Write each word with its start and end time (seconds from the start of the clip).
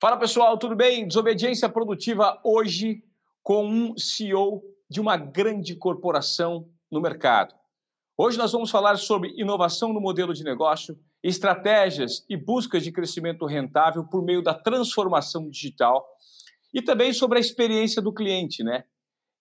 Fala 0.00 0.16
pessoal, 0.16 0.56
tudo 0.56 0.74
bem? 0.74 1.06
Desobediência 1.06 1.68
produtiva 1.68 2.40
hoje 2.42 3.04
com 3.42 3.66
um 3.66 3.98
CEO 3.98 4.62
de 4.88 4.98
uma 4.98 5.18
grande 5.18 5.76
corporação 5.76 6.66
no 6.90 7.02
mercado. 7.02 7.54
Hoje 8.16 8.38
nós 8.38 8.50
vamos 8.50 8.70
falar 8.70 8.96
sobre 8.96 9.34
inovação 9.36 9.92
no 9.92 10.00
modelo 10.00 10.32
de 10.32 10.42
negócio, 10.42 10.98
estratégias 11.22 12.24
e 12.30 12.34
buscas 12.34 12.82
de 12.82 12.90
crescimento 12.90 13.44
rentável 13.44 14.02
por 14.08 14.24
meio 14.24 14.42
da 14.42 14.54
transformação 14.54 15.50
digital 15.50 16.02
e 16.72 16.80
também 16.80 17.12
sobre 17.12 17.36
a 17.36 17.40
experiência 17.42 18.00
do 18.00 18.10
cliente, 18.10 18.64
né? 18.64 18.84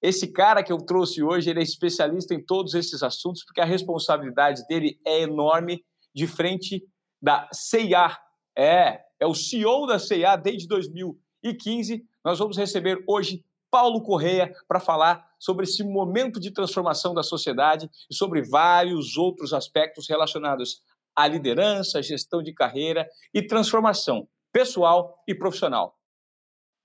Esse 0.01 0.29
cara 0.29 0.61
que 0.61 0.73
eu 0.73 0.79
trouxe 0.79 1.23
hoje, 1.23 1.49
ele 1.49 1.61
é 1.61 1.63
especialista 1.63 2.33
em 2.33 2.45
todos 2.45 2.73
esses 2.73 3.01
assuntos 3.01 3.45
porque 3.45 3.61
a 3.61 3.65
responsabilidade 3.65 4.67
dele 4.67 4.99
é 5.07 5.21
enorme 5.21 5.85
de 6.13 6.27
frente 6.27 6.83
da 7.21 7.47
CIA. 7.53 8.17
É, 8.57 8.99
é 9.19 9.25
o 9.25 9.33
CEO 9.33 9.85
da 9.85 9.99
CIA 9.99 10.35
desde 10.35 10.67
2015. 10.67 12.05
Nós 12.23 12.39
vamos 12.39 12.57
receber 12.57 13.03
hoje 13.07 13.43
Paulo 13.71 14.01
Correia 14.01 14.53
para 14.67 14.79
falar 14.79 15.27
sobre 15.37 15.63
esse 15.63 15.83
momento 15.83 16.39
de 16.39 16.51
transformação 16.51 17.13
da 17.13 17.23
sociedade 17.23 17.89
e 18.09 18.15
sobre 18.15 18.41
vários 18.41 19.17
outros 19.17 19.53
aspectos 19.53 20.07
relacionados 20.07 20.81
à 21.15 21.27
liderança, 21.27 22.01
gestão 22.01 22.41
de 22.41 22.53
carreira 22.53 23.07
e 23.33 23.41
transformação 23.41 24.27
pessoal 24.51 25.23
e 25.27 25.35
profissional. 25.35 25.95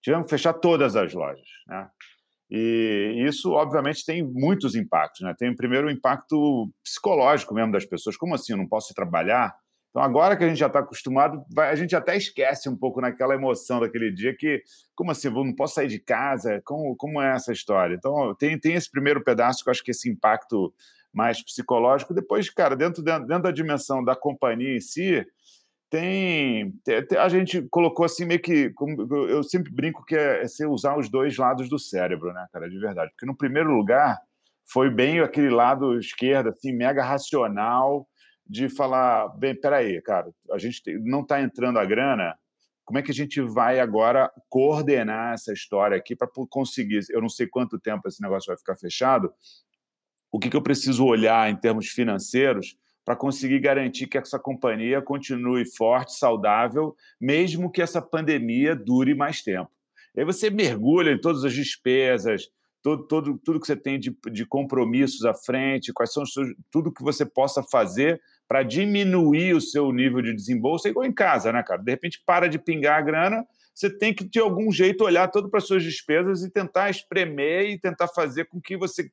tivemos 0.01 0.27
que 0.27 0.31
fechar 0.31 0.53
todas 0.53 0.95
as 0.95 1.13
lojas, 1.13 1.49
né? 1.67 1.89
E 2.51 3.25
isso, 3.27 3.53
obviamente, 3.53 4.05
tem 4.05 4.23
muitos 4.23 4.75
impactos. 4.75 5.23
Né? 5.23 5.35
Tem, 5.37 5.55
primeiro, 5.55 5.89
o 5.89 5.91
impacto 5.91 6.71
psicológico 6.83 7.55
mesmo 7.55 7.73
das 7.73 7.85
pessoas. 7.85 8.17
Como 8.17 8.35
assim? 8.35 8.53
Eu 8.53 8.59
não 8.59 8.69
posso 8.69 8.95
trabalhar? 8.95 9.55
Então, 9.91 10.03
agora 10.03 10.37
que 10.37 10.45
a 10.45 10.49
gente 10.49 10.59
já 10.59 10.67
está 10.67 10.81
acostumado, 10.81 11.43
a 11.57 11.75
gente 11.75 11.97
até 11.97 12.17
esquece 12.17 12.69
um 12.69 12.77
pouco 12.77 13.01
naquela 13.01 13.35
emoção 13.35 13.81
daquele 13.81 14.13
dia 14.13 14.37
que, 14.37 14.63
como 14.95 15.11
assim, 15.11 15.29
eu 15.29 15.33
não 15.33 15.55
posso 15.55 15.75
sair 15.75 15.89
de 15.89 15.99
casa? 15.99 16.61
Como, 16.65 16.95
como 16.97 17.21
é 17.21 17.35
essa 17.35 17.51
história? 17.51 17.95
Então, 17.95 18.35
tem, 18.35 18.59
tem 18.59 18.75
esse 18.75 18.91
primeiro 18.91 19.25
pedaço 19.25 19.65
que 19.65 19.71
eu 19.71 19.73
acho 19.73 19.83
que 19.83 19.93
esse 19.93 20.09
impacto 20.11 20.73
mais 21.15 21.43
psicológico. 21.43 22.13
Depois, 22.13 22.51
cara, 22.51 22.77
dentro, 22.77 23.03
dentro, 23.03 23.27
dentro 23.27 23.45
da 23.45 23.51
dimensão 23.51 24.05
da 24.05 24.15
companhia 24.15 24.77
em 24.77 24.81
si, 24.81 25.27
tem, 25.89 26.75
a 27.19 27.29
gente 27.29 27.63
colocou 27.71 28.05
assim 28.05 28.25
meio 28.25 28.41
que 28.41 28.73
eu 29.29 29.43
sempre 29.45 29.73
brinco 29.73 30.05
que 30.05 30.17
é, 30.17 30.43
é 30.43 30.49
você 30.49 30.67
usar 30.67 30.99
os 30.99 31.09
dois 31.09 31.37
lados 31.37 31.69
do 31.69 31.79
cérebro, 31.79 32.33
né, 32.33 32.47
cara, 32.53 32.69
de 32.69 32.79
verdade. 32.79 33.11
Porque 33.13 33.27
no 33.27 33.37
primeiro 33.37 33.71
lugar 33.71 34.19
foi 34.65 34.91
bem 34.91 35.21
aquele 35.21 35.51
lado 35.51 35.97
esquerdo, 35.99 36.49
assim, 36.49 36.73
mega 36.73 37.05
racional, 37.05 38.09
de 38.49 38.69
falar, 38.69 39.29
bem, 39.37 39.55
peraí, 39.55 40.01
cara, 40.03 40.29
a 40.53 40.59
gente 40.59 40.83
não 41.03 41.21
está 41.21 41.41
entrando 41.41 41.79
a 41.79 41.85
grana, 41.85 42.37
como 42.85 42.99
é 42.99 43.03
que 43.03 43.11
a 43.11 43.15
gente 43.15 43.41
vai 43.41 43.81
agora 43.81 44.31
coordenar 44.49 45.35
essa 45.35 45.53
história 45.53 45.97
aqui 45.97 46.15
para 46.15 46.29
conseguir? 46.49 47.01
Eu 47.11 47.21
não 47.21 47.29
sei 47.29 47.47
quanto 47.49 47.81
tempo 47.81 48.07
esse 48.07 48.23
negócio 48.23 48.47
vai 48.47 48.57
ficar 48.57 48.77
fechado. 48.77 49.33
O 50.31 50.39
que, 50.39 50.49
que 50.49 50.57
eu 50.57 50.63
preciso 50.63 51.05
olhar 51.05 51.51
em 51.51 51.57
termos 51.57 51.89
financeiros 51.89 52.77
para 53.07 53.15
conseguir 53.15 53.61
garantir 53.61 54.09
que 54.09 54.19
essa 54.19 54.37
companhia 54.37 55.01
continue 55.01 55.65
forte, 55.65 56.13
saudável, 56.19 56.97
mesmo 57.21 57.71
que 57.71 57.81
essa 57.81 58.03
pandemia 58.03 58.75
dure 58.75 59.15
mais 59.15 59.43
tempo. 59.43 59.71
E 60.13 60.21
aí 60.21 60.27
você 60.27 60.51
mergulha 60.51 61.13
em 61.13 61.21
todas 61.21 61.45
as 61.45 61.53
despesas, 61.53 62.49
todo, 62.83 63.07
todo, 63.07 63.39
tudo 63.45 63.61
que 63.61 63.67
você 63.69 63.77
tem 63.77 64.01
de, 64.01 64.17
de 64.33 64.45
compromissos 64.45 65.25
à 65.25 65.33
frente, 65.33 65.93
quais 65.93 66.13
são 66.13 66.27
seus, 66.27 66.49
tudo 66.69 66.93
que 66.93 67.05
você 67.05 67.25
possa 67.25 67.63
fazer 67.63 68.21
para 68.49 68.65
diminuir 68.65 69.55
o 69.55 69.61
seu 69.61 69.93
nível 69.93 70.21
de 70.21 70.35
desembolso, 70.35 70.89
é 70.89 70.91
igual 70.91 71.07
em 71.07 71.13
casa, 71.13 71.53
né, 71.53 71.63
cara? 71.63 71.81
De 71.81 71.91
repente 71.93 72.21
para 72.27 72.49
de 72.49 72.59
pingar 72.59 72.99
a 72.99 73.03
grana, 73.03 73.47
você 73.73 73.89
tem 73.89 74.13
que, 74.13 74.25
de 74.25 74.41
algum 74.41 74.73
jeito, 74.73 75.05
olhar 75.05 75.29
todo 75.29 75.49
para 75.49 75.59
as 75.59 75.67
suas 75.69 75.85
despesas 75.85 76.43
e 76.43 76.51
tentar 76.51 76.91
espremer 76.91 77.71
e 77.71 77.79
tentar 77.79 78.09
fazer 78.09 78.47
com 78.47 78.61
que 78.61 78.77
você 78.77 79.09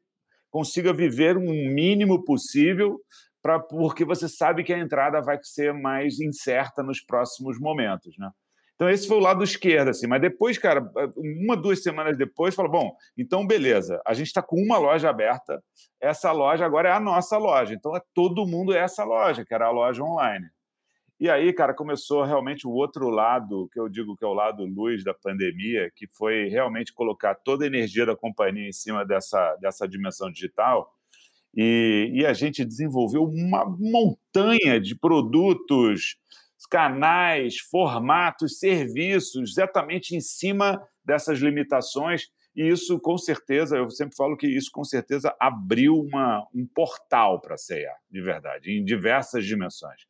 consiga 0.50 0.92
viver 0.92 1.38
um 1.38 1.52
mínimo 1.72 2.24
possível 2.24 3.00
pra, 3.44 3.60
porque 3.60 4.06
você 4.06 4.30
sabe 4.30 4.64
que 4.64 4.74
a 4.74 4.80
entrada 4.80 5.22
vai 5.22 5.38
ser 5.44 5.74
mais 5.74 6.22
incerta 6.22 6.82
nos 6.82 7.02
próximos 7.02 7.60
momentos, 7.60 8.18
né? 8.18 8.32
Então, 8.76 8.90
esse 8.90 9.08
foi 9.08 9.18
o 9.18 9.22
lado 9.22 9.44
esquerdo, 9.44 9.90
assim. 9.90 10.08
Mas 10.08 10.20
depois, 10.20 10.58
cara, 10.58 10.90
uma, 11.16 11.56
duas 11.56 11.84
semanas 11.84 12.18
depois, 12.18 12.56
fala: 12.56 12.70
bom, 12.70 12.96
então 13.18 13.46
beleza, 13.46 14.02
a 14.06 14.14
gente 14.14 14.28
está 14.28 14.42
com 14.42 14.56
uma 14.56 14.78
loja 14.78 15.10
aberta, 15.10 15.62
essa 16.02 16.32
loja 16.32 16.66
agora 16.66 16.90
é 16.90 16.92
a 16.92 17.00
nossa 17.00 17.38
loja. 17.38 17.74
Então, 17.74 17.96
é 17.96 18.02
todo 18.14 18.48
mundo 18.48 18.74
é 18.74 18.80
essa 18.80 19.04
loja, 19.04 19.46
que 19.46 19.54
era 19.54 19.68
a 19.68 19.72
loja 19.72 20.04
online. 20.04 20.48
E 21.20 21.30
aí, 21.30 21.54
cara, 21.54 21.74
começou 21.74 22.24
realmente 22.24 22.68
o 22.68 22.72
outro 22.72 23.10
lado, 23.10 23.70
que 23.72 23.80
eu 23.80 23.88
digo 23.88 24.16
que 24.18 24.26
é 24.26 24.28
o 24.28 24.34
lado 24.34 24.66
luz 24.66 25.04
da 25.04 25.14
pandemia, 25.14 25.90
que 25.96 26.08
foi 26.08 26.50
realmente 26.50 26.92
colocar 26.92 27.36
toda 27.36 27.64
a 27.64 27.68
energia 27.68 28.06
da 28.06 28.16
companhia 28.16 28.68
em 28.68 28.74
cima 28.74 29.06
dessa, 29.06 29.56
dessa 29.58 29.88
dimensão 29.88 30.32
digital 30.32 30.92
e, 31.56 32.12
e 32.14 32.26
a 32.26 32.34
gente 32.34 32.66
desenvolveu 32.66 33.24
uma 33.24 33.66
montanha 33.66 34.80
de 34.80 34.96
produtos, 34.96 36.18
canais, 36.70 37.60
formatos, 37.60 38.58
serviços, 38.58 39.52
exatamente 39.52 40.16
em 40.16 40.22
cima 40.22 40.82
dessas 41.06 41.40
limitações. 41.40 42.30
E 42.56 42.68
isso, 42.68 43.00
com 43.00 43.18
certeza, 43.18 43.78
eu 43.78 43.90
sempre 43.90 44.16
falo 44.16 44.38
que 44.38 44.48
isso, 44.48 44.72
com 44.72 44.84
certeza, 44.84 45.36
abriu 45.40 46.00
uma, 46.00 46.48
um 46.54 46.66
portal 46.66 47.40
para 47.40 47.56
a 47.56 47.58
CEA, 47.58 47.94
de 48.10 48.22
verdade, 48.22 48.72
em 48.72 48.84
diversas 48.84 49.46
dimensões. 49.46 50.02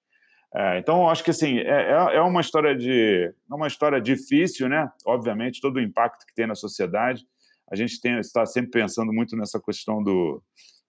É, 0.55 0.77
então, 0.77 1.09
acho 1.09 1.23
que 1.23 1.31
assim, 1.31 1.57
é, 1.59 1.91
é, 1.91 2.15
é 2.17 2.21
uma 2.21 2.39
história 2.39 2.75
de 2.75 3.33
é 3.51 3.55
uma 3.55 3.67
história 3.67 3.99
difícil, 3.99 4.69
né? 4.69 4.87
Obviamente, 5.05 5.59
todo 5.59 5.77
o 5.77 5.81
impacto 5.81 6.25
que 6.25 6.35
tem 6.35 6.45
na 6.45 6.55
sociedade. 6.55 7.25
A 7.71 7.75
gente 7.75 7.99
tem, 7.99 8.19
está 8.19 8.45
sempre 8.45 8.71
pensando 8.71 9.11
muito 9.11 9.35
nessa 9.35 9.59
questão 9.59 10.03
do, 10.03 10.43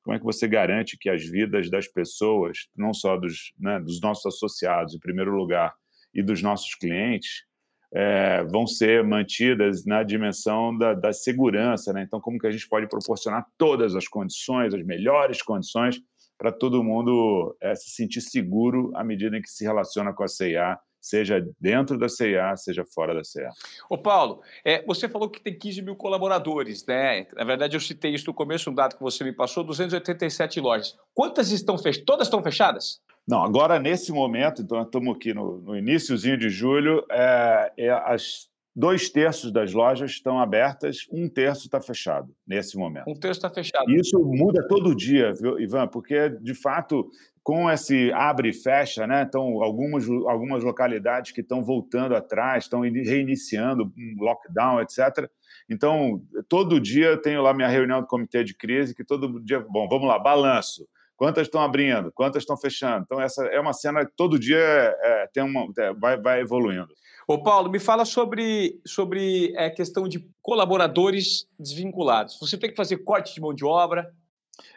como 0.04 0.14
é 0.14 0.18
que 0.18 0.24
você 0.24 0.46
garante 0.46 0.98
que 0.98 1.08
as 1.08 1.24
vidas 1.24 1.70
das 1.70 1.88
pessoas, 1.88 2.68
não 2.76 2.92
só 2.92 3.16
dos, 3.16 3.54
né, 3.58 3.80
dos 3.80 4.00
nossos 4.02 4.26
associados, 4.26 4.94
em 4.94 4.98
primeiro 4.98 5.34
lugar, 5.34 5.74
e 6.14 6.22
dos 6.22 6.42
nossos 6.42 6.74
clientes, 6.74 7.44
é, 7.92 8.44
vão 8.44 8.66
ser 8.66 9.02
mantidas 9.02 9.84
na 9.86 10.02
dimensão 10.02 10.76
da, 10.76 10.92
da 10.92 11.12
segurança. 11.12 11.92
Né? 11.92 12.02
Então, 12.02 12.20
como 12.20 12.38
que 12.38 12.46
a 12.46 12.50
gente 12.50 12.68
pode 12.68 12.86
proporcionar 12.86 13.46
todas 13.56 13.96
as 13.96 14.06
condições, 14.06 14.74
as 14.74 14.84
melhores 14.84 15.40
condições, 15.40 15.98
para 16.36 16.52
todo 16.52 16.84
mundo 16.84 17.56
é, 17.60 17.74
se 17.74 17.90
sentir 17.90 18.20
seguro 18.20 18.90
à 18.94 19.02
medida 19.02 19.36
em 19.38 19.42
que 19.42 19.48
se 19.48 19.64
relaciona 19.64 20.12
com 20.12 20.22
a 20.22 20.28
CIA, 20.28 20.78
seja 21.04 21.46
dentro 21.60 21.98
da 21.98 22.08
CIA, 22.08 22.56
seja 22.56 22.82
fora 22.82 23.14
da 23.14 23.22
CIA. 23.22 23.50
Ô 23.90 23.98
Paulo, 23.98 24.40
é, 24.64 24.82
você 24.86 25.06
falou 25.06 25.28
que 25.28 25.38
tem 25.38 25.56
15 25.56 25.82
mil 25.82 25.94
colaboradores, 25.94 26.86
né? 26.86 27.26
Na 27.34 27.44
verdade, 27.44 27.76
eu 27.76 27.80
citei 27.80 28.14
isso 28.14 28.26
no 28.26 28.32
começo, 28.32 28.70
um 28.70 28.74
dado 28.74 28.96
que 28.96 29.02
você 29.02 29.22
me 29.22 29.32
passou, 29.32 29.62
287 29.62 30.60
lojas. 30.60 30.96
Quantas 31.12 31.50
estão 31.50 31.76
fechadas? 31.76 32.04
Todas 32.06 32.26
estão 32.26 32.42
fechadas? 32.42 33.02
Não, 33.28 33.42
agora 33.42 33.78
nesse 33.78 34.12
momento, 34.12 34.62
então 34.62 34.80
estamos 34.80 35.14
aqui 35.14 35.34
no, 35.34 35.58
no 35.58 35.76
iníciozinho 35.76 36.38
de 36.38 36.48
julho, 36.48 37.04
é, 37.10 37.72
é, 37.76 37.90
as 37.90 38.48
dois 38.74 39.10
terços 39.10 39.52
das 39.52 39.72
lojas 39.74 40.12
estão 40.12 40.38
abertas, 40.38 41.06
um 41.12 41.28
terço 41.28 41.66
está 41.66 41.80
fechado 41.82 42.34
nesse 42.46 42.78
momento. 42.78 43.08
Um 43.08 43.14
terço 43.14 43.38
está 43.38 43.50
fechado. 43.50 43.90
E 43.90 44.00
isso 44.00 44.18
muda 44.18 44.66
todo 44.66 44.94
dia, 44.94 45.32
viu, 45.34 45.60
Ivan? 45.60 45.86
Porque, 45.86 46.30
de 46.40 46.54
fato, 46.54 47.10
com 47.44 47.70
esse 47.70 48.10
abre 48.14 48.48
e 48.48 48.52
fecha, 48.54 49.06
né? 49.06 49.22
Então, 49.28 49.62
algumas, 49.62 50.08
algumas 50.08 50.64
localidades 50.64 51.30
que 51.30 51.42
estão 51.42 51.62
voltando 51.62 52.16
atrás, 52.16 52.64
estão 52.64 52.80
reiniciando 52.80 53.84
um 53.84 54.24
lockdown, 54.24 54.80
etc. 54.80 55.28
Então, 55.68 56.22
todo 56.48 56.80
dia 56.80 57.08
eu 57.08 57.20
tenho 57.20 57.42
lá 57.42 57.52
minha 57.52 57.68
reunião 57.68 58.00
do 58.00 58.06
comitê 58.06 58.42
de 58.42 58.56
crise, 58.56 58.94
que 58.94 59.04
todo 59.04 59.38
dia, 59.44 59.60
bom, 59.60 59.86
vamos 59.86 60.08
lá, 60.08 60.18
balanço. 60.18 60.88
Quantas 61.16 61.46
estão 61.46 61.60
abrindo? 61.60 62.10
Quantas 62.12 62.42
estão 62.42 62.56
fechando? 62.56 63.04
Então, 63.04 63.20
essa 63.20 63.44
é 63.44 63.60
uma 63.60 63.74
cena 63.74 64.06
que 64.06 64.12
todo 64.16 64.38
dia 64.38 64.58
é, 64.58 65.28
tem 65.32 65.42
uma, 65.42 65.66
é, 65.78 65.92
vai, 65.92 66.18
vai 66.18 66.40
evoluindo. 66.40 66.88
Ô, 67.28 67.42
Paulo, 67.42 67.70
me 67.70 67.78
fala 67.78 68.06
sobre, 68.06 68.80
sobre 68.86 69.54
a 69.56 69.64
é, 69.64 69.70
questão 69.70 70.08
de 70.08 70.26
colaboradores 70.42 71.46
desvinculados. 71.58 72.38
Você 72.40 72.56
tem 72.56 72.70
que 72.70 72.76
fazer 72.76 72.98
corte 72.98 73.34
de 73.34 73.40
mão 73.40 73.54
de 73.54 73.64
obra? 73.66 74.10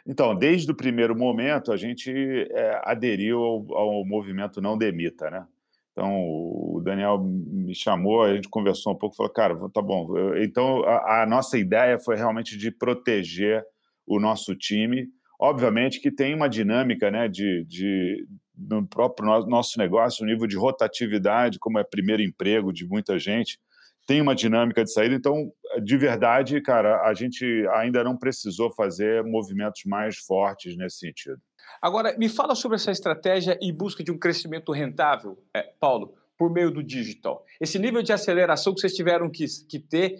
Então, 0.06 0.34
desde 0.34 0.70
o 0.70 0.74
primeiro 0.74 1.16
momento, 1.16 1.72
a 1.72 1.76
gente 1.76 2.10
é, 2.50 2.80
aderiu 2.84 3.40
ao, 3.40 3.74
ao, 3.76 4.04
movimento 4.04 4.60
Não 4.60 4.76
Demita, 4.76 5.30
né? 5.30 5.46
Então, 5.92 6.14
o 6.20 6.80
Daniel 6.84 7.18
me 7.18 7.74
chamou, 7.74 8.22
a 8.22 8.34
gente 8.34 8.48
conversou 8.48 8.92
um 8.92 8.96
pouco, 8.96 9.16
falou, 9.16 9.32
cara, 9.32 9.56
tá 9.70 9.82
bom. 9.82 10.08
Então, 10.36 10.84
a, 10.84 11.22
a 11.22 11.26
nossa 11.26 11.58
ideia 11.58 11.98
foi 11.98 12.16
realmente 12.16 12.56
de 12.56 12.70
proteger 12.70 13.64
o 14.06 14.20
nosso 14.20 14.54
time, 14.54 15.08
Obviamente 15.40 16.00
que 16.00 16.10
tem 16.10 16.34
uma 16.34 16.48
dinâmica 16.48 17.10
né, 17.12 17.28
de, 17.28 17.64
de, 17.64 18.26
no 18.56 18.84
próprio 18.84 19.46
nosso 19.46 19.78
negócio, 19.78 20.24
o 20.24 20.26
nível 20.26 20.48
de 20.48 20.56
rotatividade, 20.56 21.60
como 21.60 21.78
é 21.78 21.84
primeiro 21.84 22.22
emprego 22.22 22.72
de 22.72 22.84
muita 22.84 23.18
gente, 23.20 23.60
tem 24.04 24.20
uma 24.20 24.34
dinâmica 24.34 24.82
de 24.82 24.92
saída. 24.92 25.14
Então, 25.14 25.52
de 25.80 25.96
verdade, 25.96 26.60
cara, 26.60 27.02
a 27.02 27.14
gente 27.14 27.44
ainda 27.74 28.02
não 28.04 28.16
precisou 28.16 28.70
fazer 28.70 29.22
movimentos 29.24 29.82
mais 29.84 30.16
fortes 30.18 30.76
nesse 30.76 30.98
sentido. 30.98 31.40
Agora, 31.80 32.16
me 32.16 32.28
fala 32.28 32.54
sobre 32.54 32.76
essa 32.76 32.90
estratégia 32.90 33.58
em 33.60 33.72
busca 33.72 34.02
de 34.02 34.10
um 34.10 34.18
crescimento 34.18 34.72
rentável, 34.72 35.38
é, 35.54 35.62
Paulo, 35.80 36.14
por 36.36 36.50
meio 36.50 36.70
do 36.70 36.82
digital. 36.82 37.44
Esse 37.60 37.78
nível 37.78 38.02
de 38.02 38.12
aceleração 38.12 38.74
que 38.74 38.80
vocês 38.80 38.94
tiveram 38.94 39.30
que, 39.30 39.44
que 39.68 39.78
ter 39.78 40.18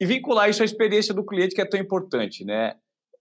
e 0.00 0.06
vincular 0.06 0.48
isso 0.48 0.62
à 0.62 0.64
experiência 0.64 1.12
do 1.12 1.24
cliente, 1.24 1.54
que 1.54 1.60
é 1.60 1.64
tão 1.64 1.78
importante, 1.78 2.44
né? 2.44 2.74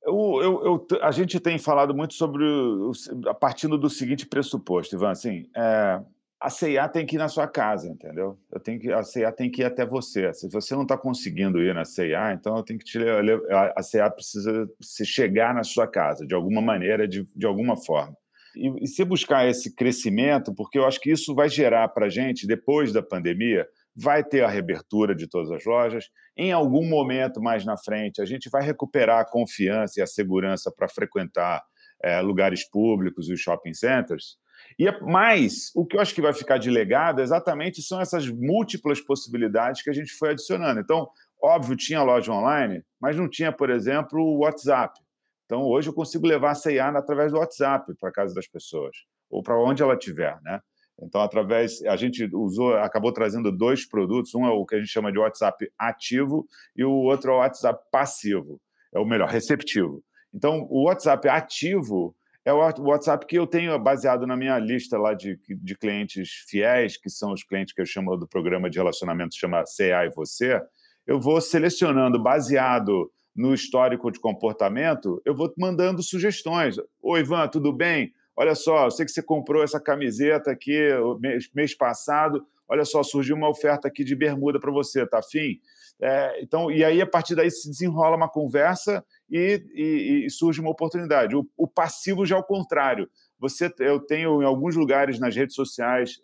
Eu, 0.03 0.39
eu, 0.41 0.65
eu, 0.65 0.87
a 1.01 1.11
gente 1.11 1.39
tem 1.39 1.57
falado 1.57 1.93
muito 1.93 2.13
sobre 2.13 2.43
o, 2.43 2.91
a 3.27 3.33
partindo 3.33 3.77
do 3.77 3.89
seguinte 3.89 4.25
pressuposto, 4.25 4.95
Ivan, 4.95 5.09
assim, 5.09 5.49
é, 5.55 5.99
a 6.39 6.49
CIA 6.49 6.87
tem 6.87 7.05
que 7.05 7.15
ir 7.15 7.19
na 7.19 7.27
sua 7.27 7.47
casa, 7.47 7.87
entendeu? 7.87 8.37
Eu 8.51 8.59
tenho 8.59 8.79
que, 8.79 8.91
a 8.91 9.01
CIA 9.01 9.31
tem 9.31 9.49
que 9.49 9.61
ir 9.61 9.65
até 9.65 9.85
você. 9.85 10.31
Se 10.33 10.47
você 10.49 10.75
não 10.75 10.83
está 10.83 10.95
conseguindo 10.95 11.61
ir 11.61 11.73
na 11.73 11.83
CIA, 11.83 12.33
então 12.33 12.55
eu 12.55 12.63
tenho 12.63 12.77
que 12.77 12.85
te 12.85 12.99
levar, 12.99 13.73
a 13.75 13.81
CIA 13.81 14.09
precisa 14.09 14.69
se 14.79 15.05
chegar 15.05 15.53
na 15.53 15.63
sua 15.63 15.87
casa, 15.87 16.25
de 16.27 16.35
alguma 16.35 16.61
maneira, 16.61 17.07
de, 17.07 17.23
de 17.35 17.45
alguma 17.45 17.75
forma. 17.75 18.15
E, 18.55 18.83
e 18.83 18.87
se 18.87 19.03
buscar 19.03 19.47
esse 19.47 19.73
crescimento, 19.73 20.53
porque 20.53 20.77
eu 20.77 20.85
acho 20.85 20.99
que 20.99 21.11
isso 21.11 21.33
vai 21.33 21.49
gerar 21.49 21.87
para 21.89 22.05
a 22.05 22.09
gente, 22.09 22.45
depois 22.45 22.93
da 22.93 23.01
pandemia, 23.01 23.67
vai 23.95 24.23
ter 24.23 24.43
a 24.43 24.47
reabertura 24.47 25.15
de 25.15 25.27
todas 25.27 25.51
as 25.51 25.65
lojas. 25.65 26.05
Em 26.37 26.51
algum 26.51 26.87
momento 26.87 27.41
mais 27.41 27.65
na 27.65 27.75
frente, 27.75 28.21
a 28.21 28.25
gente 28.25 28.47
vai 28.47 28.61
recuperar 28.61 29.21
a 29.21 29.25
confiança 29.25 29.99
e 29.99 30.03
a 30.03 30.07
segurança 30.07 30.71
para 30.71 30.87
frequentar 30.87 31.63
é, 32.03 32.21
lugares 32.21 32.69
públicos 32.69 33.27
e 33.27 33.35
shopping 33.35 33.73
centers. 33.73 34.37
E 34.79 34.91
mais, 35.01 35.71
o 35.75 35.85
que 35.85 35.97
eu 35.97 36.01
acho 36.01 36.13
que 36.13 36.21
vai 36.21 36.33
ficar 36.33 36.57
de 36.57 36.69
legado 36.69 37.21
exatamente 37.21 37.81
são 37.81 37.99
essas 37.99 38.27
múltiplas 38.29 39.01
possibilidades 39.01 39.81
que 39.81 39.89
a 39.89 39.93
gente 39.93 40.13
foi 40.13 40.31
adicionando. 40.31 40.79
Então, 40.79 41.09
óbvio, 41.41 41.75
tinha 41.75 42.03
loja 42.03 42.31
online, 42.31 42.83
mas 42.99 43.15
não 43.15 43.29
tinha, 43.29 43.51
por 43.51 43.69
exemplo, 43.69 44.19
o 44.19 44.39
WhatsApp. 44.39 44.99
Então, 45.45 45.63
hoje 45.63 45.89
eu 45.89 45.93
consigo 45.93 46.27
levar 46.27 46.51
a 46.51 46.55
C&A 46.55 46.89
através 46.89 47.31
do 47.31 47.39
WhatsApp 47.39 47.93
para 47.99 48.11
casa 48.11 48.35
das 48.35 48.47
pessoas, 48.47 48.95
ou 49.29 49.41
para 49.41 49.57
onde 49.57 49.81
ela 49.81 49.93
estiver, 49.93 50.37
né? 50.41 50.59
Então, 51.01 51.21
através, 51.21 51.81
a 51.83 51.95
gente 51.95 52.27
usou, 52.33 52.75
acabou 52.75 53.13
trazendo 53.13 53.51
dois 53.51 53.87
produtos, 53.87 54.33
um 54.33 54.45
é 54.45 54.49
o 54.49 54.65
que 54.65 54.75
a 54.75 54.79
gente 54.79 54.89
chama 54.89 55.11
de 55.11 55.19
WhatsApp 55.19 55.71
ativo 55.77 56.47
e 56.75 56.83
o 56.83 56.91
outro 56.91 57.31
é 57.31 57.35
o 57.35 57.37
WhatsApp 57.37 57.79
passivo, 57.91 58.59
é 58.93 58.99
o 58.99 59.05
melhor, 59.05 59.29
receptivo. 59.29 60.03
Então, 60.33 60.67
o 60.69 60.85
WhatsApp 60.85 61.29
ativo 61.29 62.15
é 62.47 62.53
o 62.53 62.59
WhatsApp 62.59 63.25
que 63.25 63.37
eu 63.37 63.45
tenho 63.45 63.77
baseado 63.77 64.25
na 64.25 64.37
minha 64.37 64.57
lista 64.57 64.97
lá 64.97 65.13
de, 65.13 65.37
de 65.49 65.75
clientes 65.75 66.45
fiéis, 66.47 66.95
que 66.95 67.09
são 67.09 67.33
os 67.33 67.43
clientes 67.43 67.73
que 67.73 67.81
eu 67.81 67.85
chamo 67.85 68.15
do 68.15 68.25
programa 68.25 68.69
de 68.69 68.77
relacionamento, 68.77 69.35
chama 69.35 69.65
CA 69.65 70.05
e 70.05 70.09
Você. 70.15 70.61
Eu 71.05 71.19
vou 71.19 71.41
selecionando, 71.41 72.23
baseado 72.23 73.11
no 73.35 73.53
histórico 73.53 74.09
de 74.09 74.17
comportamento, 74.21 75.21
eu 75.25 75.35
vou 75.35 75.53
mandando 75.57 76.01
sugestões. 76.01 76.77
Oi, 77.01 77.19
Ivan, 77.19 77.49
tudo 77.49 77.73
bem? 77.73 78.13
Olha 78.33 78.55
só, 78.55 78.85
eu 78.85 78.91
sei 78.91 79.05
que 79.05 79.11
você 79.11 79.21
comprou 79.21 79.61
essa 79.61 79.77
camiseta 79.79 80.49
aqui 80.49 80.89
mês, 81.19 81.49
mês 81.53 81.75
passado. 81.75 82.45
Olha 82.65 82.85
só, 82.85 83.03
surgiu 83.03 83.35
uma 83.35 83.49
oferta 83.49 83.89
aqui 83.89 84.05
de 84.05 84.15
bermuda 84.15 84.57
para 84.57 84.71
você, 84.71 85.05
tá 85.05 85.19
afim? 85.19 85.59
É, 85.99 86.41
então, 86.41 86.71
e 86.71 86.81
aí, 86.85 87.01
a 87.01 87.07
partir 87.07 87.35
daí, 87.35 87.51
se 87.51 87.69
desenrola 87.69 88.15
uma 88.15 88.29
conversa 88.29 89.03
e, 89.29 89.61
e, 89.73 90.25
e 90.25 90.29
surge 90.29 90.61
uma 90.61 90.71
oportunidade. 90.71 91.35
O, 91.35 91.47
o, 91.57 91.67
passivo 91.67 92.25
já 92.25 92.35
é 92.35 92.39
o 92.39 92.43
contrário. 92.43 93.09
Você, 93.39 93.71
eu 93.79 93.99
tenho 93.99 94.41
em 94.41 94.45
alguns 94.45 94.75
lugares 94.75 95.19
nas 95.19 95.35
redes 95.35 95.55
sociais, 95.55 96.15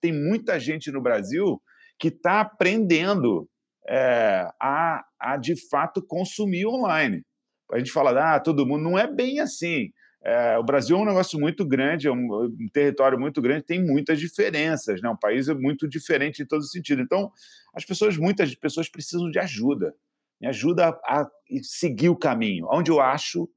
tem 0.00 0.12
muita 0.12 0.58
gente 0.58 0.90
no 0.90 1.00
Brasil 1.00 1.60
que 1.98 2.08
está 2.08 2.40
aprendendo 2.40 3.48
é, 3.88 4.48
a, 4.60 5.04
a, 5.18 5.36
de 5.36 5.54
fato, 5.68 6.02
consumir 6.02 6.66
online. 6.66 7.22
A 7.72 7.78
gente 7.78 7.92
fala, 7.92 8.34
ah, 8.34 8.40
todo 8.40 8.66
mundo. 8.66 8.82
Não 8.82 8.98
é 8.98 9.06
bem 9.06 9.40
assim. 9.40 9.90
É, 10.24 10.58
o 10.58 10.64
Brasil 10.64 10.96
é 10.96 11.00
um 11.00 11.04
negócio 11.04 11.38
muito 11.38 11.64
grande, 11.64 12.08
é 12.08 12.10
um, 12.10 12.48
um, 12.60 12.68
território 12.72 13.18
muito 13.18 13.40
grande, 13.40 13.64
tem 13.64 13.84
muitas 13.84 14.18
diferenças, 14.18 15.00
né? 15.00 15.08
Um 15.08 15.16
país 15.16 15.48
é 15.48 15.54
muito 15.54 15.88
diferente 15.88 16.42
em 16.42 16.46
todo 16.46 16.64
sentido. 16.64 17.00
Então, 17.00 17.30
as 17.72 17.84
pessoas, 17.84 18.16
muitas 18.16 18.52
pessoas 18.56 18.88
precisam 18.88 19.30
de 19.30 19.38
ajuda, 19.38 19.94
me 20.40 20.48
ajuda 20.48 20.88
a, 21.04 21.26
seguir 21.62 22.08
o 22.08 22.16
caminho, 22.16 22.66
onde 22.70 22.90
eu 22.90 23.00
acho, 23.00 23.48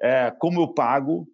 é, 0.00 0.32
como 0.38 0.60
eu 0.60 0.74
pago, 0.74 1.26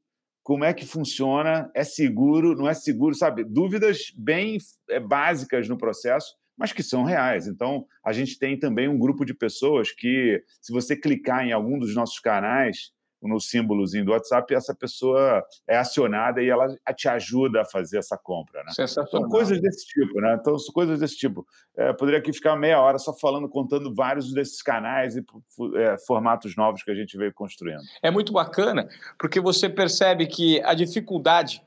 como 0.42 0.64
é 0.64 0.74
que 0.74 0.84
funciona, 0.84 1.70
é 1.74 1.84
seguro, 1.84 2.56
não 2.56 2.68
é 2.68 2.74
seguro, 2.74 3.14
sabe? 3.14 3.44
Dúvidas 3.44 4.12
bem 4.16 4.58
é, 4.90 4.98
básicas 4.98 5.68
no 5.68 5.78
processo, 5.78 6.34
mas 6.56 6.72
que 6.72 6.82
são 6.82 7.04
reais. 7.04 7.46
Então, 7.46 7.86
a 8.04 8.12
gente 8.12 8.38
tem 8.38 8.58
também 8.58 8.88
um 8.88 8.98
grupo 8.98 9.24
de 9.24 9.34
pessoas 9.34 9.92
que, 9.92 10.42
se 10.60 10.72
você 10.72 10.96
clicar 10.96 11.46
em 11.46 11.52
algum 11.52 11.78
dos 11.78 11.94
nossos 11.94 12.18
canais, 12.18 12.92
no 13.22 13.40
símbolozinho 13.40 14.04
do 14.04 14.12
WhatsApp, 14.12 14.54
essa 14.54 14.74
pessoa 14.74 15.44
é 15.66 15.76
acionada 15.76 16.42
e 16.42 16.48
ela 16.48 16.66
te 16.96 17.08
ajuda 17.08 17.62
a 17.62 17.64
fazer 17.64 17.98
essa 17.98 18.18
compra. 18.18 18.62
Né? 18.64 18.86
São 18.86 19.28
coisas 19.28 19.60
desse 19.60 19.86
tipo, 19.86 20.20
né? 20.20 20.36
Então, 20.40 20.58
são 20.58 20.72
coisas 20.72 21.00
desse 21.00 21.16
tipo. 21.16 21.46
É, 21.76 21.92
poderia 21.92 22.18
aqui 22.18 22.32
ficar 22.32 22.56
meia 22.56 22.80
hora 22.80 22.98
só 22.98 23.14
falando, 23.14 23.48
contando 23.48 23.94
vários 23.94 24.32
desses 24.32 24.62
canais 24.62 25.16
e 25.16 25.24
é, 25.76 25.96
formatos 26.06 26.56
novos 26.56 26.82
que 26.82 26.90
a 26.90 26.94
gente 26.94 27.16
veio 27.16 27.32
construindo. 27.32 27.80
É 28.02 28.10
muito 28.10 28.32
bacana, 28.32 28.88
porque 29.18 29.40
você 29.40 29.68
percebe 29.68 30.26
que 30.26 30.60
a 30.62 30.74
dificuldade 30.74 31.62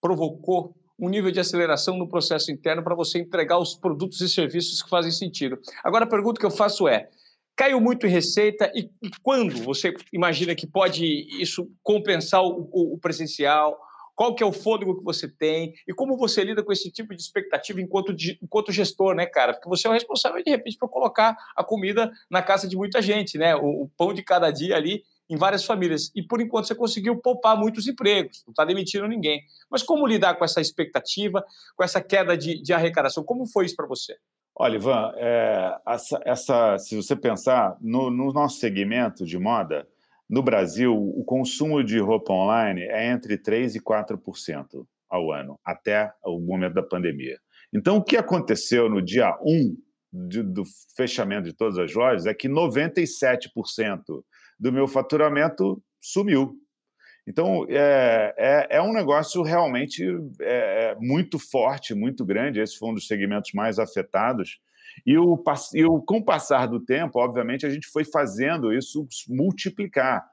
provocou 0.00 0.74
um 0.98 1.08
nível 1.08 1.32
de 1.32 1.40
aceleração 1.40 1.96
no 1.96 2.06
processo 2.06 2.52
interno 2.52 2.82
para 2.82 2.94
você 2.94 3.18
entregar 3.18 3.58
os 3.58 3.74
produtos 3.74 4.20
e 4.20 4.28
serviços 4.28 4.82
que 4.82 4.88
fazem 4.88 5.10
sentido. 5.10 5.58
Agora, 5.82 6.04
a 6.04 6.08
pergunta 6.08 6.38
que 6.38 6.46
eu 6.46 6.50
faço 6.50 6.86
é: 6.86 7.08
Caiu 7.56 7.80
muito 7.80 8.06
em 8.06 8.10
receita 8.10 8.70
e, 8.74 8.90
e 9.02 9.10
quando 9.22 9.62
você 9.62 9.94
imagina 10.12 10.54
que 10.54 10.66
pode 10.66 11.04
isso 11.40 11.70
compensar 11.82 12.42
o, 12.42 12.68
o, 12.72 12.94
o, 12.94 12.98
presencial? 12.98 13.78
Qual 14.14 14.34
que 14.34 14.42
é 14.42 14.46
o 14.46 14.52
fôlego 14.52 14.98
que 14.98 15.04
você 15.04 15.28
tem 15.28 15.74
e 15.86 15.92
como 15.92 16.16
você 16.16 16.44
lida 16.44 16.62
com 16.62 16.72
esse 16.72 16.90
tipo 16.90 17.14
de 17.14 17.22
expectativa 17.22 17.80
enquanto, 17.80 18.14
enquanto 18.42 18.72
gestor, 18.72 19.14
né, 19.14 19.26
cara? 19.26 19.54
Porque 19.54 19.68
você 19.68 19.86
é 19.86 19.90
o 19.90 19.92
responsável, 19.92 20.42
de 20.42 20.50
repente, 20.50 20.76
para 20.78 20.88
colocar 20.88 21.36
a 21.56 21.64
comida 21.64 22.10
na 22.30 22.42
casa 22.42 22.68
de 22.68 22.76
muita 22.76 23.00
gente, 23.02 23.38
né? 23.38 23.54
O, 23.56 23.84
o 23.84 23.90
pão 23.96 24.12
de 24.12 24.22
cada 24.22 24.50
dia 24.50 24.76
ali 24.76 25.02
em 25.28 25.36
várias 25.36 25.64
famílias. 25.64 26.10
E, 26.14 26.22
por 26.22 26.40
enquanto, 26.40 26.66
você 26.66 26.74
conseguiu 26.74 27.16
poupar 27.16 27.56
muitos 27.56 27.86
empregos, 27.88 28.42
não 28.46 28.52
está 28.52 28.64
demitindo 28.64 29.08
ninguém. 29.08 29.42
Mas 29.70 29.82
como 29.82 30.06
lidar 30.06 30.34
com 30.34 30.44
essa 30.44 30.60
expectativa, 30.60 31.44
com 31.74 31.82
essa 31.82 32.00
queda 32.00 32.36
de, 32.36 32.62
de 32.62 32.72
arrecadação? 32.72 33.24
Como 33.24 33.46
foi 33.46 33.64
isso 33.64 33.76
para 33.76 33.86
você? 33.86 34.16
Olha, 34.64 34.76
Ivan, 34.76 35.12
é, 35.16 35.76
essa, 35.88 36.20
essa, 36.24 36.78
se 36.78 36.94
você 36.94 37.16
pensar 37.16 37.76
no, 37.80 38.12
no, 38.12 38.32
nosso 38.32 38.60
segmento 38.60 39.26
de 39.26 39.36
moda, 39.36 39.88
no 40.30 40.40
Brasil, 40.40 40.94
o 40.94 41.24
consumo 41.24 41.82
de 41.82 41.98
roupa 41.98 42.32
online 42.32 42.82
é 42.82 43.10
entre 43.10 43.36
3% 43.36 43.74
e 43.74 43.80
4% 43.80 44.86
ao 45.10 45.32
ano, 45.32 45.58
até 45.64 46.12
o 46.24 46.38
momento 46.38 46.74
da 46.74 46.82
pandemia. 46.84 47.36
Então, 47.74 47.96
o 47.96 48.04
que 48.04 48.16
aconteceu 48.16 48.88
no 48.88 49.02
dia 49.02 49.36
1 49.44 49.76
de, 50.28 50.44
do 50.44 50.62
fechamento 50.96 51.48
de 51.48 51.56
todas 51.56 51.76
as 51.76 51.92
lojas 51.92 52.24
é 52.24 52.32
que 52.32 52.48
97% 52.48 54.22
do 54.60 54.72
meu 54.72 54.86
faturamento 54.86 55.82
sumiu. 56.00 56.54
Então, 57.26 57.64
é, 57.68 58.34
é, 58.36 58.76
é 58.76 58.82
um 58.82 58.92
negócio 58.92 59.42
realmente 59.42 60.04
é, 60.40 60.90
é, 60.90 60.96
muito 60.98 61.38
forte, 61.38 61.94
muito 61.94 62.24
grande. 62.24 62.60
Esse 62.60 62.76
foi 62.76 62.90
um 62.90 62.94
dos 62.94 63.06
segmentos 63.06 63.52
mais 63.52 63.78
afetados. 63.78 64.58
E, 65.06 65.16
o, 65.16 65.42
e 65.74 65.84
o, 65.84 66.02
com 66.02 66.18
o 66.18 66.24
passar 66.24 66.66
do 66.66 66.80
tempo, 66.80 67.18
obviamente, 67.20 67.64
a 67.64 67.70
gente 67.70 67.86
foi 67.86 68.04
fazendo 68.04 68.72
isso 68.72 69.06
multiplicar. 69.28 70.24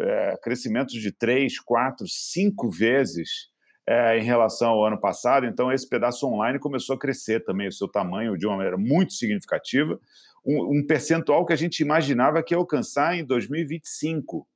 É, 0.00 0.36
crescimentos 0.42 0.94
de 0.94 1.10
três, 1.10 1.58
quatro, 1.58 2.06
cinco 2.06 2.70
vezes 2.70 3.48
é, 3.86 4.18
em 4.18 4.22
relação 4.22 4.70
ao 4.70 4.84
ano 4.84 5.00
passado. 5.00 5.46
Então, 5.46 5.72
esse 5.72 5.88
pedaço 5.88 6.26
online 6.26 6.58
começou 6.58 6.94
a 6.94 6.98
crescer 6.98 7.44
também, 7.44 7.68
o 7.68 7.72
seu 7.72 7.88
tamanho 7.88 8.36
de 8.36 8.46
uma 8.46 8.56
maneira 8.56 8.76
muito 8.76 9.14
significativa. 9.14 9.98
Um, 10.44 10.78
um 10.78 10.86
percentual 10.86 11.44
que 11.44 11.52
a 11.52 11.56
gente 11.56 11.80
imaginava 11.80 12.42
que 12.42 12.54
ia 12.54 12.58
alcançar 12.58 13.18
em 13.18 13.24
2025 13.24 14.46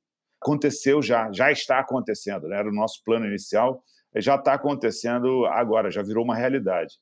aconteceu 0.43 1.01
já, 1.01 1.31
já 1.31 1.51
está 1.51 1.79
acontecendo, 1.79 2.47
né? 2.47 2.59
era 2.59 2.69
o 2.69 2.73
nosso 2.73 3.01
plano 3.03 3.25
inicial, 3.25 3.81
já 4.17 4.35
está 4.35 4.53
acontecendo 4.53 5.45
agora, 5.47 5.89
já 5.89 6.03
virou 6.03 6.23
uma 6.23 6.35
realidade. 6.35 6.93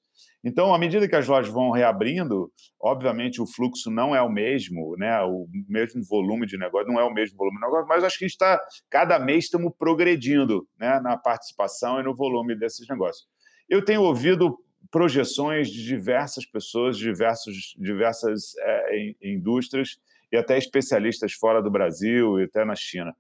Então, 0.44 0.74
à 0.74 0.78
medida 0.78 1.08
que 1.08 1.16
as 1.16 1.28
lojas 1.28 1.52
vão 1.52 1.72
reabrindo, 1.72 2.50
obviamente 2.80 3.42
o 3.42 3.48
fluxo 3.48 3.92
não 3.92 4.16
é 4.16 4.22
o 4.22 4.30
mesmo, 4.30 4.96
né? 4.98 5.20
o 5.22 5.48
mesmo 5.68 6.02
volume 6.04 6.46
de 6.46 6.58
negócio, 6.58 6.88
não 6.88 7.00
é 7.00 7.04
o 7.04 7.14
mesmo 7.14 7.38
volume 7.38 7.58
de 7.58 7.66
negócio, 7.66 7.88
mas 7.88 8.04
acho 8.04 8.18
que 8.18 8.26
está, 8.26 8.60
cada 8.90 9.20
mês 9.20 9.46
estamos 9.46 9.74
progredindo 9.78 10.66
né? 10.80 11.00
na 11.02 11.18
participação 11.18 12.00
e 12.00 12.04
no 12.04 12.16
volume 12.16 12.56
desses 12.56 12.88
negócios. 12.88 13.28
Eu 13.68 13.84
tenho 13.84 14.04
ouvido 14.04 14.58
projeções 14.90 15.70
de 15.70 15.84
diversas 15.84 16.46
pessoas, 16.46 16.98
diversos, 16.98 17.76
diversas 17.78 18.56
é, 18.60 19.14
indústrias 19.22 19.98
e 20.32 20.38
até 20.38 20.58
especialistas 20.58 21.34
fora 21.34 21.62
do 21.62 21.70
Brasil 21.70 22.40
e 22.40 22.44
até 22.44 22.64
na 22.64 22.76
China. 22.76 23.14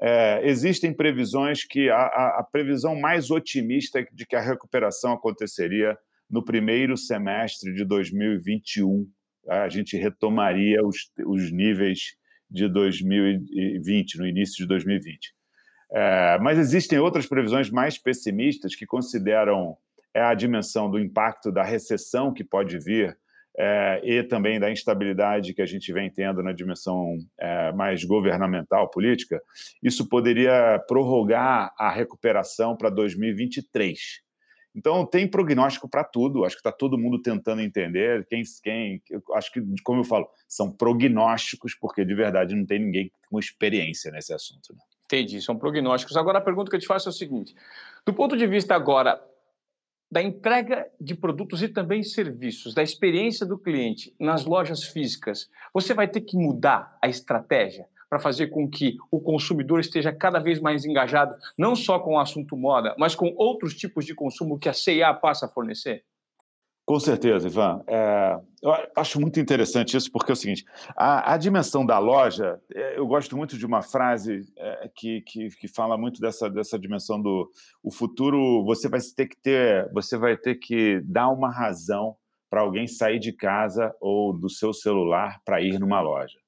É, 0.00 0.46
existem 0.46 0.92
previsões 0.92 1.64
que 1.64 1.88
a, 1.88 1.96
a, 1.96 2.40
a, 2.40 2.42
previsão 2.44 2.94
mais 2.94 3.30
otimista 3.30 4.00
é 4.00 4.06
de 4.12 4.26
que 4.26 4.36
a 4.36 4.40
recuperação 4.40 5.12
aconteceria 5.12 5.96
no 6.28 6.44
primeiro 6.44 6.96
semestre 6.96 7.72
de 7.72 7.84
2021. 7.84 9.08
Tá? 9.44 9.62
A 9.62 9.68
gente 9.68 9.96
retomaria 9.96 10.84
os, 10.84 11.10
os 11.24 11.50
níveis 11.50 12.14
de 12.50 12.68
2020, 12.68 14.18
no 14.18 14.26
início 14.26 14.58
de 14.58 14.66
2020. 14.68 15.34
É, 15.92 16.38
mas 16.40 16.58
existem 16.58 16.98
outras 16.98 17.26
previsões 17.26 17.70
mais 17.70 17.96
pessimistas 17.96 18.74
que 18.74 18.84
consideram 18.84 19.76
é, 20.12 20.20
a 20.20 20.34
dimensão 20.34 20.90
do 20.90 20.98
impacto 20.98 21.50
da 21.50 21.62
recessão 21.62 22.34
que 22.34 22.44
pode 22.44 22.78
vir 22.78 23.16
é, 23.58 24.00
e 24.04 24.22
também 24.22 24.60
da 24.60 24.70
instabilidade 24.70 25.54
que 25.54 25.62
a 25.62 25.66
gente 25.66 25.92
vem 25.92 26.10
tendo 26.10 26.42
na 26.42 26.52
dimensão 26.52 27.16
é, 27.38 27.72
mais 27.72 28.04
governamental, 28.04 28.90
política, 28.90 29.40
isso 29.82 30.08
poderia 30.08 30.78
prorrogar 30.86 31.72
a 31.78 31.90
recuperação 31.90 32.76
para 32.76 32.90
2023. 32.90 34.26
Então, 34.74 35.06
tem 35.06 35.26
prognóstico 35.26 35.88
para 35.88 36.04
tudo, 36.04 36.44
acho 36.44 36.54
que 36.54 36.60
está 36.60 36.70
todo 36.70 36.98
mundo 36.98 37.22
tentando 37.22 37.62
entender. 37.62 38.26
Quem, 38.26 38.42
quem, 38.62 39.02
acho 39.34 39.50
que, 39.50 39.62
como 39.82 40.00
eu 40.00 40.04
falo, 40.04 40.28
são 40.46 40.70
prognósticos, 40.70 41.74
porque 41.74 42.04
de 42.04 42.14
verdade 42.14 42.54
não 42.54 42.66
tem 42.66 42.80
ninguém 42.80 43.10
com 43.30 43.38
experiência 43.38 44.12
nesse 44.12 44.34
assunto. 44.34 44.74
Né? 44.74 44.78
Entendi, 45.06 45.40
são 45.40 45.56
prognósticos. 45.56 46.14
Agora, 46.14 46.38
a 46.38 46.42
pergunta 46.42 46.68
que 46.68 46.76
eu 46.76 46.80
te 46.80 46.86
faço 46.86 47.08
é 47.08 47.10
o 47.10 47.14
seguinte: 47.14 47.54
do 48.04 48.12
ponto 48.12 48.36
de 48.36 48.46
vista 48.46 48.74
agora 48.74 49.18
da 50.10 50.22
entrega 50.22 50.86
de 51.00 51.14
produtos 51.14 51.62
e 51.62 51.68
também 51.68 52.02
serviços, 52.02 52.74
da 52.74 52.82
experiência 52.82 53.44
do 53.44 53.58
cliente 53.58 54.14
nas 54.18 54.44
lojas 54.44 54.84
físicas, 54.84 55.48
você 55.74 55.92
vai 55.94 56.08
ter 56.08 56.20
que 56.20 56.36
mudar 56.36 56.96
a 57.02 57.08
estratégia 57.08 57.86
para 58.08 58.20
fazer 58.20 58.48
com 58.48 58.68
que 58.68 58.96
o 59.10 59.20
consumidor 59.20 59.80
esteja 59.80 60.12
cada 60.12 60.38
vez 60.38 60.60
mais 60.60 60.84
engajado, 60.84 61.36
não 61.58 61.74
só 61.74 61.98
com 61.98 62.14
o 62.14 62.20
assunto 62.20 62.56
moda, 62.56 62.94
mas 62.98 63.14
com 63.14 63.34
outros 63.36 63.74
tipos 63.74 64.04
de 64.04 64.14
consumo 64.14 64.58
que 64.58 64.68
a 64.68 64.72
CIA 64.72 65.12
passa 65.12 65.46
a 65.46 65.48
fornecer? 65.48 66.04
Com 66.86 67.00
certeza, 67.00 67.48
Ivan. 67.48 67.82
É, 67.88 68.38
eu 68.62 68.72
acho 68.94 69.20
muito 69.20 69.40
interessante 69.40 69.96
isso, 69.96 70.10
porque 70.10 70.30
é 70.30 70.34
o 70.34 70.36
seguinte: 70.36 70.64
a, 70.96 71.34
a 71.34 71.36
dimensão 71.36 71.84
da 71.84 71.98
loja, 71.98 72.60
é, 72.72 72.96
eu 72.96 73.04
gosto 73.08 73.36
muito 73.36 73.58
de 73.58 73.66
uma 73.66 73.82
frase 73.82 74.46
é, 74.56 74.88
que, 74.94 75.20
que, 75.22 75.48
que, 75.48 75.66
fala 75.66 75.98
muito 75.98 76.20
dessa, 76.20 76.48
dessa 76.48 76.78
dimensão 76.78 77.20
do 77.20 77.50
o 77.82 77.90
futuro. 77.90 78.64
Você 78.64 78.88
vai 78.88 79.00
ter 79.00 79.26
que 79.26 79.36
ter, 79.36 79.90
você 79.92 80.16
vai 80.16 80.36
ter 80.36 80.54
que 80.54 81.00
dar 81.04 81.28
uma 81.28 81.50
razão 81.50 82.14
para 82.48 82.60
alguém 82.60 82.86
sair 82.86 83.18
de 83.18 83.32
casa 83.32 83.92
ou 84.00 84.32
do 84.32 84.48
seu 84.48 84.72
celular 84.72 85.40
para 85.44 85.60
ir 85.60 85.80
numa 85.80 86.00
loja. 86.00 86.38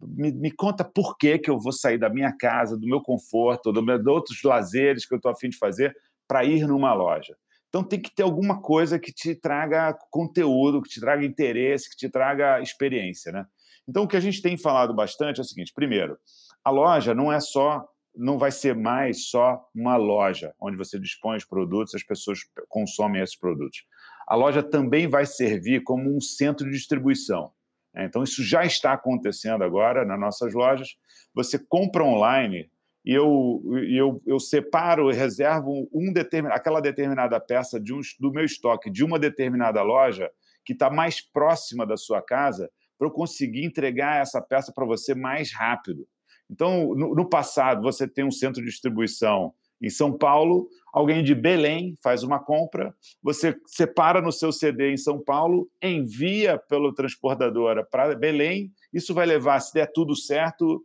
Me, 0.00 0.30
me, 0.30 0.52
conta 0.52 0.84
por 0.84 1.18
que, 1.18 1.40
que 1.40 1.50
eu 1.50 1.58
vou 1.58 1.72
sair 1.72 1.98
da 1.98 2.08
minha 2.08 2.32
casa, 2.32 2.78
do 2.78 2.86
meu 2.86 3.02
conforto, 3.02 3.72
do 3.72 3.82
meu, 3.82 3.98
de 3.98 4.08
outros 4.08 4.40
lazeres 4.44 5.04
que 5.04 5.12
eu 5.12 5.16
estou 5.16 5.32
afim 5.32 5.48
de 5.48 5.58
fazer 5.58 5.92
para 6.28 6.44
ir 6.44 6.68
numa 6.68 6.94
loja. 6.94 7.36
Então 7.68 7.84
tem 7.84 8.00
que 8.00 8.14
ter 8.14 8.22
alguma 8.22 8.60
coisa 8.62 8.98
que 8.98 9.12
te 9.12 9.34
traga 9.34 9.96
conteúdo, 10.10 10.80
que 10.82 10.88
te 10.88 11.00
traga 11.00 11.24
interesse, 11.24 11.90
que 11.90 11.96
te 11.96 12.08
traga 12.08 12.60
experiência, 12.60 13.30
né? 13.30 13.46
Então 13.86 14.04
o 14.04 14.08
que 14.08 14.16
a 14.16 14.20
gente 14.20 14.42
tem 14.42 14.56
falado 14.56 14.94
bastante 14.94 15.38
é 15.38 15.42
o 15.42 15.44
seguinte: 15.44 15.72
primeiro, 15.74 16.18
a 16.64 16.70
loja 16.70 17.14
não 17.14 17.32
é 17.32 17.40
só, 17.40 17.86
não 18.14 18.38
vai 18.38 18.50
ser 18.50 18.74
mais 18.74 19.28
só 19.28 19.62
uma 19.74 19.96
loja 19.96 20.54
onde 20.60 20.76
você 20.76 20.98
dispõe 20.98 21.36
os 21.36 21.44
produtos, 21.44 21.94
as 21.94 22.02
pessoas 22.02 22.40
consomem 22.68 23.22
esses 23.22 23.38
produtos. 23.38 23.84
A 24.26 24.34
loja 24.34 24.62
também 24.62 25.06
vai 25.06 25.24
servir 25.24 25.82
como 25.82 26.14
um 26.14 26.20
centro 26.20 26.66
de 26.66 26.76
distribuição. 26.76 27.52
Né? 27.94 28.04
Então 28.04 28.22
isso 28.22 28.42
já 28.42 28.64
está 28.64 28.92
acontecendo 28.92 29.64
agora 29.64 30.04
nas 30.04 30.20
nossas 30.20 30.54
lojas. 30.54 30.96
Você 31.34 31.58
compra 31.58 32.04
online 32.04 32.70
e 33.08 33.14
eu, 33.14 33.62
eu, 33.88 34.20
eu 34.26 34.38
separo 34.38 35.10
e 35.10 35.14
reservo 35.14 35.88
um 35.90 36.12
determin, 36.12 36.50
aquela 36.52 36.78
determinada 36.78 37.40
peça 37.40 37.80
de 37.80 37.94
um, 37.94 38.00
do 38.20 38.30
meu 38.30 38.44
estoque 38.44 38.90
de 38.90 39.02
uma 39.02 39.18
determinada 39.18 39.80
loja 39.80 40.30
que 40.62 40.74
está 40.74 40.90
mais 40.90 41.18
próxima 41.18 41.86
da 41.86 41.96
sua 41.96 42.20
casa 42.20 42.70
para 42.98 43.08
eu 43.08 43.10
conseguir 43.10 43.64
entregar 43.64 44.20
essa 44.20 44.42
peça 44.42 44.74
para 44.74 44.84
você 44.84 45.14
mais 45.14 45.54
rápido. 45.54 46.06
Então, 46.50 46.94
no, 46.94 47.14
no, 47.14 47.26
passado, 47.26 47.80
você 47.80 48.06
tem 48.06 48.26
um 48.26 48.30
centro 48.30 48.60
de 48.60 48.68
distribuição 48.68 49.54
em 49.80 49.88
São 49.88 50.12
Paulo, 50.12 50.68
alguém 50.92 51.24
de 51.24 51.34
Belém 51.34 51.96
faz 52.02 52.22
uma 52.22 52.38
compra, 52.38 52.94
você 53.22 53.56
separa 53.64 54.20
no 54.20 54.32
seu 54.32 54.52
CD 54.52 54.92
em 54.92 54.98
São 54.98 55.18
Paulo, 55.18 55.66
envia 55.82 56.58
pelo 56.58 56.92
transportadora 56.92 57.86
para 57.90 58.14
Belém, 58.14 58.70
isso 58.92 59.14
vai 59.14 59.24
levar, 59.24 59.60
se 59.60 59.72
der 59.72 59.90
tudo 59.90 60.14
certo, 60.14 60.84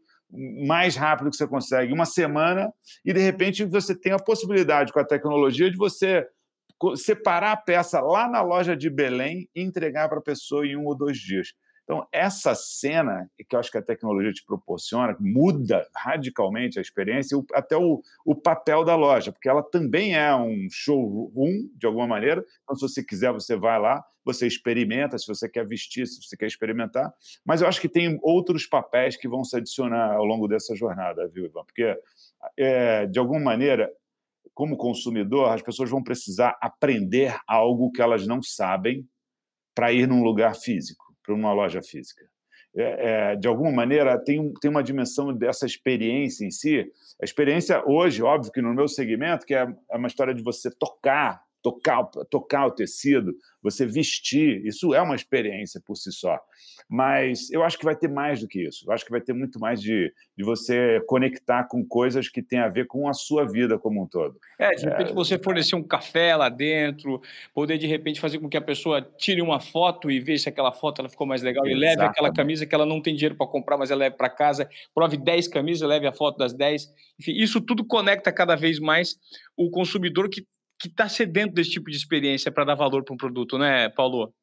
mais 0.67 0.95
rápido 0.95 1.29
que 1.29 1.37
você 1.37 1.47
consegue, 1.47 1.93
uma 1.93 2.05
semana, 2.05 2.73
e 3.05 3.13
de 3.13 3.19
repente 3.19 3.63
você 3.65 3.95
tem 3.95 4.11
a 4.11 4.19
possibilidade 4.19 4.91
com 4.91 4.99
a 4.99 5.05
tecnologia 5.05 5.69
de 5.69 5.77
você 5.77 6.25
separar 6.95 7.51
a 7.51 7.57
peça 7.57 8.01
lá 8.01 8.27
na 8.27 8.41
loja 8.41 8.75
de 8.75 8.89
Belém 8.89 9.47
e 9.55 9.61
entregar 9.61 10.09
para 10.09 10.17
a 10.17 10.23
pessoa 10.23 10.65
em 10.65 10.75
um 10.75 10.85
ou 10.85 10.97
dois 10.97 11.17
dias. 11.17 11.53
Então, 11.83 12.07
essa 12.13 12.55
cena 12.55 13.29
que 13.49 13.55
eu 13.55 13.59
acho 13.59 13.69
que 13.69 13.77
a 13.77 13.81
tecnologia 13.81 14.31
te 14.31 14.45
proporciona 14.45 15.15
muda 15.19 15.85
radicalmente 15.93 16.79
a 16.79 16.81
experiência, 16.81 17.37
até 17.53 17.75
o, 17.75 18.01
o 18.25 18.33
papel 18.33 18.85
da 18.85 18.95
loja, 18.95 19.33
porque 19.33 19.49
ela 19.49 19.61
também 19.61 20.15
é 20.15 20.33
um 20.33 20.67
showroom, 20.71 21.69
de 21.75 21.85
alguma 21.85 22.07
maneira. 22.07 22.43
Então, 22.63 22.75
se 22.75 22.81
você 22.81 23.03
quiser, 23.03 23.33
você 23.33 23.57
vai 23.57 23.79
lá, 23.79 24.03
você 24.23 24.47
experimenta, 24.47 25.17
se 25.17 25.27
você 25.27 25.49
quer 25.49 25.67
vestir, 25.67 26.07
se 26.07 26.23
você 26.23 26.37
quer 26.37 26.47
experimentar. 26.47 27.13
Mas 27.45 27.61
eu 27.61 27.67
acho 27.67 27.81
que 27.81 27.89
tem 27.89 28.17
outros 28.21 28.65
papéis 28.65 29.17
que 29.17 29.27
vão 29.27 29.43
se 29.43 29.57
adicionar 29.57 30.13
ao 30.13 30.23
longo 30.23 30.47
dessa 30.47 30.73
jornada, 30.75 31.27
viu, 31.27 31.45
Ivan? 31.45 31.65
Porque, 31.65 31.97
é, 32.55 33.05
de 33.07 33.19
alguma 33.19 33.41
maneira, 33.41 33.91
como 34.53 34.77
consumidor, 34.77 35.49
as 35.49 35.61
pessoas 35.61 35.89
vão 35.89 36.01
precisar 36.01 36.57
aprender 36.61 37.37
algo 37.45 37.91
que 37.91 38.01
elas 38.01 38.25
não 38.25 38.41
sabem 38.41 39.05
para 39.75 39.91
ir 39.91 40.07
num 40.07 40.23
lugar 40.23 40.55
físico 40.55 41.02
para 41.23 41.33
uma 41.33 41.53
loja 41.53 41.81
física. 41.81 42.25
É, 42.75 43.31
é, 43.31 43.35
de 43.35 43.47
alguma 43.47 43.71
maneira, 43.71 44.17
tem, 44.17 44.51
tem 44.59 44.69
uma 44.69 44.83
dimensão 44.83 45.31
dessa 45.31 45.65
experiência 45.65 46.45
em 46.45 46.51
si. 46.51 46.91
A 47.21 47.25
experiência 47.25 47.83
hoje, 47.85 48.23
óbvio 48.23 48.51
que 48.51 48.61
no 48.61 48.73
meu 48.73 48.87
segmento, 48.87 49.45
que 49.45 49.53
é, 49.53 49.67
é 49.91 49.97
uma 49.97 50.07
história 50.07 50.33
de 50.33 50.41
você 50.41 50.71
tocar 50.71 51.41
tocar, 51.63 52.03
tocar 52.29 52.67
o 52.67 52.71
tecido, 52.71 53.33
você 53.61 53.85
vestir, 53.85 54.63
isso 54.65 54.93
é 54.93 55.01
uma 55.01 55.15
experiência 55.15 55.81
por 55.83 55.95
si 55.95 56.11
só. 56.11 56.37
Mas 56.89 57.49
eu 57.49 57.63
acho 57.63 57.79
que 57.79 57.85
vai 57.85 57.95
ter 57.95 58.09
mais 58.09 58.41
do 58.41 58.47
que 58.47 58.67
isso. 58.67 58.85
Eu 58.85 58.91
acho 58.91 59.05
que 59.05 59.11
vai 59.11 59.21
ter 59.21 59.31
muito 59.31 59.57
mais 59.57 59.81
de, 59.81 60.13
de 60.37 60.43
você 60.43 61.01
conectar 61.07 61.63
com 61.63 61.83
coisas 61.85 62.27
que 62.27 62.43
têm 62.43 62.59
a 62.59 62.67
ver 62.67 62.85
com 62.85 63.07
a 63.07 63.13
sua 63.13 63.45
vida 63.45 63.79
como 63.79 64.03
um 64.03 64.05
todo. 64.05 64.37
É, 64.59 64.71
de 64.71 64.83
repente 64.83 65.11
é, 65.11 65.13
você 65.13 65.39
fornecer 65.39 65.75
um 65.75 65.83
café 65.83 66.35
lá 66.35 66.49
dentro, 66.49 67.21
poder 67.53 67.77
de 67.77 67.87
repente 67.87 68.19
fazer 68.19 68.39
com 68.39 68.49
que 68.49 68.57
a 68.57 68.61
pessoa 68.61 69.01
tire 69.17 69.41
uma 69.41 69.61
foto 69.61 70.11
e 70.11 70.19
veja 70.19 70.43
se 70.43 70.49
aquela 70.49 70.73
foto 70.73 70.99
ela 70.99 71.09
ficou 71.09 71.25
mais 71.25 71.41
legal 71.41 71.65
Exatamente. 71.65 71.85
e 71.85 71.89
leve 71.89 72.03
aquela 72.03 72.33
camisa 72.33 72.65
que 72.65 72.75
ela 72.75 72.85
não 72.85 73.01
tem 73.01 73.15
dinheiro 73.15 73.35
para 73.35 73.47
comprar, 73.47 73.77
mas 73.77 73.89
ela 73.89 74.01
leve 74.01 74.17
para 74.17 74.29
casa, 74.29 74.69
prove 74.93 75.15
10 75.15 75.47
camisas, 75.47 75.87
leve 75.87 76.05
a 76.05 76.11
foto 76.11 76.37
das 76.37 76.53
10. 76.53 76.93
Enfim, 77.19 77.31
isso 77.31 77.61
tudo 77.61 77.85
conecta 77.85 78.31
cada 78.33 78.55
vez 78.55 78.77
mais 78.79 79.17
o 79.55 79.69
consumidor 79.69 80.29
que 80.29 80.45
que 80.83 80.89
está 80.89 81.07
sedento 81.07 81.53
desse 81.53 81.71
tipo 81.71 81.89
de 81.89 81.95
experiência 81.95 82.51
para 82.51 82.65
dar 82.65 82.75
valor 82.75 83.05
para 83.05 83.13
um 83.13 83.17
produto, 83.17 83.57
né, 83.57 83.87
Paulo? 83.87 84.33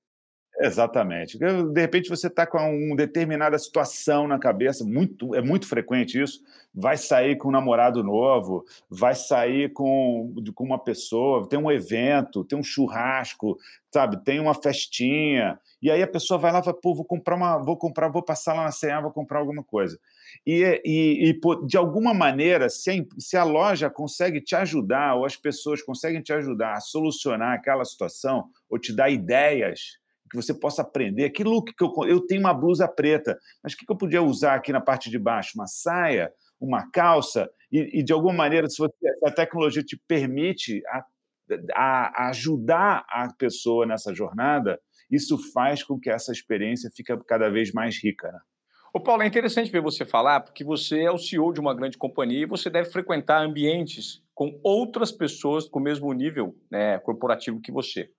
Exatamente. 0.58 1.38
De 1.38 1.80
repente 1.80 2.08
você 2.08 2.28
está 2.28 2.46
com 2.46 2.58
uma 2.58 2.96
determinada 2.96 3.58
situação 3.58 4.26
na 4.26 4.38
cabeça, 4.38 4.82
muito, 4.82 5.34
é 5.34 5.42
muito 5.42 5.66
frequente 5.66 6.20
isso. 6.20 6.40
Vai 6.74 6.96
sair 6.96 7.36
com 7.36 7.48
um 7.48 7.52
namorado 7.52 8.02
novo, 8.02 8.64
vai 8.88 9.14
sair 9.14 9.70
com, 9.70 10.34
com 10.54 10.64
uma 10.64 10.78
pessoa, 10.78 11.46
tem 11.46 11.58
um 11.58 11.70
evento, 11.70 12.44
tem 12.44 12.58
um 12.58 12.62
churrasco, 12.62 13.58
sabe? 13.92 14.22
Tem 14.24 14.40
uma 14.40 14.54
festinha. 14.54 15.58
E 15.82 15.90
aí 15.90 16.02
a 16.02 16.08
pessoa 16.08 16.38
vai 16.38 16.52
lá 16.52 16.60
e 16.60 16.64
fala, 16.64 16.80
pô, 16.80 16.94
vou 16.94 17.04
comprar 17.04 17.36
uma, 17.36 17.58
vou 17.58 17.76
comprar, 17.76 18.08
vou 18.08 18.22
passar 18.22 18.54
lá 18.54 18.64
na 18.64 18.70
CA, 18.70 19.00
vou 19.00 19.12
comprar 19.12 19.40
alguma 19.40 19.62
coisa. 19.62 19.98
E, 20.46 20.80
e, 20.84 21.30
e 21.30 21.66
de 21.66 21.76
alguma 21.76 22.14
maneira, 22.14 22.68
se 22.68 22.90
a, 22.90 22.94
se 23.18 23.36
a 23.36 23.44
loja 23.44 23.90
consegue 23.90 24.40
te 24.40 24.54
ajudar, 24.54 25.14
ou 25.14 25.24
as 25.24 25.36
pessoas 25.36 25.82
conseguem 25.82 26.22
te 26.22 26.32
ajudar 26.32 26.74
a 26.74 26.80
solucionar 26.80 27.54
aquela 27.54 27.84
situação, 27.84 28.48
ou 28.68 28.78
te 28.78 28.94
dar 28.94 29.10
ideias 29.10 29.98
que 30.30 30.36
você 30.36 30.54
possa 30.54 30.82
aprender. 30.82 31.30
Que 31.30 31.42
look 31.42 31.74
que 31.74 31.84
eu, 31.84 31.92
eu 32.06 32.20
tenho 32.20 32.40
uma 32.40 32.54
blusa 32.54 32.86
preta, 32.86 33.38
mas 33.62 33.72
o 33.72 33.76
que, 33.76 33.84
que 33.84 33.92
eu 33.92 33.96
podia 33.96 34.22
usar 34.22 34.54
aqui 34.54 34.72
na 34.72 34.80
parte 34.80 35.10
de 35.10 35.18
baixo? 35.18 35.52
Uma 35.56 35.66
saia, 35.66 36.32
uma 36.60 36.88
calça, 36.90 37.50
e, 37.72 38.00
e 38.00 38.02
de 38.02 38.12
alguma 38.12 38.34
maneira, 38.34 38.68
se, 38.68 38.78
você, 38.78 38.94
se, 38.98 39.26
a 39.26 39.30
tecnologia 39.30 39.82
te 39.82 39.96
permite 40.08 40.82
a, 40.88 41.04
a, 41.74 42.28
ajudar 42.28 43.04
a 43.08 43.32
pessoa 43.34 43.86
nessa 43.86 44.14
jornada, 44.14 44.80
isso 45.10 45.36
faz 45.52 45.82
com 45.82 45.98
que 45.98 46.10
essa 46.10 46.32
experiência 46.32 46.90
fique 46.94 47.16
cada 47.26 47.48
vez 47.48 47.72
mais 47.72 48.02
rica. 48.02 48.30
Né? 48.30 48.40
Ô 48.92 48.98
Paulo, 48.98 49.22
é 49.22 49.26
interessante 49.26 49.70
ver 49.70 49.80
você 49.80 50.04
falar, 50.04 50.40
porque 50.40 50.64
você 50.64 51.02
é 51.02 51.10
o 51.12 51.18
CEO 51.18 51.52
de 51.52 51.60
uma 51.60 51.72
grande 51.72 51.96
companhia 51.96 52.42
e 52.42 52.46
você 52.46 52.68
deve 52.68 52.90
frequentar 52.90 53.40
ambientes 53.40 54.20
com 54.34 54.58
outras 54.64 55.12
pessoas 55.12 55.68
com 55.68 55.78
o 55.78 55.82
mesmo 55.82 56.12
nível 56.12 56.56
né, 56.68 56.98
corporativo 56.98 57.60
que 57.60 57.70
você. 57.70 58.10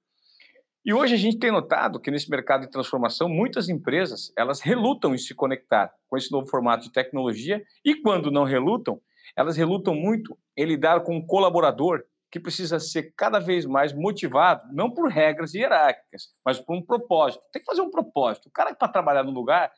E 0.86 0.94
hoje 0.94 1.14
a 1.14 1.18
gente 1.18 1.38
tem 1.38 1.52
notado 1.52 2.00
que 2.00 2.10
nesse 2.10 2.30
mercado 2.30 2.62
de 2.62 2.72
transformação, 2.72 3.28
muitas 3.28 3.68
empresas 3.68 4.32
elas 4.38 4.62
relutam 4.62 5.14
em 5.14 5.18
se 5.18 5.36
conectar 5.36 5.94
com 6.08 6.16
esse 6.16 6.32
novo 6.32 6.48
formato 6.48 6.86
de 6.86 6.94
tecnologia 6.94 7.62
e 7.84 7.94
quando 7.96 8.32
não 8.32 8.46
relutam, 8.46 9.02
elas 9.36 9.58
relutam 9.58 9.94
muito 9.94 10.38
em 10.56 10.66
lidar 10.66 11.02
com 11.02 11.18
um 11.18 11.26
colaborador 11.26 12.02
que 12.32 12.40
precisa 12.40 12.80
ser 12.80 13.14
cada 13.16 13.40
vez 13.40 13.66
mais 13.66 13.92
motivado, 13.92 14.74
não 14.74 14.90
por 14.90 15.10
regras 15.10 15.54
hierárquicas, 15.54 16.30
mas 16.46 16.60
por 16.60 16.78
um 16.78 16.82
propósito. 16.82 17.44
Tem 17.52 17.62
que 17.62 17.66
fazer 17.66 17.82
um 17.82 17.92
propósito. 17.92 18.48
O 18.48 18.52
cara 18.52 18.70
que 18.70 18.76
está 18.76 18.88
trabalhando 18.88 19.34
no 19.34 19.38
lugar, 19.38 19.70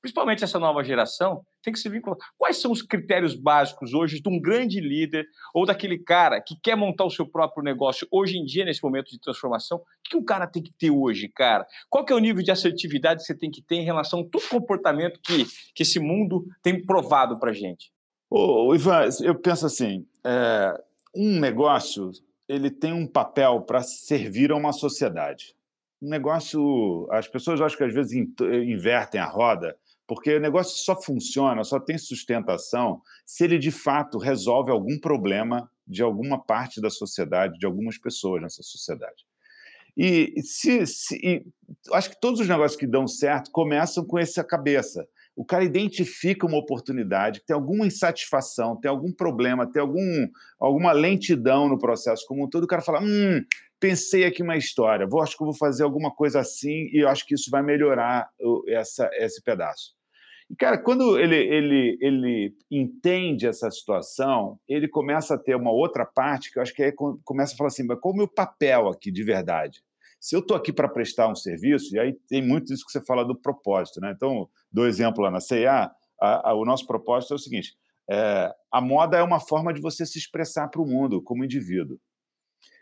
principalmente 0.00 0.44
essa 0.44 0.58
nova 0.58 0.82
geração, 0.82 1.44
tem 1.62 1.72
que 1.72 1.78
se 1.78 1.88
vincular. 1.88 2.18
Quais 2.38 2.60
são 2.60 2.72
os 2.72 2.82
critérios 2.82 3.34
básicos 3.34 3.92
hoje 3.92 4.20
de 4.20 4.28
um 4.28 4.40
grande 4.40 4.80
líder 4.80 5.26
ou 5.54 5.66
daquele 5.66 5.98
cara 5.98 6.40
que 6.40 6.56
quer 6.60 6.76
montar 6.76 7.04
o 7.04 7.10
seu 7.10 7.26
próprio 7.26 7.62
negócio 7.62 8.06
hoje 8.10 8.38
em 8.38 8.44
dia, 8.44 8.64
nesse 8.64 8.82
momento 8.82 9.10
de 9.10 9.20
transformação? 9.20 9.78
O 9.78 9.84
que 10.04 10.16
o 10.16 10.24
cara 10.24 10.46
tem 10.46 10.62
que 10.62 10.72
ter 10.72 10.90
hoje, 10.90 11.28
cara? 11.28 11.66
Qual 11.88 12.04
que 12.04 12.12
é 12.12 12.16
o 12.16 12.20
nível 12.20 12.42
de 12.42 12.50
assertividade 12.50 13.20
que 13.20 13.26
você 13.26 13.34
tem 13.34 13.50
que 13.50 13.62
ter 13.62 13.76
em 13.76 13.84
relação 13.84 14.20
a 14.20 14.24
todo 14.24 14.48
comportamento 14.48 15.20
que, 15.22 15.44
que 15.74 15.82
esse 15.82 15.98
mundo 15.98 16.46
tem 16.62 16.84
provado 16.84 17.38
para 17.38 17.52
gente? 17.52 17.92
Ô, 18.28 18.74
Ivan, 18.74 19.08
eu 19.22 19.34
penso 19.34 19.66
assim, 19.66 20.06
é, 20.24 20.80
um 21.14 21.40
negócio 21.40 22.12
ele 22.50 22.68
tem 22.68 22.92
um 22.92 23.06
papel 23.06 23.60
para 23.60 23.80
servir 23.80 24.50
a 24.50 24.56
uma 24.56 24.72
sociedade. 24.72 25.54
Um 26.02 26.08
negócio, 26.08 27.06
as 27.12 27.28
pessoas 27.28 27.60
acho 27.60 27.76
que 27.76 27.84
às 27.84 27.94
vezes 27.94 28.12
invertem 28.12 29.20
a 29.20 29.26
roda 29.26 29.76
porque 30.10 30.34
o 30.34 30.40
negócio 30.40 30.76
só 30.84 31.00
funciona, 31.00 31.62
só 31.62 31.78
tem 31.78 31.96
sustentação 31.96 33.00
se 33.24 33.44
ele 33.44 33.56
de 33.60 33.70
fato 33.70 34.18
resolve 34.18 34.72
algum 34.72 34.98
problema 34.98 35.70
de 35.86 36.02
alguma 36.02 36.44
parte 36.44 36.80
da 36.80 36.90
sociedade, 36.90 37.60
de 37.60 37.64
algumas 37.64 37.96
pessoas 37.96 38.42
nessa 38.42 38.60
sociedade. 38.60 39.24
E, 39.96 40.34
se, 40.42 40.84
se 40.84 41.14
e, 41.22 41.46
acho 41.92 42.10
que 42.10 42.20
todos 42.20 42.40
os 42.40 42.48
negócios 42.48 42.76
que 42.76 42.88
dão 42.88 43.06
certo 43.06 43.52
começam 43.52 44.04
com 44.04 44.18
essa 44.18 44.42
cabeça. 44.42 45.06
O 45.36 45.44
cara 45.44 45.62
identifica 45.62 46.44
uma 46.44 46.58
oportunidade, 46.58 47.44
tem 47.46 47.54
alguma 47.54 47.86
insatisfação, 47.86 48.74
tem 48.80 48.90
algum 48.90 49.12
problema, 49.12 49.70
tem 49.70 49.80
algum, 49.80 50.26
alguma 50.58 50.90
lentidão 50.90 51.68
no 51.68 51.78
processo 51.78 52.26
como 52.26 52.44
um 52.44 52.50
todo. 52.50 52.64
O 52.64 52.66
cara 52.66 52.82
fala: 52.82 53.00
hum, 53.00 53.44
pensei 53.78 54.24
aqui 54.24 54.42
uma 54.42 54.56
história, 54.56 55.06
vou, 55.06 55.22
acho 55.22 55.38
que 55.38 55.44
vou 55.44 55.54
fazer 55.54 55.84
alguma 55.84 56.12
coisa 56.12 56.40
assim 56.40 56.88
e 56.92 57.00
eu 57.00 57.08
acho 57.08 57.24
que 57.24 57.34
isso 57.34 57.48
vai 57.48 57.62
melhorar 57.62 58.28
essa, 58.66 59.08
esse 59.14 59.40
pedaço. 59.40 59.99
E, 60.50 60.56
cara, 60.56 60.76
quando 60.76 61.16
ele, 61.16 61.36
ele, 61.36 61.98
ele 62.00 62.56
entende 62.68 63.46
essa 63.46 63.70
situação, 63.70 64.58
ele 64.68 64.88
começa 64.88 65.34
a 65.34 65.38
ter 65.38 65.54
uma 65.54 65.70
outra 65.70 66.04
parte 66.04 66.50
que 66.50 66.58
eu 66.58 66.62
acho 66.62 66.74
que 66.74 66.82
aí 66.82 66.92
começa 67.24 67.54
a 67.54 67.56
falar 67.56 67.68
assim: 67.68 67.86
mas 67.86 68.00
qual 68.00 68.12
é 68.12 68.14
o 68.16 68.18
meu 68.18 68.28
papel 68.28 68.88
aqui 68.88 69.12
de 69.12 69.22
verdade? 69.22 69.80
Se 70.18 70.34
eu 70.34 70.40
estou 70.40 70.56
aqui 70.56 70.72
para 70.72 70.88
prestar 70.88 71.28
um 71.28 71.36
serviço, 71.36 71.94
e 71.94 72.00
aí 72.00 72.12
tem 72.28 72.42
muito 72.42 72.74
isso 72.74 72.84
que 72.84 72.90
você 72.90 73.00
fala 73.00 73.24
do 73.24 73.34
propósito, 73.34 74.00
né? 74.00 74.12
Então, 74.14 74.48
do 74.70 74.84
exemplo 74.86 75.22
lá 75.22 75.30
na 75.30 75.40
CIA, 75.40 75.90
o 76.56 76.64
nosso 76.64 76.84
propósito 76.84 77.32
é 77.32 77.36
o 77.36 77.38
seguinte: 77.38 77.76
é, 78.10 78.52
a 78.72 78.80
moda 78.80 79.16
é 79.16 79.22
uma 79.22 79.38
forma 79.38 79.72
de 79.72 79.80
você 79.80 80.04
se 80.04 80.18
expressar 80.18 80.66
para 80.68 80.82
o 80.82 80.86
mundo 80.86 81.22
como 81.22 81.44
indivíduo. 81.44 81.96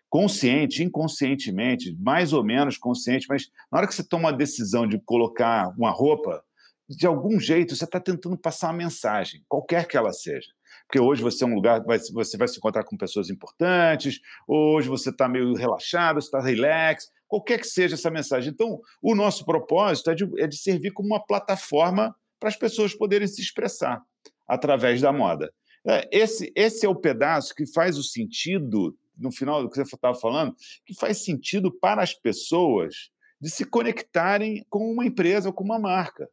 Consciente, 0.09 0.83
inconscientemente, 0.83 1.95
mais 2.01 2.33
ou 2.33 2.43
menos 2.43 2.79
consciente, 2.79 3.27
mas 3.29 3.51
na 3.71 3.77
hora 3.77 3.87
que 3.87 3.95
você 3.95 4.03
toma 4.03 4.31
a 4.31 4.33
decisão 4.33 4.87
de 4.87 4.99
colocar 4.99 5.69
uma 5.77 5.91
roupa, 5.91 6.43
de 6.89 7.07
algum 7.07 7.39
jeito, 7.39 7.77
você 7.77 7.85
está 7.85 8.01
tentando 8.01 8.37
passar 8.37 8.69
uma 8.69 8.79
mensagem, 8.79 9.45
qualquer 9.49 9.87
que 9.87 9.97
ela 9.97 10.13
seja. 10.13 10.49
Porque 10.87 10.99
hoje 10.99 11.23
você 11.23 11.45
é 11.45 11.47
um 11.47 11.55
lugar, 11.55 11.85
você 12.13 12.39
vai 12.39 12.49
se 12.49 12.57
encontrar 12.57 12.83
com 12.85 12.97
pessoas 12.97 13.29
importantes, 13.29 14.21
hoje 14.47 14.89
você 14.89 15.11
está 15.11 15.29
meio 15.29 15.53
relaxado, 15.55 16.21
você 16.21 16.29
está 16.29 16.41
relax, 16.41 17.11
qualquer 17.27 17.59
que 17.61 17.67
seja 17.67 17.95
essa 17.95 18.11
mensagem. 18.11 18.51
Então, 18.51 18.81
o 19.03 19.15
nosso 19.15 19.45
propósito 19.45 20.11
é 20.11 20.15
de, 20.15 20.25
é 20.43 20.47
de 20.47 20.57
servir 20.57 20.93
como 20.93 21.09
uma 21.09 21.25
plataforma 21.25 22.17
para 22.41 22.49
as 22.49 22.57
pessoas 22.57 22.95
poderem 22.95 23.29
se 23.29 23.43
expressar 23.43 24.03
através 24.47 25.03
da 25.03 25.13
moda. 25.13 25.53
É, 25.87 26.09
esse, 26.11 26.51
esse 26.57 26.87
é 26.87 26.89
o 26.89 26.97
pedaço 26.97 27.55
que 27.55 27.67
faz 27.67 27.99
o 27.99 28.03
sentido, 28.03 28.97
no 29.17 29.31
final 29.31 29.63
do 29.63 29.69
que 29.69 29.77
você 29.77 29.95
estava 29.95 30.19
falando, 30.19 30.55
que 30.87 30.95
faz 30.95 31.23
sentido 31.23 31.71
para 31.71 32.03
as 32.03 32.15
pessoas 32.15 33.11
de 33.41 33.51
se 33.51 33.65
conectarem 33.65 34.65
com 34.71 34.91
uma 34.91 35.05
empresa 35.05 35.49
ou 35.49 35.53
com 35.53 35.65
uma 35.65 35.79
marca. 35.79 36.29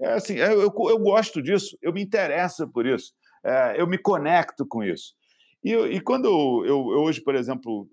É 0.00 0.12
assim, 0.12 0.34
eu, 0.34 0.60
eu, 0.60 0.72
eu 0.88 0.98
gosto 0.98 1.40
disso, 1.40 1.78
eu 1.80 1.92
me 1.92 2.02
interesso 2.02 2.68
por 2.68 2.84
isso, 2.86 3.12
é, 3.44 3.80
eu 3.80 3.86
me 3.86 3.98
conecto 3.98 4.66
com 4.66 4.82
isso. 4.82 5.14
E, 5.62 5.72
e 5.72 6.00
quando 6.00 6.26
eu, 6.26 6.66
eu, 6.66 6.78
hoje, 7.02 7.20
por 7.20 7.34
exemplo, 7.34 7.88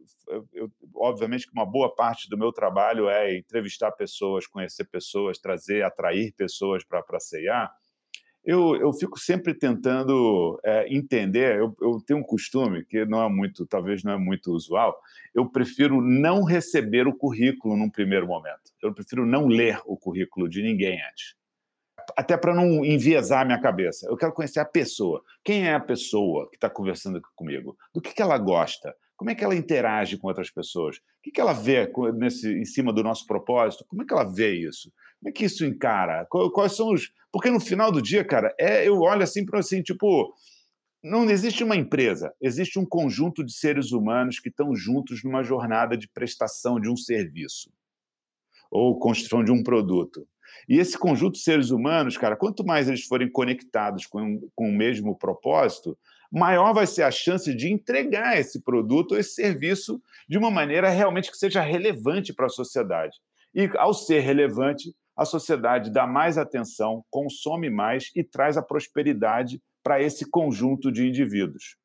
obviamente 0.95 1.47
que 1.47 1.53
uma 1.53 1.65
boa 1.65 1.93
parte 1.93 2.29
do 2.29 2.37
meu 2.37 2.51
trabalho 2.51 3.07
é 3.07 3.37
entrevistar 3.37 3.91
pessoas, 3.91 4.47
conhecer 4.47 4.85
pessoas, 4.85 5.37
trazer, 5.37 5.83
atrair 5.83 6.33
pessoas 6.33 6.83
para 6.83 7.03
a 7.09 7.19
CIA, 7.19 7.69
eu, 8.43 8.75
eu 8.75 8.91
fico 8.91 9.19
sempre 9.19 9.53
tentando 9.53 10.59
é, 10.65 10.93
entender. 10.93 11.59
Eu, 11.59 11.75
eu, 11.79 12.01
tenho 12.05 12.19
um 12.19 12.23
costume 12.23 12.83
que 12.83 13.05
não 13.05 13.23
é 13.23 13.29
muito, 13.29 13.67
talvez 13.67 14.03
não 14.03 14.13
é 14.13 14.17
muito 14.17 14.51
usual. 14.51 14.99
Eu 15.33 15.47
prefiro 15.47 16.01
não 16.01 16.43
receber 16.43 17.07
o 17.07 17.15
currículo 17.15 17.77
num 17.77 17.89
primeiro 17.89 18.25
momento. 18.25 18.71
Eu 18.81 18.93
prefiro 18.93 19.25
não 19.27 19.47
ler 19.47 19.79
o 19.85 19.95
currículo 19.95 20.49
de 20.49 20.63
ninguém 20.63 20.99
antes 21.03 21.39
até 22.17 22.37
para 22.37 22.53
não 22.53 22.83
enviesar 22.85 23.41
a 23.41 23.45
minha 23.45 23.61
cabeça. 23.61 24.07
Eu 24.09 24.17
quero 24.17 24.33
conhecer 24.33 24.59
a 24.59 24.65
pessoa. 24.65 25.23
Quem 25.43 25.67
é 25.67 25.73
a 25.73 25.79
pessoa 25.79 26.49
que 26.49 26.57
está 26.57 26.69
conversando 26.69 27.21
comigo? 27.35 27.77
Do 27.93 28.01
que, 28.01 28.13
que 28.13 28.21
ela 28.21 28.37
gosta? 28.37 28.95
Como 29.15 29.29
é 29.29 29.35
que 29.35 29.43
ela 29.43 29.55
interage 29.55 30.17
com 30.17 30.27
outras 30.27 30.49
pessoas? 30.49 30.97
O 30.97 31.01
que, 31.23 31.31
que 31.31 31.39
ela 31.39 31.53
vê 31.53 31.91
nesse, 32.15 32.51
em 32.51 32.65
cima 32.65 32.91
do 32.91 33.03
nosso 33.03 33.25
propósito? 33.27 33.85
Como 33.87 34.01
é 34.01 34.05
que 34.05 34.13
ela 34.13 34.23
vê 34.23 34.55
isso? 34.55 34.91
Como 35.19 35.29
é 35.29 35.31
que 35.31 35.45
isso 35.45 35.63
encara? 35.63 36.25
Quais 36.25 36.75
são 36.75 36.91
os. 36.91 37.11
Porque 37.31 37.49
no 37.49 37.59
final 37.59 37.91
do 37.91 38.01
dia, 38.01 38.25
cara, 38.25 38.53
é, 38.59 38.87
eu 38.87 38.99
olho 39.01 39.21
assim 39.21 39.45
para 39.45 39.59
assim, 39.59 39.81
tipo. 39.81 40.33
Não 41.03 41.27
existe 41.31 41.63
uma 41.63 41.75
empresa, 41.75 42.31
existe 42.39 42.77
um 42.77 42.85
conjunto 42.85 43.43
de 43.43 43.51
seres 43.51 43.91
humanos 43.91 44.39
que 44.39 44.49
estão 44.49 44.75
juntos 44.75 45.23
numa 45.23 45.41
jornada 45.41 45.97
de 45.97 46.07
prestação 46.07 46.79
de 46.79 46.87
um 46.87 46.95
serviço 46.95 47.71
ou 48.71 48.97
construção 48.97 49.43
de 49.43 49.51
um 49.51 49.61
produto. 49.61 50.27
E 50.67 50.77
esse 50.77 50.97
conjunto 50.97 51.33
de 51.33 51.43
seres 51.43 51.69
humanos, 51.69 52.17
cara, 52.17 52.35
quanto 52.35 52.65
mais 52.65 52.87
eles 52.87 53.03
forem 53.05 53.29
conectados 53.29 54.05
com, 54.05 54.39
com 54.55 54.69
o 54.69 54.73
mesmo 54.73 55.17
propósito, 55.17 55.97
maior 56.31 56.73
vai 56.73 56.87
ser 56.87 57.03
a 57.03 57.11
chance 57.11 57.53
de 57.53 57.71
entregar 57.71 58.37
esse 58.37 58.61
produto 58.63 59.11
ou 59.11 59.17
esse 59.17 59.33
serviço 59.33 60.01
de 60.29 60.37
uma 60.37 60.49
maneira 60.49 60.89
realmente 60.89 61.29
que 61.29 61.37
seja 61.37 61.61
relevante 61.61 62.33
para 62.33 62.45
a 62.45 62.49
sociedade. 62.49 63.17
E, 63.53 63.69
ao 63.77 63.93
ser 63.93 64.19
relevante, 64.19 64.95
a 65.15 65.25
sociedade 65.25 65.91
dá 65.91 66.07
mais 66.07 66.37
atenção, 66.37 67.03
consome 67.09 67.69
mais 67.69 68.09
e 68.15 68.23
traz 68.23 68.55
a 68.55 68.61
prosperidade 68.61 69.61
para 69.83 70.01
esse 70.01 70.29
conjunto 70.29 70.91
de 70.91 71.07
indivíduos. 71.07 71.75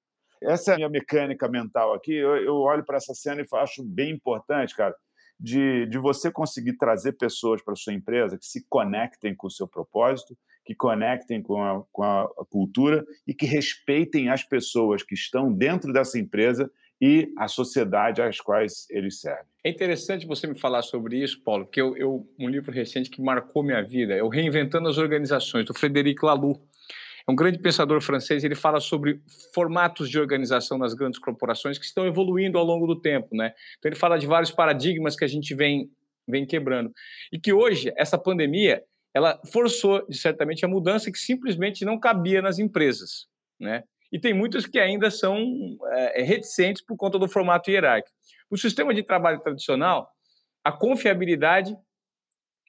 Essa 0.43 0.73
é 0.73 0.75
a 0.75 0.77
minha 0.77 0.89
mecânica 0.89 1.49
mental 1.49 1.95
aqui. 1.95 2.15
Eu, 2.15 2.37
eu 2.37 2.55
olho 2.57 2.85
para 2.85 2.99
essa 2.99 3.15
cena 3.15 3.41
e 3.43 3.57
acho 3.57 3.83
bem 3.83 4.13
importante, 4.13 4.77
cara, 4.77 4.95
de, 5.39 5.87
de 5.87 5.99
você 5.99 6.31
conseguir 6.31 6.75
trazer 6.75 7.13
pessoas 7.13 7.63
para 7.63 7.77
sua 7.77 7.93
empresa 7.93 8.39
que 8.39 8.47
se 8.47 8.65
conectem 8.69 9.35
com 9.35 9.47
o 9.47 9.51
seu 9.51 9.69
propósito, 9.69 10.37
que 10.65 10.75
conectem 10.75 11.43
com 11.43 11.63
a, 11.63 11.85
com 11.93 12.03
a 12.03 12.29
cultura 12.51 13.05
e 13.27 13.33
que 13.33 13.47
respeitem 13.47 14.29
as 14.29 14.43
pessoas 14.43 15.03
que 15.03 15.15
estão 15.15 15.53
dentro 15.53 15.93
dessa 15.93 16.19
empresa 16.19 16.71
e 17.01 17.33
a 17.37 17.47
sociedade 17.47 18.23
às 18.23 18.41
quais 18.41 18.87
eles 18.91 19.21
servem. 19.21 19.45
É 19.63 19.71
interessante 19.71 20.27
você 20.27 20.47
me 20.47 20.59
falar 20.59 20.83
sobre 20.83 21.23
isso, 21.23 21.43
Paulo, 21.43 21.67
porque 21.67 21.81
eu, 21.81 21.97
eu, 21.97 22.27
um 22.39 22.49
livro 22.49 22.73
recente 22.73 23.11
que 23.11 23.21
marcou 23.21 23.63
minha 23.63 23.83
vida 23.83 24.15
é 24.15 24.23
o 24.23 24.29
Reinventando 24.29 24.89
as 24.89 24.97
Organizações, 24.97 25.67
do 25.67 25.75
Frederic 25.75 26.25
Laloux. 26.25 26.61
É 27.29 27.33
um 27.33 27.35
grande 27.37 27.59
pensador 27.59 28.01
francês, 28.01 28.45
ele 28.45 28.55
fala 28.55 28.79
sobre 28.81 29.21
formatos 29.53 30.09
de 30.09 30.19
organização 30.19 30.79
nas 30.79 30.95
grandes 30.95 31.19
corporações 31.19 31.79
que 31.79 31.85
estão 31.85 32.07
evoluindo 32.07 32.57
ao 32.57 32.65
longo 32.65 32.87
do 32.87 33.01
tempo, 33.01 33.29
né? 33.33 33.53
Então 33.79 33.89
ele 33.89 33.99
fala 33.99 34.17
de 34.17 34.27
vários 34.27 34.53
paradigmas 34.53 35.17
que 35.17 35.25
a 35.25 35.29
gente 35.29 35.55
vem, 35.55 35.91
vem 36.29 36.47
quebrando. 36.47 36.93
E 37.33 37.39
que 37.39 37.53
hoje, 37.53 37.93
essa 37.97 38.17
pandemia, 38.17 38.83
ela 39.13 39.41
forçou, 39.53 40.07
certamente, 40.11 40.65
a 40.65 40.69
mudança 40.69 41.11
que 41.11 41.19
simplesmente 41.19 41.85
não 41.85 41.99
cabia 41.99 42.41
nas 42.41 42.59
empresas, 42.59 43.27
né? 43.59 43.83
e 44.13 44.19
tem 44.19 44.33
muitas 44.33 44.67
que 44.67 44.79
ainda 44.79 45.11
são 45.11 45.77
é, 45.93 46.23
reticentes 46.23 46.83
por 46.83 46.97
conta 46.97 47.19
do 47.19 47.29
formato 47.29 47.71
hierárquico. 47.71 48.17
O 48.51 48.57
sistema 48.57 48.95
de 48.95 49.03
trabalho 49.03 49.41
tradicional, 49.41 50.11
a 50.65 50.73
confiabilidade, 50.73 51.77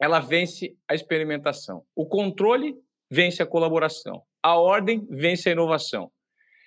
ela 0.02 0.20
vence 0.20 0.76
a 0.88 0.96
experimentação. 0.96 1.84
O 1.96 2.06
controle 2.06 2.76
vence 3.10 3.42
a 3.42 3.46
colaboração. 3.46 4.22
A 4.48 4.56
ordem 4.56 5.06
vence 5.10 5.50
a 5.50 5.52
inovação. 5.52 6.10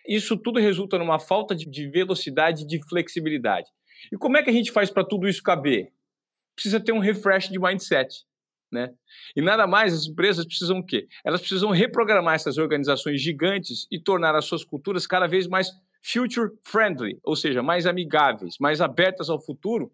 Isso 0.06 0.36
tudo 0.36 0.60
resulta 0.60 0.98
numa 0.98 1.18
falta 1.18 1.56
de 1.56 1.88
velocidade 1.88 2.64
e 2.64 2.66
de 2.66 2.78
flexibilidade. 2.86 3.70
E 4.12 4.18
como 4.18 4.36
é 4.36 4.42
que 4.42 4.50
a 4.50 4.52
gente 4.52 4.70
faz 4.70 4.90
para 4.90 5.02
tudo 5.02 5.26
isso 5.26 5.42
caber? 5.42 5.90
Precisa 6.54 6.78
ter 6.78 6.92
um 6.92 6.98
refresh 6.98 7.48
de 7.48 7.58
mindset. 7.58 8.26
Né? 8.70 8.92
E 9.34 9.40
nada 9.40 9.66
mais, 9.66 9.94
as 9.94 10.06
empresas 10.06 10.44
precisam 10.44 10.80
o 10.80 10.84
quê? 10.84 11.08
Elas 11.24 11.40
precisam 11.40 11.70
reprogramar 11.70 12.34
essas 12.34 12.58
organizações 12.58 13.18
gigantes 13.18 13.86
e 13.90 13.98
tornar 13.98 14.36
as 14.36 14.44
suas 14.44 14.62
culturas 14.62 15.06
cada 15.06 15.26
vez 15.26 15.46
mais 15.46 15.70
future 16.02 16.50
friendly, 16.62 17.18
ou 17.24 17.34
seja, 17.34 17.62
mais 17.62 17.86
amigáveis, 17.86 18.56
mais 18.60 18.82
abertas 18.82 19.30
ao 19.30 19.40
futuro 19.40 19.90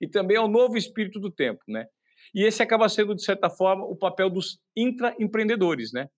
e 0.00 0.08
também 0.08 0.36
ao 0.36 0.48
novo 0.48 0.76
espírito 0.76 1.20
do 1.20 1.30
tempo, 1.30 1.62
né? 1.68 1.86
E 2.34 2.42
esse 2.42 2.64
acaba 2.64 2.88
sendo 2.88 3.14
de 3.14 3.22
certa 3.22 3.48
forma 3.48 3.84
o 3.84 3.94
papel 3.94 4.28
dos 4.28 4.58
intraempreendedores, 4.76 5.92
né? 5.92 6.10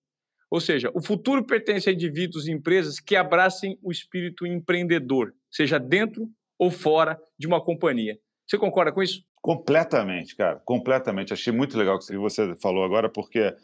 Ou 0.51 0.59
seja, 0.59 0.91
o 0.93 1.01
futuro 1.01 1.45
pertence 1.45 1.89
a 1.89 1.93
indivíduos 1.93 2.45
e 2.45 2.51
empresas 2.51 2.99
que 2.99 3.15
abracem 3.15 3.79
o 3.81 3.89
espírito 3.89 4.45
empreendedor, 4.45 5.33
seja 5.49 5.79
dentro 5.79 6.29
ou 6.59 6.69
fora 6.69 7.17
de 7.39 7.47
uma 7.47 7.63
companhia. 7.63 8.19
Você 8.45 8.57
concorda 8.57 8.91
com 8.91 9.01
isso? 9.01 9.23
Completamente, 9.41 10.35
cara, 10.35 10.61
completamente. 10.65 11.31
Achei 11.31 11.53
muito 11.53 11.77
legal 11.77 11.95
o 11.95 11.99
que 11.99 12.17
você 12.17 12.53
falou 12.61 12.83
agora, 12.83 13.07
porque 13.07 13.55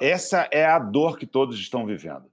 essa 0.00 0.48
é 0.52 0.64
a 0.64 0.78
dor 0.78 1.18
que 1.18 1.26
todos 1.26 1.58
estão 1.58 1.84
vivendo. 1.84 2.30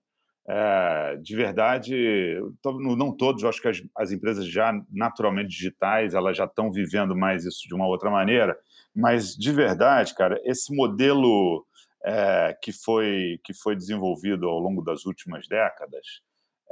É, 0.48 1.18
de 1.22 1.36
verdade, 1.36 2.38
não 2.64 3.16
todos, 3.16 3.44
acho 3.46 3.62
que 3.62 3.68
as, 3.70 3.82
as, 3.98 4.12
empresas 4.12 4.46
já 4.46 4.74
naturalmente 4.92 5.50
digitais, 5.50 6.14
elas 6.14 6.38
já 6.38 6.44
estão 6.44 6.70
vivendo 6.70 7.16
mais 7.16 7.46
isso 7.46 7.66
de 7.66 7.74
uma 7.74 7.88
outra 7.88 8.12
maneira, 8.12 8.56
mas 8.94 9.36
de 9.36 9.52
verdade, 9.54 10.14
cara, 10.14 10.40
esse 10.44 10.76
modelo 10.76 11.66
é, 12.04 12.58
que, 12.62 12.72
foi, 12.72 13.40
que 13.44 13.54
foi 13.54 13.76
desenvolvido 13.76 14.48
ao 14.48 14.60
longo 14.60 14.82
das 14.82 15.06
últimas 15.06 15.48
décadas, 15.48 16.22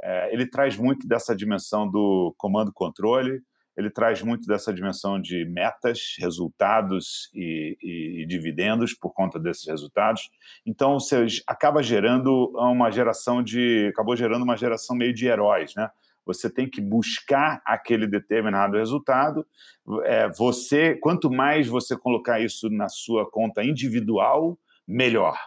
é, 0.02 0.32
ele 0.32 0.46
traz 0.46 0.76
muito 0.76 1.06
dessa 1.06 1.34
dimensão 1.34 1.88
do 1.88 2.34
comando-controle, 2.36 3.40
ele 3.76 3.90
traz 3.90 4.22
muito 4.22 4.46
dessa 4.46 4.72
dimensão 4.72 5.20
de 5.20 5.46
metas, 5.46 6.16
resultados 6.18 7.30
e, 7.32 7.76
e, 7.82 8.22
e, 8.22 8.26
dividendos 8.26 8.94
por 8.94 9.14
conta 9.14 9.38
desses 9.38 9.66
resultados. 9.66 10.28
Então, 10.66 11.00
você 11.00 11.26
acaba 11.46 11.82
gerando 11.82 12.52
uma 12.54 12.90
geração 12.90 13.42
de, 13.42 13.88
acabou 13.90 14.14
gerando 14.14 14.42
uma 14.42 14.56
geração 14.56 14.94
meio 14.94 15.14
de 15.14 15.26
heróis, 15.26 15.74
né? 15.74 15.88
Você 16.24 16.48
tem 16.48 16.68
que 16.68 16.80
buscar 16.80 17.60
aquele 17.64 18.06
determinado 18.06 18.76
resultado. 18.76 19.44
É, 20.04 20.28
você, 20.28 20.94
quanto 20.96 21.30
mais 21.30 21.66
você 21.66 21.96
colocar 21.96 22.40
isso 22.40 22.68
na 22.70 22.88
sua 22.88 23.28
conta 23.28 23.64
individual, 23.64 24.56
melhor. 24.86 25.38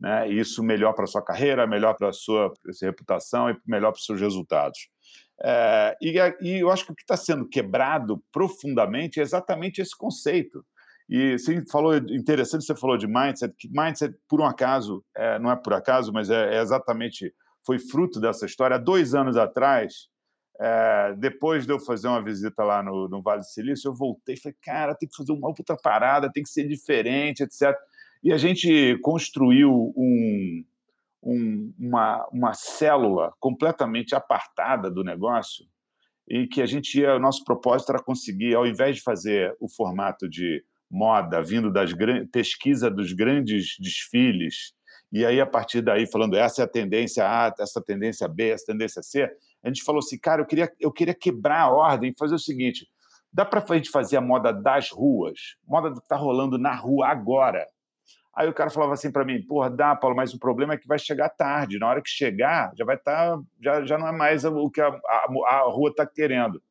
Né? 0.00 0.28
Isso 0.30 0.62
melhor 0.62 0.94
para 0.94 1.06
sua 1.06 1.22
carreira, 1.22 1.66
melhor 1.66 1.94
para 1.94 2.08
a 2.08 2.12
sua 2.12 2.52
reputação 2.80 3.50
e 3.50 3.56
melhor 3.66 3.92
para 3.92 3.98
os 3.98 4.06
seus 4.06 4.20
resultados. 4.20 4.88
É, 5.42 5.96
e, 6.02 6.14
e, 6.42 6.60
eu 6.60 6.70
acho 6.70 6.84
que 6.84 6.92
o 6.92 6.94
que 6.94 7.02
está 7.02 7.16
sendo 7.16 7.48
quebrado 7.48 8.22
profundamente 8.30 9.20
é 9.20 9.22
exatamente 9.22 9.80
esse 9.80 9.96
conceito. 9.96 10.64
E 11.08 11.38
você 11.38 11.64
falou 11.66 11.96
interessante, 11.96 12.64
você 12.64 12.76
falou 12.76 12.96
de 12.96 13.06
mindset, 13.06 13.54
que 13.58 13.68
mindset, 13.68 14.14
por 14.28 14.40
um 14.40 14.44
acaso, 14.44 15.04
é, 15.16 15.38
não 15.38 15.50
é 15.50 15.56
por 15.56 15.72
acaso, 15.72 16.12
mas 16.12 16.30
é, 16.30 16.56
é, 16.56 16.60
exatamente, 16.62 17.34
foi 17.66 17.78
fruto 17.78 18.20
dessa 18.20 18.46
história. 18.46 18.76
Há 18.76 18.78
dois 18.78 19.14
anos 19.14 19.36
atrás, 19.36 20.08
é, 20.60 21.14
depois 21.18 21.66
de 21.66 21.72
eu 21.72 21.80
fazer 21.80 22.06
uma 22.06 22.22
visita 22.22 22.62
lá 22.62 22.82
no, 22.82 23.08
no 23.08 23.22
Vale 23.22 23.40
do 23.40 23.46
Silício, 23.46 23.88
eu 23.88 23.94
voltei 23.94 24.36
e 24.36 24.40
falei, 24.40 24.56
cara, 24.62 24.94
tem 24.94 25.08
que 25.08 25.16
fazer 25.16 25.32
uma 25.32 25.48
outra 25.48 25.76
parada, 25.82 26.30
tem 26.30 26.42
que 26.44 26.50
ser 26.50 26.68
diferente, 26.68 27.42
etc. 27.42 27.74
E 28.22 28.32
a 28.32 28.36
gente 28.36 28.98
construiu 29.02 29.92
um, 29.96 30.64
um, 31.22 31.74
uma, 31.78 32.28
uma 32.32 32.52
célula 32.52 33.32
completamente 33.38 34.14
apartada 34.14 34.90
do 34.90 35.02
negócio 35.02 35.64
e 36.28 36.46
que 36.46 36.62
a 36.62 36.66
gente 36.66 37.00
ia, 37.00 37.16
o 37.16 37.18
nosso 37.18 37.44
propósito 37.44 37.90
era 37.90 38.02
conseguir, 38.02 38.54
ao 38.54 38.66
invés 38.66 38.96
de 38.96 39.02
fazer 39.02 39.56
o 39.58 39.68
formato 39.68 40.28
de 40.28 40.62
moda 40.90 41.42
vindo 41.42 41.72
das 41.72 41.92
pesquisa 42.32 42.90
dos 42.90 43.12
grandes 43.12 43.76
desfiles, 43.78 44.72
e 45.12 45.24
aí 45.24 45.40
a 45.40 45.46
partir 45.46 45.82
daí 45.82 46.06
falando 46.06 46.36
essa 46.36 46.62
é 46.62 46.64
a 46.64 46.68
tendência 46.68 47.24
A, 47.24 47.52
essa 47.58 47.80
tendência 47.80 48.28
B, 48.28 48.50
essa 48.50 48.66
tendência 48.66 49.02
C, 49.02 49.22
a 49.62 49.68
gente 49.68 49.82
falou 49.82 49.98
assim, 50.00 50.18
cara, 50.18 50.42
eu 50.42 50.46
queria, 50.46 50.72
eu 50.80 50.92
queria 50.92 51.14
quebrar 51.14 51.62
a 51.62 51.70
ordem 51.70 52.14
fazer 52.16 52.34
o 52.34 52.38
seguinte, 52.38 52.88
dá 53.32 53.44
para 53.44 53.64
a 53.68 53.76
gente 53.76 53.90
fazer 53.90 54.16
a 54.16 54.20
moda 54.20 54.52
das 54.52 54.90
ruas, 54.90 55.56
moda 55.66 55.92
que 55.92 55.98
está 55.98 56.16
rolando 56.16 56.58
na 56.58 56.74
rua 56.74 57.08
agora, 57.08 57.66
Aí 58.34 58.48
o 58.48 58.54
cara 58.54 58.70
falava 58.70 58.92
assim 58.92 59.10
para 59.10 59.24
mim: 59.24 59.42
porra, 59.42 59.70
dá, 59.70 59.94
Paulo, 59.96 60.16
mas 60.16 60.32
o 60.32 60.38
problema 60.38 60.74
é 60.74 60.78
que 60.78 60.86
vai 60.86 60.98
chegar 60.98 61.28
tarde. 61.28 61.78
Na 61.78 61.88
hora 61.88 62.02
que 62.02 62.08
chegar, 62.08 62.72
já 62.76 62.84
vai 62.84 62.96
estar. 62.96 63.36
Tá, 63.36 63.42
já, 63.62 63.84
já 63.84 63.98
não 63.98 64.08
é 64.08 64.12
mais 64.12 64.44
o 64.44 64.70
que 64.70 64.80
a, 64.80 64.88
a, 64.88 65.26
a 65.46 65.62
rua 65.70 65.90
está 65.90 66.06
querendo. 66.06 66.62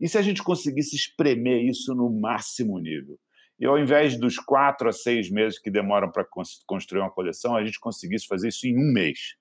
E 0.00 0.08
se 0.08 0.18
a 0.18 0.22
gente 0.22 0.42
conseguisse 0.42 0.96
espremer 0.96 1.64
isso 1.64 1.94
no 1.94 2.10
máximo 2.10 2.78
nível? 2.78 3.18
E 3.58 3.66
ao 3.66 3.78
invés 3.78 4.18
dos 4.18 4.36
quatro 4.36 4.88
a 4.88 4.92
seis 4.92 5.30
meses 5.30 5.58
que 5.58 5.70
demoram 5.70 6.10
para 6.10 6.26
construir 6.66 7.00
uma 7.00 7.10
coleção, 7.10 7.54
a 7.54 7.64
gente 7.64 7.78
conseguisse 7.78 8.26
fazer 8.26 8.48
isso 8.48 8.66
em 8.66 8.76
um 8.76 8.92
mês. 8.92 9.36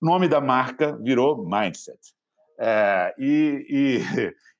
O 0.00 0.06
nome 0.06 0.28
da 0.28 0.40
marca 0.40 0.96
virou 1.02 1.44
Mindset. 1.44 1.98
É, 2.62 3.14
e, 3.18 3.66
e, 3.70 4.02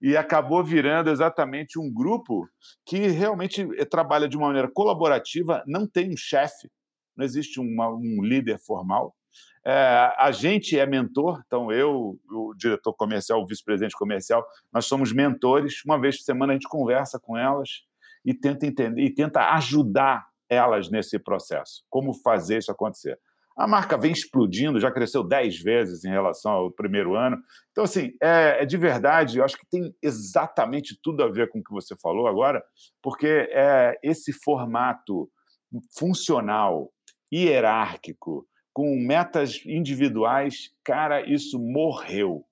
e, 0.12 0.16
acabou 0.16 0.64
virando 0.64 1.10
exatamente 1.10 1.78
um 1.78 1.92
grupo 1.92 2.48
que 2.86 3.08
realmente 3.08 3.68
eh, 3.76 3.84
trabalha 3.84 4.26
de 4.26 4.38
uma 4.38 4.46
maneira 4.46 4.70
colaborativa, 4.72 5.62
não 5.66 5.86
tem 5.86 6.10
um 6.10 6.16
chefe, 6.16 6.70
não 7.14 7.26
existe 7.26 7.60
uma, 7.60 7.90
um 7.90 8.22
líder 8.22 8.58
formal. 8.58 9.14
É, 9.66 10.14
a 10.16 10.30
gente 10.32 10.78
é 10.78 10.86
mentor, 10.86 11.42
então 11.46 11.70
eu, 11.70 12.18
o 12.30 12.54
diretor 12.56 12.94
comercial, 12.94 13.42
o 13.42 13.46
vice-presidente 13.46 13.94
comercial, 13.94 14.46
nós 14.72 14.86
somos 14.86 15.12
mentores. 15.12 15.84
Uma 15.84 16.00
vez 16.00 16.16
por 16.16 16.24
semana 16.24 16.54
a 16.54 16.56
gente 16.56 16.68
conversa 16.68 17.20
com 17.20 17.36
elas 17.36 17.82
e 18.24 18.32
tenta 18.32 18.66
entender 18.66 19.02
e 19.02 19.14
tenta 19.14 19.52
ajudar 19.54 20.26
elas 20.48 20.90
nesse 20.90 21.18
processo, 21.18 21.84
como 21.90 22.14
fazer 22.14 22.58
isso 22.58 22.72
acontecer. 22.72 23.18
A 23.60 23.66
marca 23.66 23.98
vem 23.98 24.10
explodindo, 24.10 24.80
já 24.80 24.90
cresceu 24.90 25.22
10 25.22 25.60
vezes 25.62 26.02
em 26.02 26.08
relação 26.08 26.50
ao 26.50 26.70
primeiro 26.70 27.14
ano. 27.14 27.36
Então, 27.70 27.84
assim, 27.84 28.14
é, 28.18 28.62
é, 28.62 28.64
de 28.64 28.78
verdade, 28.78 29.36
eu 29.36 29.44
acho 29.44 29.58
que 29.58 29.66
tem 29.70 29.94
exatamente 30.02 30.98
tudo 31.02 31.22
a 31.22 31.28
ver 31.30 31.50
com 31.50 31.58
o 31.58 31.62
que 31.62 31.70
você 31.70 31.94
falou 31.94 32.26
agora, 32.26 32.64
porque 33.02 33.26
é 33.50 33.98
esse 34.02 34.32
formato 34.32 35.30
funcional, 35.94 36.90
hierárquico, 37.30 38.46
com 38.72 38.96
metas 38.96 39.60
individuais, 39.66 40.70
cara, 40.82 41.20
isso 41.30 41.58
morreu. 41.58 42.46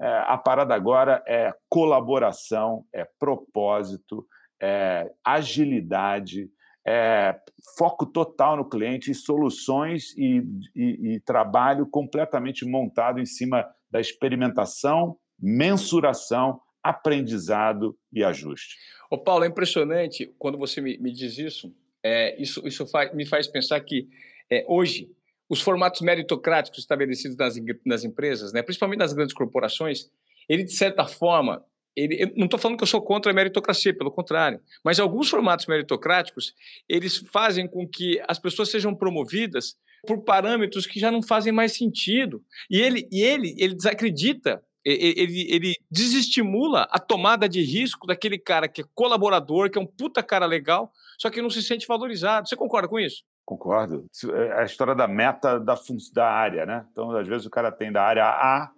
É, 0.00 0.24
a 0.26 0.38
parada 0.38 0.74
agora 0.74 1.22
é 1.28 1.52
colaboração, 1.68 2.86
é 2.94 3.06
propósito, 3.18 4.26
é 4.58 5.12
agilidade, 5.22 6.48
é, 6.86 7.34
foco 7.76 8.06
total 8.06 8.56
no 8.56 8.68
cliente, 8.68 9.12
soluções 9.12 10.16
e, 10.16 10.42
e, 10.74 11.14
e 11.14 11.20
trabalho 11.20 11.86
completamente 11.86 12.64
montado 12.64 13.18
em 13.18 13.26
cima 13.26 13.66
da 13.90 14.00
experimentação, 14.00 15.18
mensuração, 15.38 16.60
aprendizado 16.82 17.98
e 18.12 18.22
ajuste. 18.22 18.76
Ô 19.10 19.18
Paulo, 19.18 19.44
é 19.44 19.48
impressionante 19.48 20.32
quando 20.38 20.56
você 20.56 20.80
me, 20.80 20.96
me 20.98 21.12
diz 21.12 21.38
isso. 21.38 21.74
É, 22.02 22.40
isso 22.40 22.66
isso 22.66 22.86
faz, 22.86 23.12
me 23.12 23.26
faz 23.26 23.48
pensar 23.48 23.80
que 23.80 24.08
é, 24.50 24.64
hoje 24.68 25.10
os 25.48 25.60
formatos 25.60 26.00
meritocráticos 26.00 26.78
estabelecidos 26.78 27.36
nas, 27.36 27.56
nas 27.84 28.04
empresas, 28.04 28.52
né, 28.52 28.62
principalmente 28.62 28.98
nas 28.98 29.12
grandes 29.12 29.34
corporações, 29.34 30.08
ele 30.48 30.62
de 30.62 30.72
certa 30.72 31.04
forma 31.04 31.64
ele, 31.96 32.32
não 32.36 32.44
estou 32.44 32.60
falando 32.60 32.76
que 32.76 32.84
eu 32.84 32.88
sou 32.88 33.00
contra 33.00 33.32
a 33.32 33.34
meritocracia, 33.34 33.96
pelo 33.96 34.10
contrário. 34.10 34.60
Mas 34.84 35.00
alguns 35.00 35.30
formatos 35.30 35.66
meritocráticos, 35.66 36.54
eles 36.88 37.24
fazem 37.32 37.66
com 37.66 37.88
que 37.88 38.22
as 38.28 38.38
pessoas 38.38 38.70
sejam 38.70 38.94
promovidas 38.94 39.76
por 40.06 40.22
parâmetros 40.22 40.86
que 40.86 41.00
já 41.00 41.10
não 41.10 41.22
fazem 41.22 41.52
mais 41.52 41.72
sentido. 41.72 42.44
E 42.70 42.80
ele, 42.80 43.08
e 43.10 43.22
ele, 43.22 43.54
ele 43.58 43.74
desacredita 43.74 44.62
Ele, 44.84 45.48
ele 45.50 45.74
desestimula 45.90 46.86
a 46.92 47.00
tomada 47.00 47.48
de 47.48 47.60
risco 47.60 48.06
daquele 48.06 48.38
cara 48.38 48.68
que 48.68 48.82
é 48.82 48.84
colaborador, 48.94 49.68
que 49.68 49.78
é 49.78 49.80
um 49.80 49.86
puta 49.86 50.22
cara 50.22 50.46
legal, 50.46 50.92
só 51.18 51.28
que 51.28 51.42
não 51.42 51.50
se 51.50 51.60
sente 51.60 51.88
valorizado. 51.88 52.48
Você 52.48 52.54
concorda 52.54 52.86
com 52.86 53.00
isso? 53.00 53.24
Concordo. 53.44 54.06
É 54.32 54.60
a 54.60 54.64
história 54.64 54.94
da 54.94 55.08
meta 55.08 55.58
da, 55.58 55.76
da 56.12 56.30
área, 56.30 56.64
né? 56.64 56.86
Então, 56.92 57.10
às 57.16 57.26
vezes, 57.26 57.46
o 57.46 57.50
cara 57.50 57.72
tem 57.72 57.90
da 57.90 58.02
área 58.02 58.24
A 58.24 58.70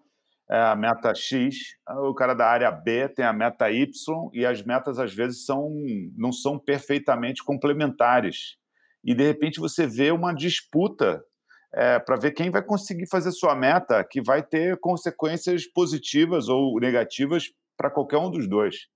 é 0.51 0.59
a 0.59 0.75
meta 0.75 1.15
X, 1.15 1.77
o 1.87 2.15
cara 2.15 2.33
da 2.33 2.47
área 2.47 2.71
B 2.71 3.09
tem 3.09 3.25
a 3.25 3.33
meta 3.33 3.71
Y, 3.71 4.31
e 4.33 4.47
as 4.47 4.63
metas, 4.63 4.99
às 4.99 5.15
vezes, 5.15 5.45
são, 5.45 5.71
não 6.17 6.33
são 6.33 6.59
perfeitamente 6.59 7.45
complementares. 7.45 8.57
E, 9.05 9.15
de 9.15 9.25
repente, 9.25 9.61
você 9.61 9.87
vê 9.87 10.11
uma 10.11 10.33
disputa 10.33 11.23
é, 11.75 11.99
para 11.99 12.17
ver 12.17 12.33
quem 12.33 12.51
vai 12.51 12.63
conseguir 12.63 13.07
fazer 13.09 13.31
sua 13.31 13.55
meta, 13.55 14.03
que 14.03 14.23
vai 14.23 14.43
ter 14.43 14.79
consequências 14.81 15.67
positivas 15.67 16.49
ou 16.49 16.81
negativas 16.81 17.51
para 17.77 17.91
qualquer 17.91 18.19
um 18.19 18.31
dos 18.31 18.49
dois. 18.49 18.87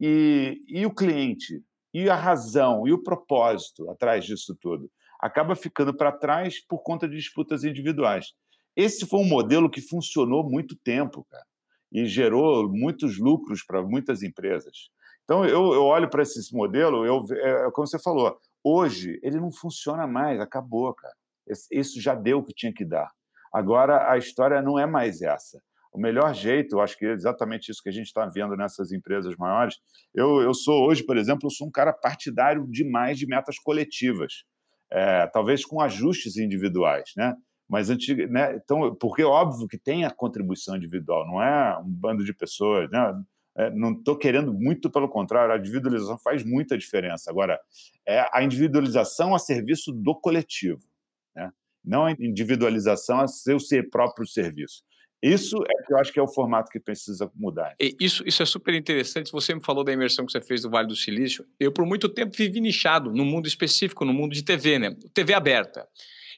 E, 0.00 0.60
e 0.68 0.86
o 0.86 0.94
cliente, 0.94 1.60
e 1.92 2.08
a 2.08 2.14
razão, 2.14 2.86
e 2.86 2.92
o 2.92 3.02
propósito 3.02 3.90
atrás 3.90 4.24
disso 4.24 4.56
tudo, 4.60 4.88
acaba 5.20 5.56
ficando 5.56 5.96
para 5.96 6.12
trás 6.12 6.64
por 6.64 6.82
conta 6.82 7.08
de 7.08 7.16
disputas 7.16 7.64
individuais. 7.64 8.32
Esse 8.76 9.06
foi 9.06 9.20
um 9.20 9.28
modelo 9.28 9.70
que 9.70 9.80
funcionou 9.80 10.48
muito 10.48 10.76
tempo, 10.76 11.24
cara, 11.30 11.44
e 11.92 12.06
gerou 12.06 12.68
muitos 12.68 13.18
lucros 13.18 13.64
para 13.64 13.82
muitas 13.82 14.22
empresas. 14.22 14.90
Então, 15.24 15.44
eu, 15.44 15.72
eu 15.72 15.84
olho 15.84 16.10
para 16.10 16.22
esse 16.22 16.54
modelo, 16.54 17.06
eu, 17.06 17.24
é, 17.30 17.70
como 17.70 17.86
você 17.86 17.98
falou, 17.98 18.36
hoje 18.62 19.18
ele 19.22 19.40
não 19.40 19.50
funciona 19.50 20.06
mais, 20.06 20.40
acabou, 20.40 20.92
cara. 20.94 21.14
Isso 21.70 22.00
já 22.00 22.14
deu 22.14 22.38
o 22.38 22.44
que 22.44 22.54
tinha 22.54 22.72
que 22.72 22.84
dar. 22.84 23.10
Agora 23.52 24.10
a 24.10 24.18
história 24.18 24.60
não 24.60 24.78
é 24.78 24.86
mais 24.86 25.22
essa. 25.22 25.60
O 25.92 25.98
melhor 25.98 26.34
jeito, 26.34 26.74
eu 26.74 26.80
acho 26.80 26.98
que 26.98 27.06
é 27.06 27.12
exatamente 27.12 27.70
isso 27.70 27.80
que 27.80 27.88
a 27.88 27.92
gente 27.92 28.06
está 28.06 28.26
vendo 28.26 28.56
nessas 28.56 28.90
empresas 28.90 29.36
maiores. 29.36 29.76
Eu, 30.12 30.42
eu 30.42 30.52
sou 30.52 30.88
hoje, 30.88 31.04
por 31.04 31.16
exemplo, 31.16 31.46
eu 31.46 31.50
sou 31.50 31.68
um 31.68 31.70
cara 31.70 31.92
partidário 31.92 32.66
demais 32.68 33.16
de 33.16 33.26
metas 33.26 33.56
coletivas, 33.58 34.42
é, 34.90 35.28
talvez 35.28 35.64
com 35.64 35.80
ajustes 35.80 36.36
individuais, 36.36 37.12
né? 37.16 37.32
Mas 37.74 37.90
antiga, 37.90 38.28
né? 38.28 38.54
Então, 38.54 38.94
porque 38.94 39.22
é 39.22 39.24
óbvio 39.24 39.66
que 39.66 39.76
tem 39.76 40.04
a 40.04 40.10
contribuição 40.12 40.76
individual, 40.76 41.26
não 41.26 41.42
é 41.42 41.76
um 41.78 41.90
bando 41.90 42.24
de 42.24 42.32
pessoas, 42.32 42.88
né? 42.88 43.20
É, 43.56 43.68
não 43.70 43.92
estou 43.92 44.16
querendo 44.16 44.54
muito 44.54 44.88
pelo 44.88 45.08
contrário, 45.08 45.52
a 45.52 45.58
individualização 45.58 46.16
faz 46.18 46.44
muita 46.44 46.78
diferença. 46.78 47.32
Agora, 47.32 47.58
é 48.06 48.24
a 48.32 48.44
individualização 48.44 49.34
a 49.34 49.40
serviço 49.40 49.90
do 49.90 50.14
coletivo 50.14 50.82
né? 51.34 51.50
não 51.84 52.06
a 52.06 52.12
individualização 52.12 53.18
a 53.20 53.26
seu 53.26 53.58
próprio 53.90 54.24
serviço. 54.24 54.84
Isso 55.20 55.56
é 55.56 55.82
que 55.84 55.92
eu 55.92 55.98
acho 55.98 56.12
que 56.12 56.20
é 56.20 56.22
o 56.22 56.28
formato 56.28 56.70
que 56.70 56.78
precisa 56.78 57.28
mudar. 57.34 57.74
Isso, 57.98 58.22
isso 58.24 58.40
é 58.40 58.46
super 58.46 58.72
interessante. 58.72 59.32
Você 59.32 59.52
me 59.52 59.64
falou 59.64 59.82
da 59.82 59.92
imersão 59.92 60.24
que 60.24 60.30
você 60.30 60.40
fez 60.40 60.62
do 60.62 60.70
Vale 60.70 60.86
do 60.86 60.94
Silício. 60.94 61.44
Eu, 61.58 61.72
por 61.72 61.84
muito 61.84 62.08
tempo, 62.08 62.36
vivi 62.36 62.60
nichado 62.60 63.10
no 63.10 63.24
mundo 63.24 63.48
específico, 63.48 64.04
no 64.04 64.12
mundo 64.12 64.32
de 64.32 64.44
TV, 64.44 64.78
né? 64.78 64.94
TV 65.12 65.34
aberta. 65.34 65.88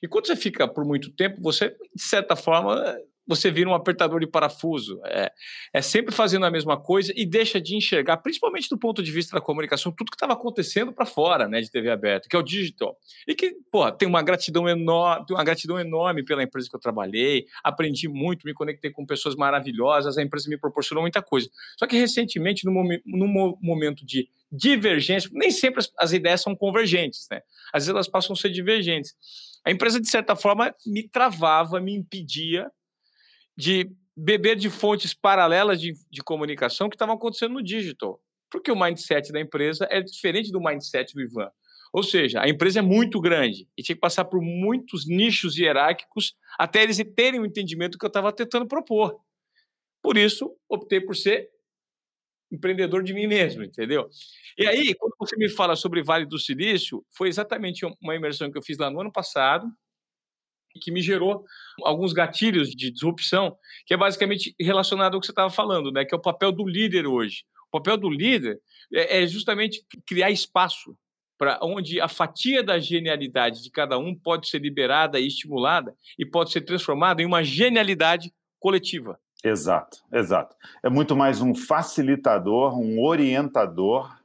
E 0.03 0.09
quando 0.09 0.27
você 0.27 0.37
fica 0.37 0.69
por 0.69 0.85
muito 0.85 1.11
tempo, 1.13 1.41
você, 1.41 1.71
de 1.95 2.03
certa 2.03 2.37
forma, 2.37 2.97
você 3.27 3.51
vira 3.51 3.69
um 3.69 3.75
apertador 3.75 4.21
de 4.21 4.27
parafuso. 4.27 5.01
É, 5.05 5.33
é 5.73 5.83
sempre 5.83 6.15
fazendo 6.15 6.47
a 6.47 6.51
mesma 6.51 6.81
coisa 6.81 7.13
e 7.17 7.27
deixa 7.27 7.61
de 7.61 7.75
enxergar, 7.77 8.19
principalmente 8.19 8.69
do 8.69 8.79
ponto 8.79 9.03
de 9.03 9.11
vista 9.11 9.37
da 9.37 9.41
comunicação, 9.41 9.93
tudo 9.93 10.11
que 10.11 10.17
estava 10.17 10.35
acontecendo 10.35 10.93
para 10.93 11.05
fora, 11.05 11.49
né, 11.49 11.61
de 11.61 11.71
TV 11.71 11.91
aberta, 11.91 12.29
que 12.29 12.37
é 12.37 12.39
o 12.39 12.43
digital. 12.43 12.97
E 13.27 13.35
que, 13.35 13.57
pô, 13.71 13.91
tem 13.91 14.09
uma 14.09 14.23
gratidão 14.23 14.69
enorme, 14.69 15.27
uma 15.31 15.45
gratidão 15.45 15.79
enorme 15.79 16.25
pela 16.25 16.43
empresa 16.43 16.69
que 16.71 16.77
eu 16.77 16.81
trabalhei, 16.81 17.47
aprendi 17.65 18.09
muito, 18.09 18.47
me 18.47 18.55
conectei 18.55 18.91
com 18.91 19.05
pessoas 19.05 19.35
maravilhosas, 19.35 20.17
a 20.17 20.23
empresa 20.23 20.49
me 20.49 20.59
proporcionou 20.59 21.03
muita 21.03 21.23
coisa. 21.23 21.49
Só 21.79 21.87
que 21.87 21.97
recentemente, 21.97 22.65
no 22.65 22.77
num 23.05 23.57
momento 23.61 24.05
de 24.05 24.29
divergência, 24.51 25.31
nem 25.33 25.51
sempre 25.51 25.81
as, 25.81 25.93
as 25.99 26.13
ideias 26.13 26.41
são 26.41 26.55
convergentes, 26.55 27.27
né? 27.31 27.41
Às 27.73 27.85
vezes 27.85 27.89
elas 27.89 28.09
passam 28.09 28.35
a 28.35 28.37
ser 28.37 28.51
divergentes. 28.51 29.15
A 29.65 29.71
empresa, 29.71 30.01
de 30.01 30.09
certa 30.09 30.37
forma, 30.37 30.75
me 30.87 31.09
travava, 31.09 31.81
me 31.81 31.95
impedia 31.95 32.71
de 33.57 33.91
beber 34.17 34.57
de 34.57 34.71
fontes 34.71 35.13
paralelas 35.13 35.81
de, 35.81 35.93
de 36.11 36.23
comunicação 36.23 36.89
que 36.89 36.97
estavam 36.97 37.15
acontecendo 37.15 37.55
no 37.55 37.63
digital. 37.63 38.21
Porque 38.51 38.71
o 38.71 38.81
mindset 38.81 39.33
da 39.33 39.41
empresa 39.41 39.87
é 39.91 40.01
diferente 40.01 40.51
do 40.51 40.61
mindset 40.61 41.13
do 41.15 41.21
Ivan. 41.21 41.51
Ou 41.93 42.03
seja, 42.03 42.43
a 42.43 42.49
empresa 42.49 42.81
é 42.81 42.83
muito 42.83 43.21
grande 43.21 43.69
e 43.77 43.83
tinha 43.83 43.97
que 43.97 44.01
passar 44.01 44.25
por 44.25 44.41
muitos 44.41 45.07
nichos 45.07 45.57
hierárquicos 45.59 46.35
até 46.59 46.83
eles 46.83 46.99
terem 47.15 47.41
o 47.41 47.47
entendimento 47.47 47.99
que 47.99 48.05
eu 48.05 48.09
estava 48.09 48.33
tentando 48.33 48.67
propor. 48.67 49.19
Por 50.03 50.17
isso, 50.17 50.55
optei 50.69 51.01
por 51.01 51.17
ser 51.17 51.49
empreendedor 52.51 53.03
de 53.03 53.13
mim 53.13 53.27
mesmo, 53.27 53.63
entendeu? 53.63 54.09
E 54.57 54.67
aí, 54.67 54.95
quando 54.95 55.15
você 55.19 55.37
me 55.37 55.49
fala 55.49 55.75
sobre 55.75 56.03
Vale 56.03 56.27
do 56.27 56.39
Silício, 56.39 57.05
foi 57.11 57.29
exatamente 57.29 57.85
uma 58.01 58.15
imersão 58.15 58.51
que 58.51 58.57
eu 58.57 58.63
fiz 58.63 58.79
lá 58.79 58.91
no 58.91 59.01
ano 59.01 59.13
passado, 59.13 59.67
que 60.77 60.91
me 60.91 61.01
gerou 61.01 61.45
alguns 61.83 62.13
gatilhos 62.13 62.71
de 62.71 62.91
disrupção, 62.91 63.57
que 63.87 63.95
é 63.95 63.97
basicamente 63.97 64.55
relacionado 64.61 65.15
ao 65.15 65.21
que 65.21 65.27
você 65.27 65.33
estava 65.33 65.51
falando, 65.51 65.91
né? 65.91 66.05
que 66.05 66.15
é 66.15 66.19
o 66.19 66.23
papel 66.23 66.53
do 66.53 66.67
líder 66.67 67.07
hoje. 67.07 67.45
O 67.69 67.79
papel 67.79 67.97
do 67.97 68.09
líder 68.09 68.61
é, 68.93 69.23
é 69.23 69.27
justamente 69.27 69.85
criar 70.07 70.31
espaço 70.31 70.97
para 71.39 71.59
onde 71.63 72.01
a 72.01 72.09
fatia 72.09 72.63
da 72.63 72.79
genialidade 72.79 73.63
de 73.63 73.71
cada 73.71 73.99
um 73.99 74.15
pode 74.15 74.49
ser 74.49 74.61
liberada 74.61 75.21
e 75.21 75.27
estimulada 75.27 75.95
e 76.19 76.25
pode 76.25 76.51
ser 76.51 76.63
transformada 76.63 77.23
em 77.23 77.27
uma 77.27 77.43
genialidade 77.45 78.33
coletiva. 78.59 79.19
Exato, 79.45 79.99
exato. 80.13 80.57
É 80.83 80.89
muito 80.89 81.15
mais 81.15 81.41
um 81.41 81.55
facilitador, 81.55 82.79
um 82.79 83.03
orientador, 83.05 84.17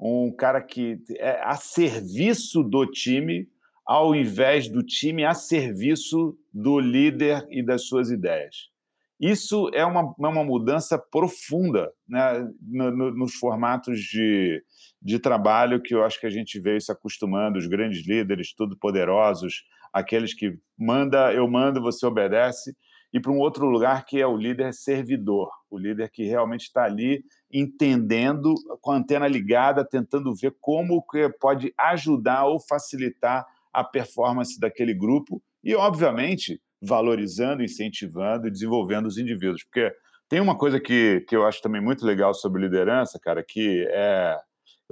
um 0.00 0.32
cara 0.32 0.60
que 0.60 0.98
é 1.16 1.40
a 1.42 1.54
serviço 1.54 2.62
do 2.62 2.86
time 2.86 3.48
ao 3.86 4.14
invés 4.14 4.68
do 4.68 4.82
time 4.82 5.24
a 5.24 5.34
serviço 5.34 6.36
do 6.52 6.78
líder 6.78 7.46
e 7.50 7.62
das 7.62 7.86
suas 7.86 8.10
ideias. 8.10 8.72
Isso 9.20 9.70
é 9.72 9.84
uma, 9.84 10.14
é 10.20 10.26
uma 10.26 10.44
mudança 10.44 10.98
profunda 10.98 11.90
né, 12.08 12.46
no, 12.60 12.90
no, 12.90 13.10
nos 13.14 13.34
formatos 13.34 14.00
de, 14.00 14.62
de 15.00 15.18
trabalho 15.18 15.80
que 15.80 15.94
eu 15.94 16.04
acho 16.04 16.20
que 16.20 16.26
a 16.26 16.30
gente 16.30 16.58
veio 16.58 16.80
se 16.80 16.90
acostumando, 16.90 17.58
os 17.58 17.66
grandes 17.66 18.06
líderes, 18.06 18.52
tudo 18.54 18.76
poderosos, 18.76 19.64
aqueles 19.92 20.34
que 20.34 20.58
manda, 20.76 21.32
eu 21.32 21.48
mando, 21.48 21.80
você 21.80 22.04
obedece, 22.04 22.76
e 23.12 23.20
para 23.20 23.30
um 23.30 23.38
outro 23.38 23.66
lugar 23.66 24.04
que 24.04 24.20
é 24.20 24.26
o 24.26 24.36
líder 24.36 24.74
servidor, 24.74 25.48
o 25.70 25.78
líder 25.78 26.10
que 26.10 26.24
realmente 26.24 26.62
está 26.62 26.82
ali 26.82 27.22
entendendo, 27.52 28.52
com 28.80 28.90
a 28.90 28.96
antena 28.96 29.28
ligada, 29.28 29.88
tentando 29.88 30.34
ver 30.34 30.56
como 30.60 31.00
que 31.00 31.28
pode 31.40 31.72
ajudar 31.78 32.46
ou 32.46 32.58
facilitar 32.58 33.46
a 33.74 33.82
performance 33.82 34.58
daquele 34.58 34.94
grupo 34.94 35.42
e, 35.62 35.74
obviamente, 35.74 36.60
valorizando, 36.80 37.62
incentivando 37.62 38.46
e 38.46 38.50
desenvolvendo 38.50 39.06
os 39.06 39.18
indivíduos. 39.18 39.64
Porque 39.64 39.92
tem 40.28 40.40
uma 40.40 40.56
coisa 40.56 40.80
que, 40.80 41.24
que 41.28 41.34
eu 41.34 41.46
acho 41.46 41.60
também 41.60 41.80
muito 41.80 42.04
legal 42.06 42.32
sobre 42.34 42.62
liderança, 42.62 43.18
cara, 43.20 43.44
que 43.46 43.86
é. 43.90 44.36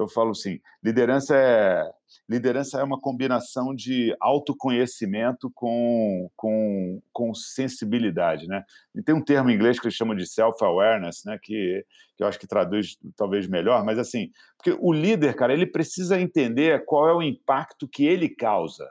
Eu 0.03 0.09
falo 0.09 0.31
assim: 0.31 0.61
liderança 0.83 1.37
é, 1.37 1.91
liderança 2.29 2.81
é 2.81 2.85
uma 2.85 3.01
combinação 3.01 3.75
de 3.75 4.15
autoconhecimento 4.21 5.51
com, 5.55 6.31
com, 6.37 7.03
com 7.13 7.35
sensibilidade. 7.35 8.47
Né? 8.47 8.65
E 8.95 9.03
tem 9.03 9.15
um 9.15 9.25
termo 9.25 9.51
em 9.51 9.55
inglês 9.55 9.79
que 9.79 9.87
eles 9.87 9.97
chamam 9.97 10.17
de 10.17 10.27
self-awareness, 10.27 11.23
né? 11.25 11.39
que, 11.43 11.85
que 12.17 12.23
eu 12.23 12.27
acho 12.27 12.39
que 12.39 12.47
traduz 12.47 12.99
talvez 13.17 13.47
melhor, 13.47 13.85
mas 13.85 13.99
assim, 13.99 14.31
porque 14.57 14.77
o 14.81 14.93
líder, 14.93 15.35
cara, 15.35 15.53
ele 15.53 15.67
precisa 15.67 16.21
entender 16.21 16.85
qual 16.85 17.09
é 17.09 17.15
o 17.15 17.23
impacto 17.23 17.89
que 17.89 18.05
ele 18.05 18.29
causa 18.29 18.89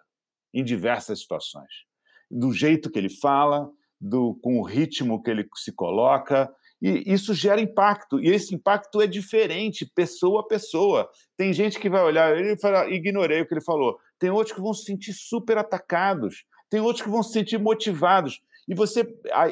em 0.54 0.64
diversas 0.64 1.20
situações. 1.20 1.72
Do 2.30 2.52
jeito 2.52 2.90
que 2.90 3.00
ele 3.00 3.10
fala, 3.10 3.70
do, 4.00 4.36
com 4.42 4.60
o 4.60 4.64
ritmo 4.64 5.22
que 5.22 5.30
ele 5.30 5.48
se 5.56 5.72
coloca, 5.72 6.50
e 6.82 7.14
isso 7.14 7.34
gera 7.34 7.62
impacto, 7.62 8.20
e 8.20 8.28
esse 8.30 8.56
impacto 8.56 9.02
é 9.02 9.08
diferente, 9.08 9.86
pessoa 9.86 10.42
a 10.42 10.48
pessoa. 10.48 11.08
Tem 11.38 11.54
gente 11.54 11.80
que 11.80 11.90
vai 11.90 12.04
olhar, 12.04 12.36
ele 12.36 12.58
fala, 12.58 12.90
ignorei 12.90 13.42
o 13.42 13.48
que 13.48 13.54
ele 13.54 13.64
falou. 13.64 13.98
Tem 14.18 14.32
outros 14.32 14.56
que 14.56 14.62
vão 14.62 14.74
se 14.74 14.86
sentir 14.86 15.14
super 15.14 15.58
atacados, 15.60 16.44
tem 16.70 16.80
outros 16.80 17.04
que 17.04 17.10
vão 17.10 17.22
se 17.22 17.34
sentir 17.34 17.60
motivados. 17.60 18.42
E 18.68 18.74
você. 18.74 19.02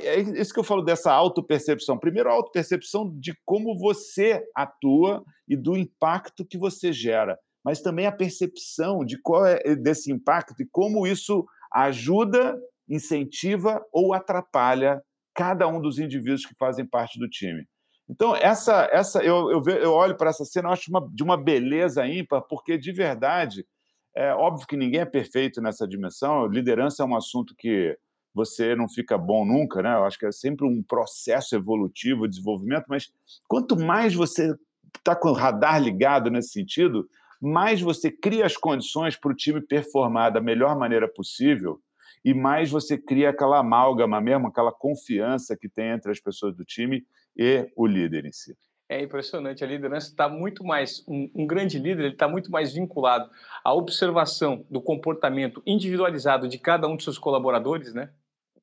É 0.01 0.19
isso 0.19 0.53
que 0.53 0.59
eu 0.59 0.63
falo 0.63 0.81
dessa 0.81 1.11
autopercepção. 1.11 1.97
Primeiro, 1.97 2.29
a 2.29 2.33
autopercepção 2.33 3.11
de 3.19 3.33
como 3.43 3.77
você 3.77 4.43
atua 4.55 5.23
e 5.47 5.57
do 5.57 5.75
impacto 5.75 6.45
que 6.45 6.57
você 6.57 6.93
gera, 6.93 7.37
mas 7.63 7.81
também 7.81 8.05
a 8.05 8.11
percepção 8.11 9.03
de 9.03 9.21
qual 9.21 9.45
é 9.45 9.75
desse 9.75 10.11
impacto 10.11 10.61
e 10.61 10.67
como 10.71 11.05
isso 11.05 11.45
ajuda, 11.73 12.57
incentiva 12.87 13.83
ou 13.91 14.13
atrapalha 14.13 15.01
cada 15.39 15.69
um 15.69 15.79
dos 15.79 15.99
indivíduos 15.99 16.45
que 16.45 16.53
fazem 16.53 16.85
parte 16.85 17.17
do 17.17 17.29
time. 17.29 17.65
Então, 18.09 18.35
essa, 18.35 18.89
essa 18.91 19.23
eu, 19.23 19.49
eu, 19.49 19.63
eu 19.69 19.93
olho 19.93 20.17
para 20.17 20.31
essa 20.31 20.43
cena, 20.43 20.67
eu 20.67 20.73
acho 20.73 20.91
uma, 20.91 21.09
de 21.13 21.23
uma 21.23 21.41
beleza 21.41 22.05
ímpar, 22.05 22.41
porque 22.41 22.77
de 22.77 22.91
verdade, 22.91 23.65
é 24.13 24.33
óbvio 24.33 24.67
que 24.67 24.75
ninguém 24.75 24.99
é 24.99 25.05
perfeito 25.05 25.61
nessa 25.61 25.87
dimensão, 25.87 26.45
liderança 26.47 27.03
é 27.03 27.05
um 27.05 27.15
assunto 27.15 27.55
que 27.57 27.97
você 28.35 28.75
não 28.75 28.89
fica 28.89 29.17
bom 29.17 29.45
nunca, 29.45 29.81
né? 29.81 29.95
Eu 29.95 30.03
acho 30.03 30.19
que 30.19 30.25
é 30.25 30.31
sempre 30.31 30.67
um 30.67 30.83
processo 30.83 31.55
evolutivo, 31.55 32.27
de 32.27 32.31
desenvolvimento, 32.31 32.87
mas 32.89 33.09
quanto 33.47 33.79
mais 33.79 34.13
você 34.13 34.53
está 34.97 35.15
com 35.15 35.29
o 35.29 35.33
radar 35.33 35.81
ligado 35.81 36.29
nesse 36.29 36.49
sentido, 36.49 37.07
mais 37.41 37.79
você 37.79 38.11
cria 38.11 38.45
as 38.45 38.57
condições 38.57 39.15
para 39.15 39.31
o 39.31 39.35
time 39.35 39.61
performar 39.61 40.33
da 40.33 40.41
melhor 40.41 40.77
maneira 40.77 41.07
possível 41.07 41.79
e 42.23 42.33
mais 42.33 42.69
você 42.69 42.97
cria 42.97 43.29
aquela 43.29 43.59
amálgama 43.59 44.19
mesmo, 44.19 44.47
aquela 44.47 44.71
confiança 44.71 45.55
que 45.55 45.69
tem 45.69 45.89
entre 45.89 46.11
as 46.11 46.19
pessoas 46.19 46.55
do 46.55 46.65
time 46.65 47.05
e 47.37 47.69
o 47.75 47.85
líder 47.85 48.25
em 48.25 48.31
si. 48.31 48.55
É 48.91 49.03
impressionante, 49.03 49.63
a 49.63 49.67
liderança 49.67 50.07
está 50.07 50.27
muito 50.27 50.63
mais, 50.63 51.05
um, 51.07 51.29
um 51.35 51.45
grande 51.45 51.77
líder, 51.77 52.05
ele 52.05 52.13
está 52.13 52.27
muito 52.27 52.49
mais 52.49 52.73
vinculado 52.73 53.29
à 53.63 53.71
observação 53.71 54.65
do 54.67 54.81
comportamento 54.81 55.61
individualizado 55.63 56.47
de 56.47 56.57
cada 56.57 56.87
um 56.87 56.97
de 56.97 57.03
seus 57.03 57.19
colaboradores, 57.19 57.93
né? 57.93 58.09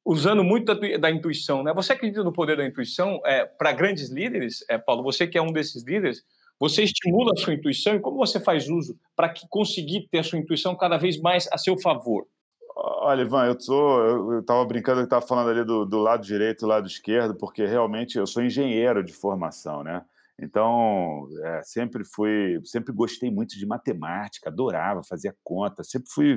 Usando 0.04 0.42
muito 0.42 0.74
da, 0.74 0.98
da 0.98 1.10
intuição, 1.12 1.62
né? 1.62 1.72
Você 1.72 1.92
acredita 1.92 2.24
no 2.24 2.32
poder 2.32 2.56
da 2.56 2.66
intuição 2.66 3.20
é, 3.24 3.44
para 3.44 3.70
grandes 3.70 4.10
líderes, 4.10 4.64
é, 4.68 4.76
Paulo? 4.76 5.04
Você 5.04 5.28
que 5.28 5.38
é 5.38 5.42
um 5.42 5.52
desses 5.52 5.84
líderes, 5.84 6.24
você 6.58 6.82
estimula 6.82 7.32
a 7.32 7.40
sua 7.40 7.54
intuição 7.54 7.94
e 7.94 8.00
como 8.00 8.16
você 8.16 8.40
faz 8.40 8.68
uso 8.68 8.98
para 9.14 9.28
que 9.28 9.46
conseguir 9.48 10.08
ter 10.10 10.18
a 10.18 10.22
sua 10.24 10.40
intuição 10.40 10.74
cada 10.74 10.96
vez 10.96 11.20
mais 11.20 11.48
a 11.52 11.58
seu 11.58 11.78
favor? 11.78 12.26
Olha, 12.78 13.22
Ivan, 13.22 13.46
eu 13.46 13.56
tô, 13.56 14.00
eu 14.04 14.40
estava 14.40 14.62
brincando 14.66 15.00
que 15.00 15.06
estava 15.06 15.26
falando 15.26 15.48
ali 15.48 15.64
do, 15.64 15.86
do 15.86 15.98
lado 15.98 16.22
direito 16.22 16.64
e 16.64 16.68
lado 16.68 16.86
esquerdo, 16.86 17.34
porque 17.34 17.64
realmente 17.64 18.18
eu 18.18 18.26
sou 18.26 18.42
engenheiro 18.42 19.02
de 19.02 19.14
formação, 19.14 19.82
né? 19.82 20.04
Então, 20.38 21.26
é, 21.42 21.62
sempre 21.62 22.04
fui, 22.04 22.60
sempre 22.64 22.92
gostei 22.92 23.30
muito 23.30 23.58
de 23.58 23.64
matemática, 23.64 24.50
adorava, 24.50 25.02
fazia 25.02 25.34
conta, 25.42 25.82
sempre 25.82 26.10
fui, 26.10 26.36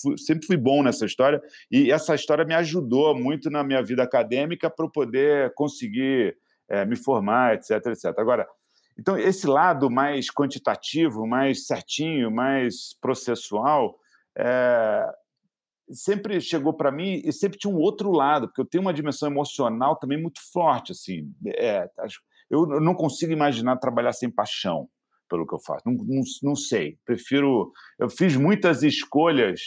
fui, 0.00 0.16
sempre 0.16 0.46
fui 0.46 0.56
bom 0.56 0.84
nessa 0.84 1.04
história 1.04 1.42
e 1.68 1.90
essa 1.90 2.14
história 2.14 2.44
me 2.44 2.54
ajudou 2.54 3.18
muito 3.18 3.50
na 3.50 3.64
minha 3.64 3.82
vida 3.82 4.04
acadêmica 4.04 4.70
para 4.70 4.86
eu 4.86 4.90
poder 4.90 5.52
conseguir 5.54 6.36
é, 6.68 6.84
me 6.84 6.94
formar, 6.94 7.54
etc, 7.54 7.84
etc. 7.86 8.16
Agora, 8.16 8.46
então 8.96 9.18
esse 9.18 9.48
lado 9.48 9.90
mais 9.90 10.30
quantitativo, 10.30 11.26
mais 11.26 11.66
certinho, 11.66 12.30
mais 12.30 12.96
processual, 13.00 13.98
é, 14.38 15.12
sempre 15.92 16.40
chegou 16.40 16.72
para 16.72 16.90
mim 16.90 17.20
e 17.24 17.32
sempre 17.32 17.58
tinha 17.58 17.72
um 17.72 17.78
outro 17.78 18.10
lado, 18.10 18.48
porque 18.48 18.60
eu 18.60 18.66
tenho 18.66 18.82
uma 18.82 18.94
dimensão 18.94 19.28
emocional 19.28 19.96
também 19.96 20.20
muito 20.20 20.40
forte, 20.52 20.92
assim, 20.92 21.32
é, 21.46 21.88
eu 22.50 22.66
não 22.66 22.94
consigo 22.94 23.32
imaginar 23.32 23.76
trabalhar 23.76 24.12
sem 24.12 24.30
paixão 24.30 24.88
pelo 25.28 25.46
que 25.46 25.54
eu 25.54 25.60
faço. 25.60 25.82
Não, 25.86 25.94
não, 25.94 26.22
não 26.42 26.56
sei. 26.56 26.98
Prefiro. 27.04 27.70
Eu 27.98 28.10
fiz 28.10 28.36
muitas 28.36 28.82
escolhas 28.82 29.60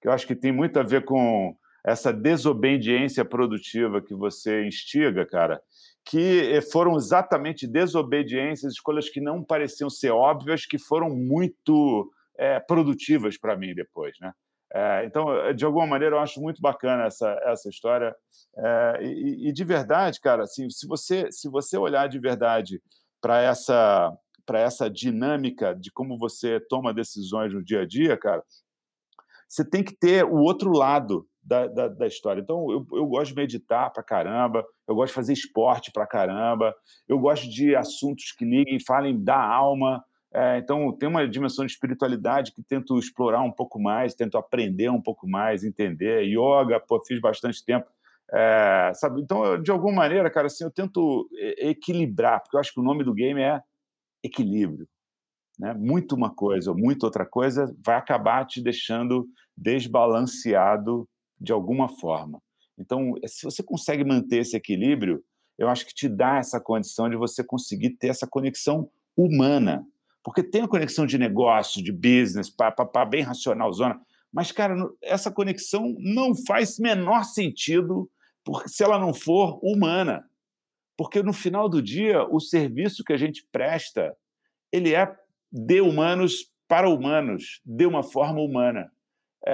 que 0.00 0.08
eu 0.08 0.12
acho 0.12 0.26
que 0.26 0.34
tem 0.34 0.50
muito 0.50 0.78
a 0.78 0.82
ver 0.82 1.04
com 1.04 1.54
essa 1.84 2.10
desobediência 2.10 3.24
produtiva 3.24 4.00
que 4.00 4.14
você 4.14 4.66
instiga, 4.66 5.26
cara, 5.26 5.62
que 6.04 6.58
foram 6.72 6.96
exatamente 6.96 7.66
desobediências, 7.66 8.72
escolhas 8.72 9.10
que 9.10 9.20
não 9.20 9.44
pareciam 9.44 9.90
ser 9.90 10.10
óbvias, 10.10 10.64
que 10.64 10.78
foram 10.78 11.10
muito 11.10 12.10
é, 12.38 12.58
produtivas 12.58 13.36
para 13.38 13.56
mim 13.56 13.74
depois, 13.74 14.16
né? 14.20 14.32
É, 14.72 15.04
então, 15.04 15.52
de 15.52 15.64
alguma 15.64 15.86
maneira, 15.86 16.16
eu 16.16 16.20
acho 16.20 16.40
muito 16.40 16.60
bacana 16.60 17.04
essa, 17.04 17.28
essa 17.44 17.68
história. 17.68 18.14
É, 18.56 18.98
e, 19.02 19.48
e, 19.48 19.52
de 19.52 19.64
verdade, 19.64 20.20
cara, 20.20 20.44
assim, 20.44 20.70
se, 20.70 20.86
você, 20.86 21.30
se 21.32 21.48
você 21.48 21.76
olhar 21.76 22.08
de 22.08 22.18
verdade 22.18 22.80
para 23.20 23.40
essa, 23.40 24.16
essa 24.52 24.88
dinâmica 24.88 25.74
de 25.74 25.90
como 25.90 26.16
você 26.16 26.60
toma 26.60 26.94
decisões 26.94 27.52
no 27.52 27.64
dia 27.64 27.82
a 27.82 27.86
dia, 27.86 28.16
cara, 28.16 28.42
você 29.48 29.64
tem 29.64 29.82
que 29.82 29.96
ter 29.96 30.24
o 30.24 30.36
outro 30.36 30.70
lado 30.70 31.26
da, 31.42 31.66
da, 31.66 31.88
da 31.88 32.06
história. 32.06 32.40
Então, 32.40 32.70
eu, 32.70 32.86
eu 32.92 33.06
gosto 33.06 33.30
de 33.30 33.34
meditar 33.34 33.92
para 33.92 34.04
caramba, 34.04 34.64
eu 34.86 34.94
gosto 34.94 35.08
de 35.08 35.14
fazer 35.14 35.32
esporte 35.32 35.90
para 35.90 36.06
caramba, 36.06 36.72
eu 37.08 37.18
gosto 37.18 37.48
de 37.48 37.74
assuntos 37.74 38.32
que 38.32 38.44
liguem, 38.44 38.78
falem 38.78 39.22
da 39.22 39.42
alma, 39.42 40.04
é, 40.32 40.58
então, 40.58 40.92
tem 40.92 41.08
uma 41.08 41.26
dimensão 41.26 41.66
de 41.66 41.72
espiritualidade 41.72 42.52
que 42.52 42.62
tento 42.62 42.98
explorar 42.98 43.42
um 43.42 43.50
pouco 43.50 43.80
mais, 43.80 44.14
tento 44.14 44.38
aprender 44.38 44.88
um 44.88 45.02
pouco 45.02 45.28
mais, 45.28 45.64
entender. 45.64 46.22
Yoga, 46.22 46.78
pô, 46.78 47.00
fiz 47.04 47.20
bastante 47.20 47.64
tempo. 47.64 47.88
É, 48.32 48.92
sabe? 48.94 49.20
Então, 49.20 49.44
eu, 49.44 49.60
de 49.60 49.72
alguma 49.72 49.94
maneira, 49.94 50.30
cara, 50.30 50.46
assim, 50.46 50.62
eu 50.62 50.70
tento 50.70 51.28
equilibrar, 51.58 52.40
porque 52.40 52.56
eu 52.56 52.60
acho 52.60 52.72
que 52.72 52.80
o 52.80 52.84
nome 52.84 53.02
do 53.02 53.12
game 53.12 53.40
é 53.40 53.60
equilíbrio. 54.22 54.86
Né? 55.58 55.74
Muito 55.74 56.14
uma 56.14 56.32
coisa, 56.32 56.72
muito 56.72 57.02
outra 57.02 57.26
coisa, 57.26 57.74
vai 57.84 57.96
acabar 57.96 58.46
te 58.46 58.62
deixando 58.62 59.26
desbalanceado 59.56 61.08
de 61.40 61.52
alguma 61.52 61.88
forma. 61.88 62.40
Então, 62.78 63.14
se 63.26 63.44
você 63.44 63.64
consegue 63.64 64.04
manter 64.04 64.38
esse 64.38 64.56
equilíbrio, 64.56 65.22
eu 65.58 65.68
acho 65.68 65.84
que 65.84 65.92
te 65.92 66.08
dá 66.08 66.38
essa 66.38 66.60
condição 66.60 67.10
de 67.10 67.16
você 67.16 67.42
conseguir 67.42 67.90
ter 67.96 68.08
essa 68.08 68.26
conexão 68.26 68.88
humana 69.16 69.84
porque 70.22 70.42
tem 70.42 70.62
a 70.62 70.68
conexão 70.68 71.06
de 71.06 71.18
negócio, 71.18 71.82
de 71.82 71.92
business, 71.92 72.50
pá, 72.50 72.70
pá, 72.70 72.84
pá, 72.84 73.04
bem 73.04 73.22
racional, 73.22 73.72
zona. 73.72 74.00
Mas, 74.32 74.52
cara, 74.52 74.74
essa 75.02 75.30
conexão 75.30 75.94
não 75.98 76.34
faz 76.34 76.78
menor 76.78 77.24
sentido 77.24 78.08
porque, 78.44 78.68
se 78.68 78.82
ela 78.82 78.98
não 78.98 79.12
for 79.12 79.58
humana. 79.62 80.24
Porque, 80.96 81.22
no 81.22 81.32
final 81.32 81.68
do 81.68 81.82
dia, 81.82 82.22
o 82.24 82.38
serviço 82.38 83.02
que 83.02 83.12
a 83.12 83.16
gente 83.16 83.46
presta, 83.50 84.14
ele 84.70 84.94
é 84.94 85.10
de 85.50 85.80
humanos 85.80 86.50
para 86.68 86.88
humanos, 86.88 87.60
de 87.64 87.86
uma 87.86 88.02
forma 88.02 88.40
humana. 88.40 88.92
É, 89.44 89.52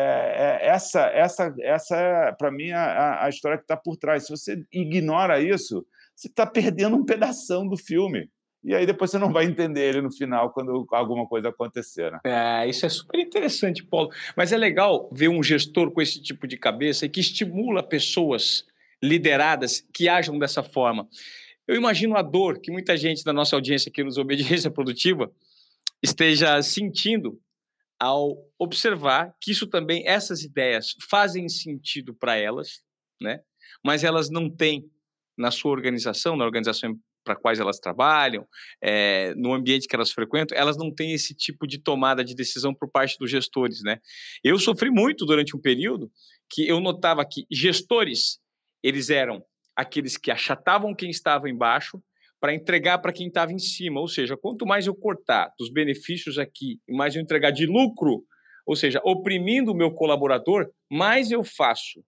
é, 0.61 0.66
essa, 0.66 1.02
essa, 1.07 1.55
essa 1.61 1.96
é, 1.96 2.33
para 2.33 2.50
mim, 2.50 2.72
a, 2.72 3.24
a 3.24 3.29
história 3.29 3.57
que 3.57 3.64
está 3.64 3.76
por 3.76 3.96
trás. 3.96 4.24
Se 4.26 4.31
você 4.31 4.62
ignora 4.72 5.40
isso, 5.40 5.87
você 6.14 6.26
está 6.26 6.44
perdendo 6.44 6.96
um 6.96 7.05
pedaço 7.05 7.64
do 7.68 7.76
filme 7.76 8.29
e 8.64 8.74
aí 8.74 8.84
depois 8.84 9.10
você 9.10 9.18
não 9.18 9.32
vai 9.32 9.44
entender 9.44 9.88
ele 9.88 10.02
no 10.02 10.10
final 10.10 10.50
quando 10.50 10.86
alguma 10.90 11.26
coisa 11.26 11.50
acontecer. 11.50 12.10
Né? 12.10 12.20
É, 12.24 12.68
isso 12.68 12.84
é 12.84 12.88
super 12.88 13.20
interessante, 13.20 13.84
Paulo. 13.84 14.10
Mas 14.36 14.52
é 14.52 14.56
legal 14.56 15.08
ver 15.12 15.28
um 15.28 15.42
gestor 15.42 15.90
com 15.90 16.02
esse 16.02 16.20
tipo 16.20 16.46
de 16.46 16.56
cabeça 16.56 17.06
e 17.06 17.08
que 17.08 17.20
estimula 17.20 17.82
pessoas 17.82 18.64
lideradas 19.02 19.86
que 19.92 20.08
ajam 20.08 20.38
dessa 20.38 20.62
forma. 20.62 21.08
Eu 21.68 21.76
imagino 21.76 22.16
a 22.16 22.22
dor 22.22 22.60
que 22.60 22.70
muita 22.70 22.96
gente 22.96 23.24
da 23.24 23.32
nossa 23.32 23.56
audiência 23.56 23.88
aqui 23.88 24.02
nos 24.02 24.18
Obediência 24.18 24.70
Produtiva 24.70 25.30
esteja 26.02 26.60
sentindo 26.62 27.40
ao 27.98 28.36
observar 28.58 29.34
que 29.40 29.50
isso 29.50 29.66
também, 29.66 30.06
essas 30.06 30.42
ideias 30.42 30.94
fazem 31.08 31.48
sentido 31.48 32.14
para 32.14 32.36
elas, 32.36 32.82
né? 33.20 33.40
mas 33.84 34.04
elas 34.04 34.28
não 34.28 34.50
têm 34.50 34.90
na 35.36 35.50
sua 35.50 35.72
organização, 35.72 36.36
na 36.36 36.44
organização 36.44 36.98
para 37.26 37.34
quais 37.34 37.58
elas 37.58 37.80
trabalham, 37.80 38.46
é, 38.80 39.34
no 39.34 39.52
ambiente 39.52 39.88
que 39.88 39.96
elas 39.96 40.12
frequentam, 40.12 40.56
elas 40.56 40.76
não 40.78 40.94
têm 40.94 41.12
esse 41.12 41.34
tipo 41.34 41.66
de 41.66 41.78
tomada 41.82 42.24
de 42.24 42.36
decisão 42.36 42.72
por 42.72 42.88
parte 42.88 43.18
dos 43.18 43.28
gestores, 43.28 43.82
né? 43.82 43.98
Eu 44.44 44.58
sofri 44.60 44.90
muito 44.90 45.26
durante 45.26 45.56
um 45.56 45.60
período 45.60 46.08
que 46.48 46.66
eu 46.66 46.78
notava 46.78 47.26
que 47.28 47.44
gestores, 47.50 48.38
eles 48.80 49.10
eram 49.10 49.42
aqueles 49.74 50.16
que 50.16 50.30
achatavam 50.30 50.94
quem 50.94 51.10
estava 51.10 51.50
embaixo 51.50 52.00
para 52.40 52.54
entregar 52.54 52.98
para 52.98 53.12
quem 53.12 53.26
estava 53.26 53.52
em 53.52 53.58
cima, 53.58 54.00
ou 54.00 54.06
seja, 54.06 54.36
quanto 54.36 54.64
mais 54.64 54.86
eu 54.86 54.94
cortar 54.94 55.50
dos 55.58 55.72
benefícios 55.72 56.38
aqui 56.38 56.78
mais 56.88 57.16
eu 57.16 57.22
entregar 57.22 57.50
de 57.50 57.66
lucro, 57.66 58.22
ou 58.64 58.76
seja, 58.76 59.00
oprimindo 59.04 59.72
o 59.72 59.76
meu 59.76 59.90
colaborador, 59.90 60.70
mais 60.90 61.30
eu 61.32 61.42
faço 61.42 62.04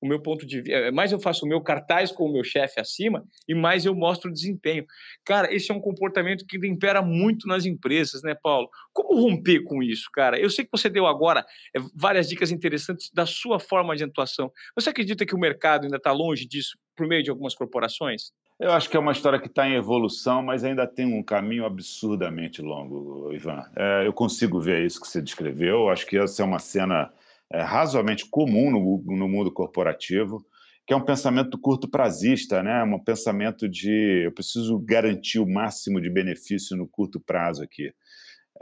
o 0.00 0.06
meu 0.06 0.20
ponto 0.20 0.46
de 0.46 0.62
vista, 0.62 0.72
eh, 0.72 0.90
mais 0.90 1.12
eu 1.12 1.20
faço 1.20 1.44
o 1.44 1.48
meu 1.48 1.60
cartaz 1.60 2.10
com 2.10 2.24
o 2.24 2.32
meu 2.32 2.42
chefe 2.42 2.80
acima 2.80 3.24
e 3.46 3.54
mais 3.54 3.84
eu 3.84 3.94
mostro 3.94 4.30
o 4.30 4.32
desempenho. 4.32 4.84
Cara, 5.24 5.52
esse 5.54 5.70
é 5.70 5.74
um 5.74 5.80
comportamento 5.80 6.46
que 6.46 6.56
impera 6.66 7.02
muito 7.02 7.46
nas 7.46 7.66
empresas, 7.66 8.22
né, 8.22 8.34
Paulo? 8.34 8.68
Como 8.92 9.20
romper 9.20 9.62
com 9.62 9.82
isso, 9.82 10.08
cara? 10.12 10.38
Eu 10.38 10.48
sei 10.48 10.64
que 10.64 10.70
você 10.72 10.88
deu 10.88 11.06
agora 11.06 11.44
é, 11.76 11.80
várias 11.94 12.28
dicas 12.28 12.50
interessantes 12.50 13.10
da 13.12 13.26
sua 13.26 13.60
forma 13.60 13.94
de 13.94 14.04
atuação. 14.04 14.50
Você 14.74 14.90
acredita 14.90 15.26
que 15.26 15.34
o 15.34 15.38
mercado 15.38 15.84
ainda 15.84 15.96
está 15.96 16.12
longe 16.12 16.46
disso 16.46 16.78
por 16.96 17.06
meio 17.06 17.22
de 17.22 17.30
algumas 17.30 17.54
corporações? 17.54 18.32
Eu 18.58 18.72
acho 18.72 18.90
que 18.90 18.96
é 18.96 19.00
uma 19.00 19.12
história 19.12 19.40
que 19.40 19.46
está 19.46 19.66
em 19.66 19.74
evolução, 19.74 20.42
mas 20.42 20.64
ainda 20.64 20.86
tem 20.86 21.06
um 21.06 21.22
caminho 21.22 21.64
absurdamente 21.64 22.60
longo, 22.60 23.32
Ivan. 23.32 23.64
É, 23.74 24.06
eu 24.06 24.12
consigo 24.12 24.60
ver 24.60 24.84
isso 24.84 25.00
que 25.00 25.08
você 25.08 25.22
descreveu. 25.22 25.88
Acho 25.88 26.06
que 26.06 26.18
essa 26.18 26.42
é 26.42 26.44
uma 26.44 26.58
cena 26.58 27.10
é, 27.52 27.62
razoavelmente 27.62 28.26
comum 28.30 28.70
no, 28.70 29.16
no 29.16 29.28
mundo 29.28 29.52
corporativo, 29.52 30.44
que 30.86 30.94
é 30.94 30.96
um 30.96 31.04
pensamento 31.04 31.58
curto 31.58 31.88
prazista, 31.88 32.62
né? 32.62 32.82
um 32.82 32.98
pensamento 32.98 33.68
de 33.68 34.24
eu 34.24 34.32
preciso 34.32 34.78
garantir 34.78 35.38
o 35.38 35.48
máximo 35.48 36.00
de 36.00 36.10
benefício 36.10 36.76
no 36.76 36.86
curto 36.86 37.20
prazo 37.20 37.62
aqui. 37.62 37.92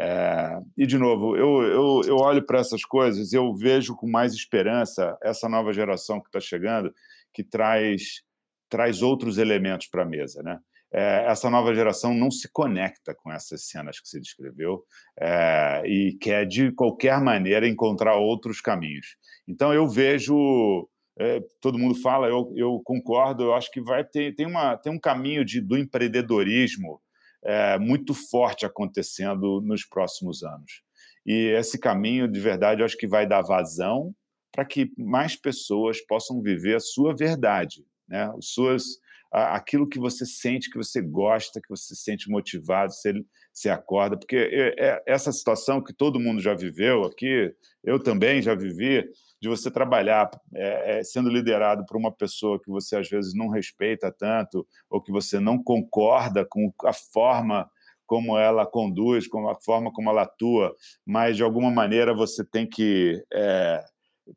É, 0.00 0.60
e, 0.76 0.86
de 0.86 0.96
novo, 0.96 1.36
eu, 1.36 1.62
eu, 1.62 2.00
eu 2.06 2.16
olho 2.16 2.44
para 2.44 2.60
essas 2.60 2.84
coisas 2.84 3.32
eu 3.32 3.52
vejo 3.54 3.96
com 3.96 4.08
mais 4.08 4.32
esperança 4.32 5.16
essa 5.22 5.48
nova 5.48 5.72
geração 5.72 6.20
que 6.20 6.28
está 6.28 6.38
chegando, 6.38 6.94
que 7.32 7.42
traz, 7.42 8.22
traz 8.68 9.02
outros 9.02 9.38
elementos 9.38 9.88
para 9.88 10.02
a 10.02 10.06
mesa. 10.06 10.42
Né? 10.42 10.58
É, 10.92 11.26
essa 11.26 11.50
nova 11.50 11.74
geração 11.74 12.14
não 12.14 12.30
se 12.30 12.50
conecta 12.50 13.14
com 13.14 13.30
essas 13.30 13.68
cenas 13.68 14.00
que 14.00 14.08
você 14.08 14.20
descreveu 14.20 14.82
é, 15.20 15.82
e 15.86 16.16
quer, 16.20 16.46
de 16.46 16.72
qualquer 16.72 17.20
maneira, 17.20 17.68
encontrar 17.68 18.16
outros 18.16 18.60
caminhos. 18.60 19.16
Então, 19.46 19.72
eu 19.72 19.88
vejo 19.88 20.88
é, 21.18 21.40
todo 21.60 21.78
mundo 21.78 22.00
fala, 22.00 22.28
eu, 22.28 22.52
eu, 22.54 22.80
concordo, 22.84 23.42
eu 23.42 23.54
acho 23.54 23.70
que 23.72 23.80
vai 23.80 24.04
ter 24.04 24.34
tem, 24.36 24.46
uma, 24.46 24.76
tem 24.76 24.92
um 24.92 25.00
caminho 25.00 25.44
de, 25.44 25.60
do 25.60 25.76
empreendedorismo 25.76 27.00
é, 27.44 27.78
muito 27.78 28.14
forte 28.14 28.64
acontecendo 28.64 29.60
nos 29.60 29.84
próximos 29.84 30.42
anos. 30.42 30.82
E 31.26 31.52
esse 31.58 31.78
caminho, 31.78 32.28
de 32.30 32.38
verdade, 32.38 32.80
eu 32.80 32.86
acho 32.86 32.96
que 32.96 33.06
vai 33.06 33.26
dar 33.26 33.42
vazão 33.42 34.14
para 34.52 34.64
que 34.64 34.92
mais 34.96 35.36
pessoas 35.36 36.00
possam 36.06 36.40
viver 36.40 36.76
a 36.76 36.80
sua 36.80 37.14
verdade, 37.14 37.84
né? 38.08 38.32
As 38.36 38.46
suas, 38.46 38.84
aquilo 39.30 39.88
que 39.88 39.98
você 39.98 40.24
sente, 40.24 40.70
que 40.70 40.78
você 40.78 41.00
gosta, 41.02 41.60
que 41.60 41.68
você 41.68 41.94
se 41.94 42.02
sente 42.02 42.30
motivado, 42.30 42.92
você, 42.92 43.12
você 43.52 43.68
acorda, 43.68 44.16
porque 44.16 44.36
é, 44.36 44.74
é, 44.78 45.02
essa 45.06 45.30
situação 45.32 45.82
que 45.82 45.92
todo 45.92 46.20
mundo 46.20 46.40
já 46.40 46.54
viveu 46.54 47.04
aqui, 47.04 47.52
eu 47.84 48.02
também 48.02 48.40
já 48.40 48.54
vivi, 48.54 49.04
de 49.40 49.48
você 49.48 49.70
trabalhar 49.70 50.30
é, 50.54 50.98
é, 50.98 51.04
sendo 51.04 51.30
liderado 51.30 51.84
por 51.86 51.96
uma 51.96 52.10
pessoa 52.10 52.60
que 52.60 52.70
você 52.70 52.96
às 52.96 53.08
vezes 53.08 53.34
não 53.34 53.48
respeita 53.48 54.10
tanto, 54.10 54.66
ou 54.90 55.00
que 55.00 55.12
você 55.12 55.38
não 55.38 55.62
concorda 55.62 56.44
com 56.44 56.72
a 56.84 56.92
forma 56.92 57.70
como 58.06 58.38
ela 58.38 58.66
conduz, 58.66 59.28
com 59.28 59.48
a 59.48 59.54
forma 59.60 59.92
como 59.92 60.08
ela 60.08 60.22
atua, 60.22 60.74
mas 61.06 61.36
de 61.36 61.42
alguma 61.42 61.70
maneira 61.70 62.14
você 62.14 62.42
tem 62.42 62.66
que 62.66 63.22
é, 63.32 63.84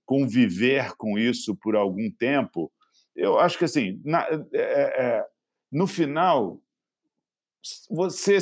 conviver 0.06 0.94
com 0.98 1.18
isso 1.18 1.56
por 1.56 1.76
algum 1.76 2.12
tempo. 2.12 2.72
Eu 3.16 3.40
acho 3.40 3.58
que 3.58 3.66
assim, 3.66 4.02
na, 4.04 4.26
é, 4.54 5.26
no 5.72 5.88
final 5.88 6.62
você 7.90 8.38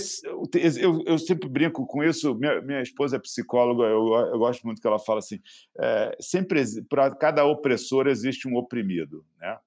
eu, 0.82 1.04
eu 1.06 1.20
sempre 1.20 1.50
brinco 1.50 1.86
com 1.86 2.02
isso 2.04 2.36
minha, 2.36 2.62
minha 2.62 2.82
esposa 2.82 3.18
é 3.18 3.20
psicóloga 3.20 3.84
eu, 3.84 4.14
eu 4.14 4.40
gosto 4.40 4.64
muito 4.66 4.82
que 4.82 4.88
ela 4.88 4.98
fala 4.98 5.20
assim 5.20 5.40
é, 5.78 6.16
sempre 6.22 6.64
para 6.88 7.14
cada 7.16 7.46
opressor 7.46 8.08
existe 8.08 8.48
um 8.48 8.56
oprimido 8.56 9.26
né? 9.38 9.58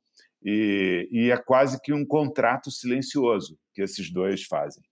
E, 0.45 1.09
e, 1.13 1.31
é 1.31 1.37
quase 1.37 1.81
que 1.81 1.93
um 1.93 2.05
contrato 2.05 2.69
silencioso 2.69 3.57
que 3.73 3.81
esses 3.81 4.11
dois 4.11 4.43
fazem. 4.43 4.83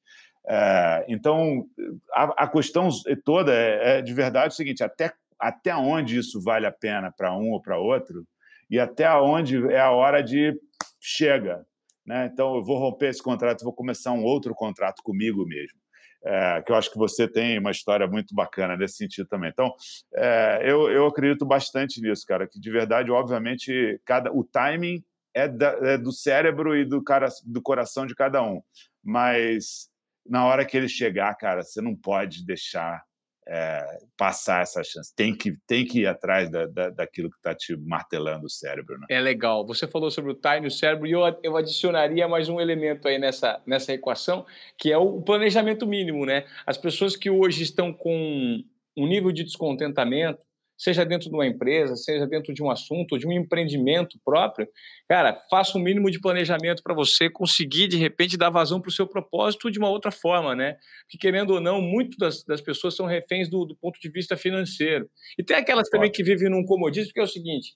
É, 0.47 1.05
então 1.09 1.67
a, 2.13 2.45
a, 2.45 2.49
questão 2.49 2.89
toda 3.25 3.53
é, 3.53 3.99
é, 3.99 4.03
de 4.03 4.15
verdade 4.15 4.55
o 4.55 4.57
seguinte 4.57 4.85
até 4.85 5.13
até 5.37 5.75
onde 5.75 6.19
isso 6.19 6.41
vale 6.41 6.67
a 6.67 6.73
pena 6.73 7.11
para 7.11 7.37
um 7.37 7.51
ou 7.51 7.61
para 7.61 7.79
outro 7.79 8.25
e 8.71 8.79
até 8.79 9.11
onde 9.17 9.71
é 9.73 9.81
a 9.81 9.91
hora 9.91 10.23
de 10.23 10.55
chega 11.01 11.65
né? 12.11 12.29
Então, 12.33 12.57
eu 12.57 12.65
vou 12.65 12.77
romper 12.77 13.09
esse 13.09 13.23
contrato, 13.23 13.63
vou 13.63 13.73
começar 13.73 14.11
um 14.11 14.25
outro 14.25 14.53
contrato 14.53 15.01
comigo 15.01 15.47
mesmo. 15.47 15.79
É, 16.23 16.61
que 16.61 16.73
eu 16.73 16.77
acho 16.77 16.91
que 16.91 16.99
você 16.99 17.27
tem 17.27 17.59
uma 17.59 17.71
história 17.71 18.07
muito 18.07 18.35
bacana 18.35 18.77
nesse 18.77 18.97
sentido 18.97 19.29
também. 19.29 19.49
Então, 19.51 19.73
é, 20.15 20.61
eu, 20.65 20.91
eu 20.91 21.07
acredito 21.07 21.47
bastante 21.47 22.01
nisso, 22.01 22.27
cara, 22.27 22.49
que 22.49 22.61
de 22.61 22.71
verdade, 22.71 23.13
obviamente, 23.13 23.99
cada, 24.05 24.31
o 24.33 24.45
timing 24.45 25.03
é, 25.33 25.47
da, 25.47 25.69
é 25.83 25.97
do 25.97 26.13
cérebro 26.13 26.77
e 26.77 26.85
do, 26.85 27.03
cara, 27.03 27.29
do 27.47 27.63
coração 27.63 28.07
de 28.07 28.15
cada 28.15 28.43
um, 28.43 28.61
mas 29.03 29.89
na 30.27 30.45
hora 30.45 30.67
que 30.67 30.77
ele 30.77 30.89
chegar, 30.89 31.33
cara, 31.37 31.63
você 31.63 31.81
não 31.81 31.97
pode 31.97 32.45
deixar 32.45 33.03
é, 33.49 33.99
passar 34.17 34.63
essa 34.63 34.83
chance. 34.83 35.15
Tem 35.15 35.37
que, 35.37 35.53
tem 35.67 35.85
que 35.85 36.01
ir 36.01 36.07
atrás 36.07 36.51
da, 36.51 36.67
da 36.67 36.91
daquilo 36.91 37.31
que 37.31 37.37
está 37.37 37.55
te 37.55 37.77
martelando 37.77 38.47
o 38.47 38.51
cérebro. 38.51 38.99
Né? 38.99 39.07
É 39.11 39.21
legal. 39.21 39.67
Você 39.67 39.89
falou 39.89 40.11
sobre 40.11 40.33
o 40.33 40.35
time 40.35 40.67
o 40.67 40.71
cérebro, 40.71 41.07
e 41.07 41.13
eu, 41.13 41.21
eu 41.43 41.57
adicionaria 41.57 42.29
mais 42.29 42.49
um 42.49 42.61
elemento 42.61 43.09
aí 43.09 43.19
nessa, 43.19 43.61
nessa 43.67 43.93
equação, 43.93 44.47
que 44.79 44.93
é 44.93 44.99
o 44.99 45.21
planejamento 45.23 45.87
mínimo. 45.87 46.25
Né? 46.25 46.45
As 46.67 46.77
pessoas 46.77 47.17
que 47.17 47.31
hoje 47.31 47.63
estão 47.63 47.93
com 47.93 48.63
um 48.97 49.07
nível 49.07 49.33
de 49.33 49.45
descontentamento, 49.45 50.45
seja 50.81 51.05
dentro 51.05 51.29
de 51.29 51.35
uma 51.35 51.47
empresa, 51.47 51.95
seja 51.95 52.27
dentro 52.27 52.55
de 52.55 52.63
um 52.63 52.71
assunto, 52.71 53.19
de 53.19 53.27
um 53.27 53.33
empreendimento 53.33 54.19
próprio, 54.25 54.67
cara, 55.07 55.39
faça 55.51 55.77
um 55.77 55.81
mínimo 55.81 56.11
de 56.11 56.19
planejamento 56.19 56.83
para 56.83 56.95
você 56.95 57.29
conseguir, 57.29 57.87
de 57.87 57.99
repente, 57.99 58.39
dar 58.39 58.49
vazão 58.49 58.81
para 58.81 58.89
o 58.89 58.93
seu 58.93 59.07
propósito 59.07 59.71
de 59.71 59.79
uma 59.79 59.91
outra 59.91 60.11
forma, 60.11 60.57
né? 60.57 60.79
Porque, 61.03 61.19
querendo 61.19 61.51
ou 61.51 61.61
não, 61.61 61.83
muito 61.83 62.17
das, 62.17 62.43
das 62.45 62.63
pessoas 62.63 62.97
são 62.97 63.05
reféns 63.05 63.51
do, 63.51 63.67
do, 63.67 63.77
ponto 63.77 64.01
de 64.01 64.11
vista 64.11 64.39
financeiro. 64.39 65.07
E 65.39 65.45
tem 65.45 65.59
aquelas 65.59 65.91
também 65.91 66.11
que 66.11 66.23
vivem 66.23 66.49
num 66.49 66.65
comodismo, 66.65 67.13
que 67.13 67.21
é 67.21 67.25
o 67.25 67.29
seguinte, 67.29 67.75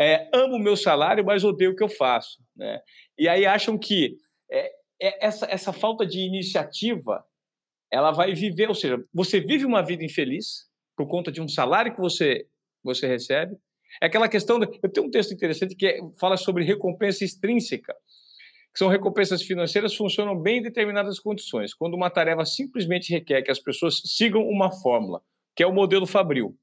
é, 0.00 0.30
amo 0.32 0.54
o 0.54 0.62
meu 0.62 0.76
salário, 0.76 1.24
mas 1.24 1.42
odeio 1.42 1.72
o 1.72 1.76
que 1.76 1.82
eu 1.82 1.88
faço, 1.88 2.38
né? 2.54 2.78
E 3.18 3.28
aí 3.28 3.44
acham 3.44 3.76
que 3.76 4.14
é, 4.48 4.70
é 5.02 5.26
essa, 5.26 5.46
essa 5.46 5.72
falta 5.72 6.06
de 6.06 6.20
iniciativa, 6.20 7.24
ela 7.92 8.12
vai 8.12 8.34
viver, 8.34 8.68
ou 8.68 8.74
seja, 8.74 9.02
você 9.12 9.40
vive 9.40 9.64
uma 9.64 9.82
vida 9.82 10.04
infeliz, 10.04 10.66
por 10.96 11.06
conta 11.06 11.30
de 11.30 11.40
um 11.40 11.48
salário 11.48 11.94
que 11.94 12.00
você, 12.00 12.46
você 12.82 13.06
recebe. 13.06 13.56
É 14.02 14.06
aquela 14.06 14.28
questão. 14.28 14.58
De, 14.58 14.66
eu 14.82 14.90
tenho 14.90 15.06
um 15.06 15.10
texto 15.10 15.32
interessante 15.32 15.74
que 15.74 15.86
é, 15.86 15.98
fala 16.18 16.36
sobre 16.36 16.64
recompensa 16.64 17.24
extrínseca, 17.24 17.94
que 18.72 18.78
são 18.78 18.88
recompensas 18.88 19.42
financeiras 19.42 19.92
que 19.92 19.98
funcionam 19.98 20.40
bem 20.40 20.58
em 20.58 20.62
determinadas 20.62 21.18
condições. 21.20 21.74
Quando 21.74 21.94
uma 21.94 22.10
tarefa 22.10 22.44
simplesmente 22.44 23.12
requer 23.12 23.42
que 23.42 23.50
as 23.50 23.58
pessoas 23.58 24.00
sigam 24.04 24.42
uma 24.42 24.72
fórmula, 24.72 25.20
que 25.54 25.62
é 25.62 25.66
o 25.66 25.72
modelo 25.72 26.06
Fabril. 26.06 26.56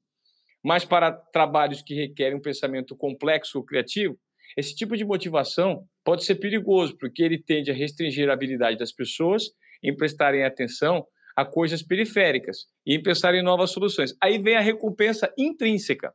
Mas 0.62 0.84
para 0.84 1.12
trabalhos 1.12 1.82
que 1.82 1.94
requerem 1.94 2.38
um 2.38 2.42
pensamento 2.42 2.96
complexo 2.96 3.58
ou 3.58 3.64
criativo, 3.64 4.18
esse 4.56 4.74
tipo 4.74 4.96
de 4.96 5.04
motivação 5.04 5.84
pode 6.04 6.24
ser 6.24 6.36
perigoso, 6.36 6.96
porque 6.96 7.22
ele 7.22 7.42
tende 7.42 7.70
a 7.70 7.74
restringir 7.74 8.30
a 8.30 8.32
habilidade 8.32 8.78
das 8.78 8.92
pessoas 8.92 9.50
em 9.82 9.94
prestarem 9.94 10.44
atenção 10.44 11.04
a 11.36 11.44
coisas 11.44 11.82
periféricas 11.82 12.66
e 12.86 12.94
em 12.94 13.02
pensar 13.02 13.34
em 13.34 13.42
novas 13.42 13.70
soluções. 13.70 14.16
Aí 14.20 14.38
vem 14.38 14.56
a 14.56 14.60
recompensa 14.60 15.32
intrínseca, 15.36 16.14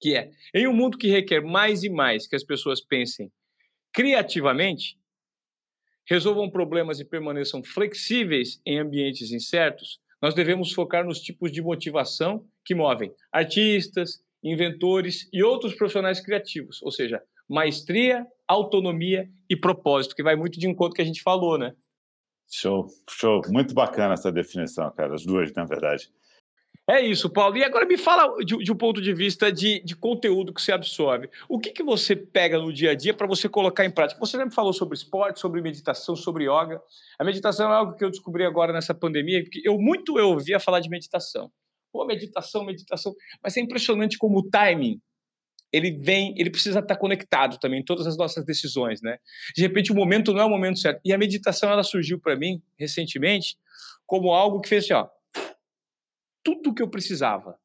que 0.00 0.16
é, 0.16 0.30
em 0.54 0.66
um 0.66 0.72
mundo 0.72 0.98
que 0.98 1.08
requer 1.08 1.40
mais 1.40 1.82
e 1.82 1.88
mais 1.88 2.26
que 2.26 2.36
as 2.36 2.44
pessoas 2.44 2.80
pensem 2.80 3.30
criativamente, 3.92 4.98
resolvam 6.08 6.50
problemas 6.50 7.00
e 7.00 7.04
permaneçam 7.04 7.62
flexíveis 7.62 8.60
em 8.64 8.78
ambientes 8.78 9.32
incertos, 9.32 9.98
nós 10.20 10.34
devemos 10.34 10.72
focar 10.72 11.04
nos 11.04 11.20
tipos 11.20 11.50
de 11.52 11.60
motivação 11.60 12.46
que 12.64 12.74
movem 12.74 13.12
artistas, 13.32 14.22
inventores 14.42 15.28
e 15.32 15.42
outros 15.42 15.74
profissionais 15.74 16.20
criativos, 16.20 16.80
ou 16.82 16.90
seja, 16.90 17.22
maestria, 17.48 18.26
autonomia 18.46 19.28
e 19.48 19.56
propósito, 19.56 20.14
que 20.14 20.22
vai 20.22 20.36
muito 20.36 20.58
de 20.58 20.68
encontro 20.68 20.94
que 20.94 21.02
a 21.02 21.06
gente 21.06 21.22
falou, 21.22 21.58
né? 21.58 21.74
Show, 22.50 22.86
show. 23.10 23.40
Muito 23.48 23.74
bacana 23.74 24.14
essa 24.14 24.30
definição, 24.30 24.90
cara. 24.92 25.14
As 25.14 25.24
duas, 25.24 25.52
na 25.52 25.64
verdade. 25.64 26.10
É 26.88 27.00
isso, 27.00 27.28
Paulo. 27.28 27.56
E 27.56 27.64
agora 27.64 27.84
me 27.84 27.98
fala 27.98 28.32
de, 28.44 28.56
de 28.58 28.70
um 28.70 28.76
ponto 28.76 29.02
de 29.02 29.12
vista 29.12 29.50
de, 29.50 29.82
de, 29.82 29.96
conteúdo 29.96 30.54
que 30.54 30.62
você 30.62 30.70
absorve. 30.70 31.28
O 31.48 31.58
que, 31.58 31.72
que 31.72 31.82
você 31.82 32.14
pega 32.14 32.58
no 32.58 32.72
dia 32.72 32.92
a 32.92 32.94
dia 32.94 33.12
para 33.12 33.26
você 33.26 33.48
colocar 33.48 33.84
em 33.84 33.90
prática? 33.90 34.20
Você 34.20 34.42
me 34.44 34.52
falou 34.52 34.72
sobre 34.72 34.96
esporte, 34.96 35.40
sobre 35.40 35.60
meditação, 35.60 36.14
sobre 36.14 36.44
yoga. 36.44 36.80
A 37.18 37.24
meditação 37.24 37.68
é 37.72 37.74
algo 37.74 37.96
que 37.96 38.04
eu 38.04 38.10
descobri 38.10 38.44
agora 38.44 38.72
nessa 38.72 38.94
pandemia, 38.94 39.42
porque 39.42 39.60
eu 39.64 39.76
muito 39.78 40.16
eu 40.16 40.28
ouvia 40.28 40.60
falar 40.60 40.78
de 40.78 40.88
meditação. 40.88 41.50
Pô, 41.92 42.06
meditação, 42.06 42.64
meditação. 42.64 43.12
Mas 43.42 43.56
é 43.56 43.60
impressionante 43.60 44.16
como 44.16 44.38
o 44.38 44.48
timing 44.48 45.00
ele 45.76 45.90
vem, 45.92 46.34
ele 46.38 46.50
precisa 46.50 46.78
estar 46.78 46.96
conectado 46.96 47.58
também 47.58 47.80
em 47.80 47.84
todas 47.84 48.06
as 48.06 48.16
nossas 48.16 48.44
decisões, 48.44 49.02
né? 49.02 49.18
De 49.54 49.62
repente 49.62 49.92
o 49.92 49.94
momento 49.94 50.32
não 50.32 50.40
é 50.40 50.44
o 50.44 50.50
momento 50.50 50.78
certo. 50.78 51.00
E 51.04 51.12
a 51.12 51.18
meditação 51.18 51.70
ela 51.70 51.82
surgiu 51.82 52.18
para 52.18 52.34
mim 52.34 52.62
recentemente 52.78 53.58
como 54.06 54.30
algo 54.30 54.60
que 54.60 54.68
fez 54.68 54.84
assim, 54.84 54.94
ó, 54.94 55.08
tudo 56.42 56.70
o 56.70 56.74
que 56.74 56.82
eu 56.82 56.88
precisava, 56.88 57.58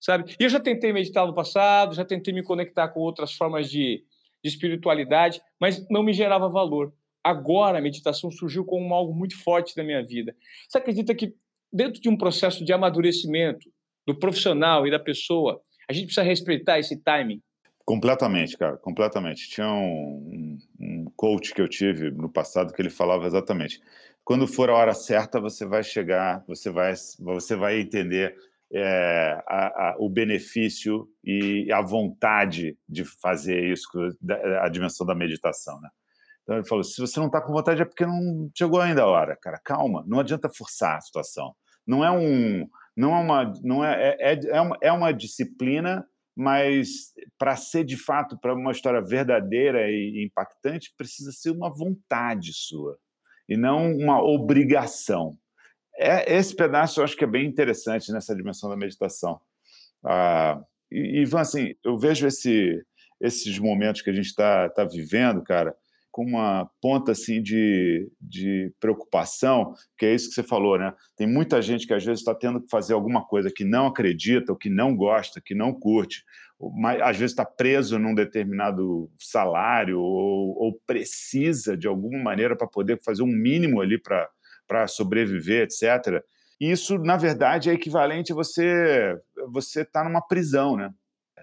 sabe? 0.00 0.34
E 0.40 0.44
eu 0.44 0.48
já 0.48 0.58
tentei 0.58 0.92
meditar 0.92 1.26
no 1.26 1.34
passado, 1.34 1.94
já 1.94 2.04
tentei 2.04 2.32
me 2.32 2.42
conectar 2.42 2.88
com 2.88 3.00
outras 3.00 3.34
formas 3.34 3.70
de, 3.70 4.04
de 4.42 4.48
espiritualidade, 4.48 5.42
mas 5.60 5.86
não 5.90 6.02
me 6.02 6.12
gerava 6.12 6.48
valor. 6.48 6.94
Agora 7.22 7.78
a 7.78 7.82
meditação 7.82 8.30
surgiu 8.30 8.64
como 8.64 8.94
algo 8.94 9.14
muito 9.14 9.36
forte 9.42 9.76
na 9.76 9.84
minha 9.84 10.02
vida. 10.02 10.34
Você 10.66 10.78
acredita 10.78 11.14
que 11.14 11.34
dentro 11.70 12.00
de 12.00 12.08
um 12.08 12.16
processo 12.16 12.64
de 12.64 12.72
amadurecimento 12.72 13.70
do 14.06 14.18
profissional 14.18 14.86
e 14.86 14.90
da 14.90 14.98
pessoa, 14.98 15.60
a 15.88 15.92
gente 15.92 16.06
precisa 16.06 16.22
respeitar 16.22 16.78
esse 16.78 16.96
timing? 17.02 17.42
Completamente, 17.90 18.56
cara, 18.56 18.76
completamente. 18.76 19.50
Tinha 19.50 19.66
um, 19.66 20.56
um, 20.78 21.04
coach 21.16 21.52
que 21.52 21.60
eu 21.60 21.66
tive 21.66 22.08
no 22.12 22.28
passado 22.28 22.72
que 22.72 22.80
ele 22.80 22.88
falava 22.88 23.26
exatamente: 23.26 23.80
quando 24.22 24.46
for 24.46 24.70
a 24.70 24.74
hora 24.74 24.94
certa, 24.94 25.40
você 25.40 25.66
vai 25.66 25.82
chegar, 25.82 26.44
você 26.46 26.70
vai, 26.70 26.94
você 27.18 27.56
vai 27.56 27.80
entender 27.80 28.36
é, 28.72 29.42
a, 29.44 29.66
a, 29.66 29.96
o 29.98 30.08
benefício 30.08 31.08
e 31.24 31.68
a 31.72 31.82
vontade 31.82 32.78
de 32.88 33.04
fazer 33.04 33.60
isso, 33.72 33.88
a 34.62 34.68
dimensão 34.68 35.04
da 35.04 35.12
meditação, 35.12 35.80
né? 35.80 35.88
Então 36.44 36.58
ele 36.58 36.68
falou: 36.68 36.84
se 36.84 37.00
você 37.00 37.18
não 37.18 37.26
está 37.26 37.40
com 37.40 37.52
vontade 37.52 37.82
é 37.82 37.84
porque 37.84 38.06
não 38.06 38.48
chegou 38.56 38.80
ainda 38.80 39.02
a 39.02 39.06
hora, 39.06 39.34
cara. 39.34 39.58
Calma, 39.64 40.04
não 40.06 40.20
adianta 40.20 40.48
forçar 40.48 40.96
a 40.96 41.00
situação. 41.00 41.56
Não 41.84 42.04
é 42.04 42.10
um, 42.12 42.68
não 42.96 43.16
é 43.16 43.18
uma, 43.18 43.52
não 43.64 43.84
é, 43.84 44.16
é, 44.20 44.32
é, 44.32 44.40
é 44.46 44.60
uma, 44.60 44.78
é 44.80 44.92
uma 44.92 45.12
disciplina 45.12 46.06
mas 46.36 47.12
para 47.38 47.56
ser 47.56 47.84
de 47.84 47.96
fato 47.96 48.38
para 48.38 48.54
uma 48.54 48.72
história 48.72 49.02
verdadeira 49.02 49.90
e 49.90 50.24
impactante 50.24 50.92
precisa 50.96 51.32
ser 51.32 51.50
uma 51.50 51.70
vontade 51.70 52.52
sua 52.52 52.98
e 53.48 53.56
não 53.56 53.92
uma 53.92 54.22
obrigação. 54.22 55.36
É, 55.98 56.36
esse 56.36 56.54
pedaço 56.54 57.00
eu 57.00 57.04
acho 57.04 57.16
que 57.16 57.24
é 57.24 57.26
bem 57.26 57.46
interessante 57.46 58.12
nessa 58.12 58.34
dimensão 58.34 58.70
da 58.70 58.76
meditação. 58.76 59.40
Ah, 60.04 60.62
e, 60.90 61.22
Ivan, 61.22 61.40
assim, 61.40 61.74
eu 61.84 61.98
vejo 61.98 62.26
esse 62.26 62.82
esses 63.20 63.58
momentos 63.58 64.00
que 64.00 64.08
a 64.08 64.14
gente 64.14 64.26
está 64.26 64.70
tá 64.70 64.82
vivendo, 64.82 65.42
cara, 65.42 65.76
com 66.10 66.24
uma 66.24 66.68
ponta 66.80 67.12
assim 67.12 67.42
de, 67.42 68.10
de 68.20 68.72
preocupação, 68.80 69.74
que 69.96 70.06
é 70.06 70.14
isso 70.14 70.28
que 70.28 70.34
você 70.34 70.42
falou, 70.42 70.78
né? 70.78 70.92
Tem 71.16 71.26
muita 71.26 71.62
gente 71.62 71.86
que 71.86 71.94
às 71.94 72.04
vezes 72.04 72.20
está 72.20 72.34
tendo 72.34 72.60
que 72.60 72.68
fazer 72.68 72.94
alguma 72.94 73.24
coisa 73.24 73.50
que 73.54 73.64
não 73.64 73.86
acredita, 73.86 74.52
ou 74.52 74.58
que 74.58 74.68
não 74.68 74.96
gosta, 74.96 75.40
que 75.40 75.54
não 75.54 75.72
curte, 75.72 76.24
mas 76.74 77.00
às 77.00 77.16
vezes 77.16 77.32
está 77.32 77.44
preso 77.44 77.98
num 77.98 78.14
determinado 78.14 79.10
salário 79.18 79.98
ou, 79.98 80.56
ou 80.58 80.80
precisa 80.86 81.76
de 81.76 81.86
alguma 81.86 82.18
maneira 82.22 82.54
para 82.54 82.66
poder 82.66 83.00
fazer 83.02 83.22
um 83.22 83.26
mínimo 83.26 83.80
ali 83.80 83.98
para 83.98 84.86
sobreviver, 84.86 85.62
etc. 85.62 86.22
E 86.60 86.70
isso, 86.70 86.98
na 86.98 87.16
verdade, 87.16 87.70
é 87.70 87.72
equivalente 87.72 88.32
a 88.32 88.34
você 88.34 89.18
você 89.50 89.80
estar 89.80 90.02
tá 90.02 90.08
numa 90.08 90.20
prisão, 90.20 90.76
né? 90.76 90.92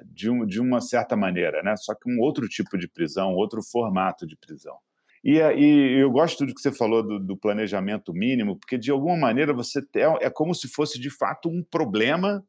De, 0.06 0.30
um, 0.30 0.46
de 0.46 0.60
uma 0.60 0.82
certa 0.82 1.16
maneira, 1.16 1.62
né? 1.64 1.76
só 1.78 1.94
que 1.94 2.10
um 2.10 2.20
outro 2.20 2.48
tipo 2.48 2.78
de 2.78 2.88
prisão, 2.88 3.34
outro 3.34 3.62
formato 3.62 4.26
de 4.26 4.36
prisão. 4.36 4.78
E, 5.24 5.38
e 5.40 6.00
eu 6.00 6.12
gosto 6.12 6.46
do 6.46 6.54
que 6.54 6.62
você 6.62 6.72
falou 6.72 7.04
do, 7.04 7.20
do, 7.20 7.38
planejamento 7.38 8.14
mínimo, 8.14 8.58
porque 8.58 8.78
de 8.78 8.92
alguma 8.92 9.18
maneira 9.18 9.54
você 9.54 9.82
é 10.22 10.30
como 10.30 10.54
se 10.54 10.68
fosse 10.68 11.00
de 11.00 11.10
fato 11.10 11.50
um 11.50 11.64
problema 11.64 12.44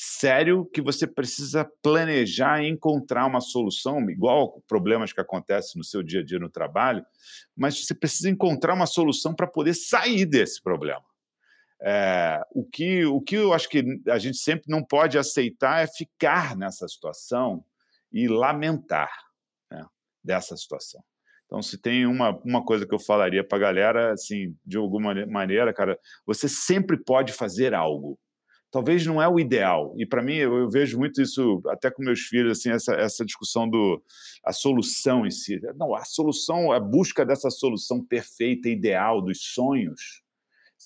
sério 0.00 0.64
que 0.72 0.80
você 0.80 1.06
precisa 1.06 1.68
planejar 1.82 2.62
e 2.62 2.68
encontrar 2.68 3.26
uma 3.26 3.40
solução, 3.40 4.08
igual 4.08 4.62
problemas 4.68 5.12
que 5.12 5.20
acontecem 5.20 5.76
no 5.76 5.84
seu 5.84 6.04
dia 6.04 6.20
a 6.20 6.24
dia 6.24 6.38
no 6.38 6.48
trabalho, 6.48 7.04
mas 7.56 7.84
você 7.84 7.94
precisa 7.94 8.30
encontrar 8.30 8.74
uma 8.74 8.86
solução 8.86 9.34
para 9.34 9.46
poder 9.46 9.74
sair 9.74 10.24
desse 10.24 10.62
problema. 10.62 11.02
É, 11.80 12.40
o, 12.52 12.64
que, 12.64 13.04
o 13.06 13.20
que 13.20 13.36
eu 13.36 13.52
acho 13.52 13.68
que 13.68 13.84
a 14.08 14.18
gente 14.18 14.38
sempre 14.38 14.64
não 14.68 14.82
pode 14.82 15.16
aceitar 15.16 15.82
é 15.82 15.86
ficar 15.86 16.56
nessa 16.56 16.88
situação 16.88 17.64
e 18.12 18.26
lamentar 18.26 19.10
né, 19.70 19.84
dessa 20.22 20.56
situação. 20.56 21.02
Então, 21.46 21.62
se 21.62 21.78
tem 21.78 22.04
uma, 22.06 22.38
uma 22.44 22.62
coisa 22.62 22.86
que 22.86 22.94
eu 22.94 22.98
falaria 22.98 23.42
para 23.42 23.56
a 23.56 23.60
galera, 23.60 24.12
assim, 24.12 24.54
de 24.66 24.76
alguma 24.76 25.14
maneira, 25.26 25.72
cara, 25.72 25.98
você 26.26 26.46
sempre 26.46 27.02
pode 27.02 27.32
fazer 27.32 27.72
algo. 27.72 28.18
Talvez 28.70 29.06
não 29.06 29.20
é 29.22 29.26
o 29.26 29.40
ideal. 29.40 29.94
E 29.96 30.04
para 30.04 30.22
mim, 30.22 30.34
eu, 30.34 30.58
eu, 30.58 30.68
vejo 30.68 30.98
muito 30.98 31.22
isso 31.22 31.62
até 31.68 31.90
com 31.90 32.02
meus 32.02 32.20
filhos, 32.20 32.58
assim, 32.58 32.70
essa, 32.70 32.92
essa 32.96 33.24
discussão 33.24 33.66
do 33.66 34.02
a 34.44 34.52
solução 34.52 35.26
em 35.26 35.30
si. 35.30 35.58
Não, 35.74 35.94
a 35.94 36.04
solução, 36.04 36.70
a 36.70 36.78
busca 36.78 37.24
dessa 37.24 37.48
solução 37.48 38.04
perfeita, 38.04 38.68
ideal, 38.68 39.22
dos 39.22 39.38
sonhos, 39.54 40.22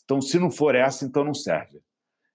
então, 0.05 0.20
se 0.20 0.38
não 0.38 0.50
for 0.50 0.74
essa, 0.74 1.05
então 1.05 1.24
não 1.24 1.34
serve. 1.34 1.80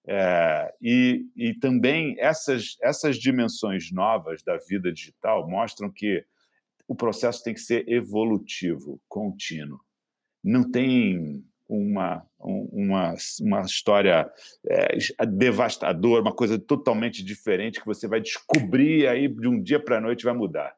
É, 0.10 0.74
e, 0.82 1.26
e 1.36 1.54
também 1.54 2.16
essas, 2.18 2.78
essas 2.82 3.18
dimensões 3.18 3.92
novas 3.92 4.42
da 4.42 4.56
vida 4.58 4.92
digital 4.92 5.50
mostram 5.50 5.92
que 5.92 6.24
o 6.88 6.96
processo 6.96 7.44
tem 7.44 7.54
que 7.54 7.60
ser 7.60 7.88
evolutivo, 7.90 9.02
contínuo. 9.10 9.82
Não 10.42 10.70
tem 10.72 11.44
uma, 11.68 12.26
uma, 12.40 13.14
uma 13.42 13.62
história 13.62 14.32
é, 14.66 14.98
devastadora, 15.26 16.22
uma 16.22 16.34
coisa 16.34 16.58
totalmente 16.58 17.22
diferente 17.22 17.82
que 17.82 17.86
você 17.86 18.08
vai 18.08 18.22
descobrir 18.22 19.08
aí 19.08 19.28
de 19.28 19.48
um 19.50 19.62
dia 19.62 19.80
para 19.80 19.98
a 19.98 20.02
noite 20.02 20.24
vai 20.24 20.34
mudar. 20.34 20.77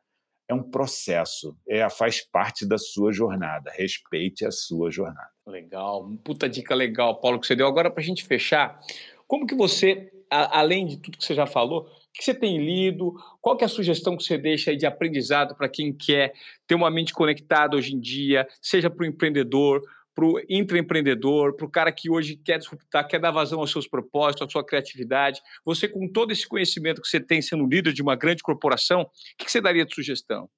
É 0.49 0.53
um 0.53 0.63
processo, 0.63 1.55
é, 1.67 1.87
faz 1.89 2.21
parte 2.21 2.67
da 2.67 2.77
sua 2.77 3.13
jornada. 3.13 3.71
Respeite 3.71 4.43
a 4.45 4.51
sua 4.51 4.89
jornada. 4.89 5.29
Legal, 5.45 6.09
puta 6.23 6.49
dica 6.49 6.73
legal, 6.73 7.19
Paulo, 7.19 7.39
que 7.39 7.45
você 7.45 7.55
deu. 7.55 7.67
Agora, 7.67 7.91
para 7.91 8.01
a 8.01 8.05
gente 8.05 8.25
fechar, 8.25 8.79
como 9.27 9.45
que 9.45 9.53
você, 9.53 10.11
a, 10.29 10.59
além 10.59 10.87
de 10.87 10.97
tudo 10.97 11.19
que 11.19 11.23
você 11.23 11.35
já 11.35 11.45
falou, 11.45 11.81
o 11.81 12.11
que 12.13 12.23
você 12.23 12.33
tem 12.33 12.57
lido? 12.57 13.13
Qual 13.39 13.55
que 13.55 13.63
é 13.63 13.67
a 13.67 13.69
sugestão 13.69 14.17
que 14.17 14.23
você 14.23 14.39
deixa 14.39 14.75
de 14.75 14.87
aprendizado 14.87 15.55
para 15.55 15.69
quem 15.69 15.93
quer 15.93 16.33
ter 16.65 16.73
uma 16.73 16.89
mente 16.89 17.13
conectada 17.13 17.77
hoje 17.77 17.95
em 17.95 17.99
dia, 17.99 18.47
seja 18.59 18.89
para 18.89 19.03
o 19.03 19.07
empreendedor, 19.07 19.81
para 20.19 20.25
o 20.25 20.41
intraempreendedor, 20.49 21.55
para 21.55 21.65
o 21.65 21.71
cara 21.71 21.91
que 21.93 22.09
hoje 22.09 22.35
quer 22.35 22.57
disruptar, 22.57 23.07
quer 23.07 23.19
dar 23.19 23.31
vazão 23.31 23.61
aos 23.61 23.71
seus 23.71 23.87
propósitos, 23.87 24.45
à 24.45 24.49
sua 24.49 24.65
criatividade. 24.65 25.39
Você, 25.63 25.87
com 25.87 26.11
todo 26.11 26.31
esse 26.31 26.45
conhecimento 26.45 27.01
que 27.01 27.07
você 27.07 27.21
tem 27.21 27.41
sendo 27.41 27.65
líder 27.65 27.93
de 27.93 28.01
uma 28.01 28.17
grande 28.17 28.43
corporação, 28.43 29.03
o 29.03 29.07
que 29.37 29.49
você 29.49 29.61
daria 29.61 29.85
de 29.85 29.95
sugestão? 29.95 30.49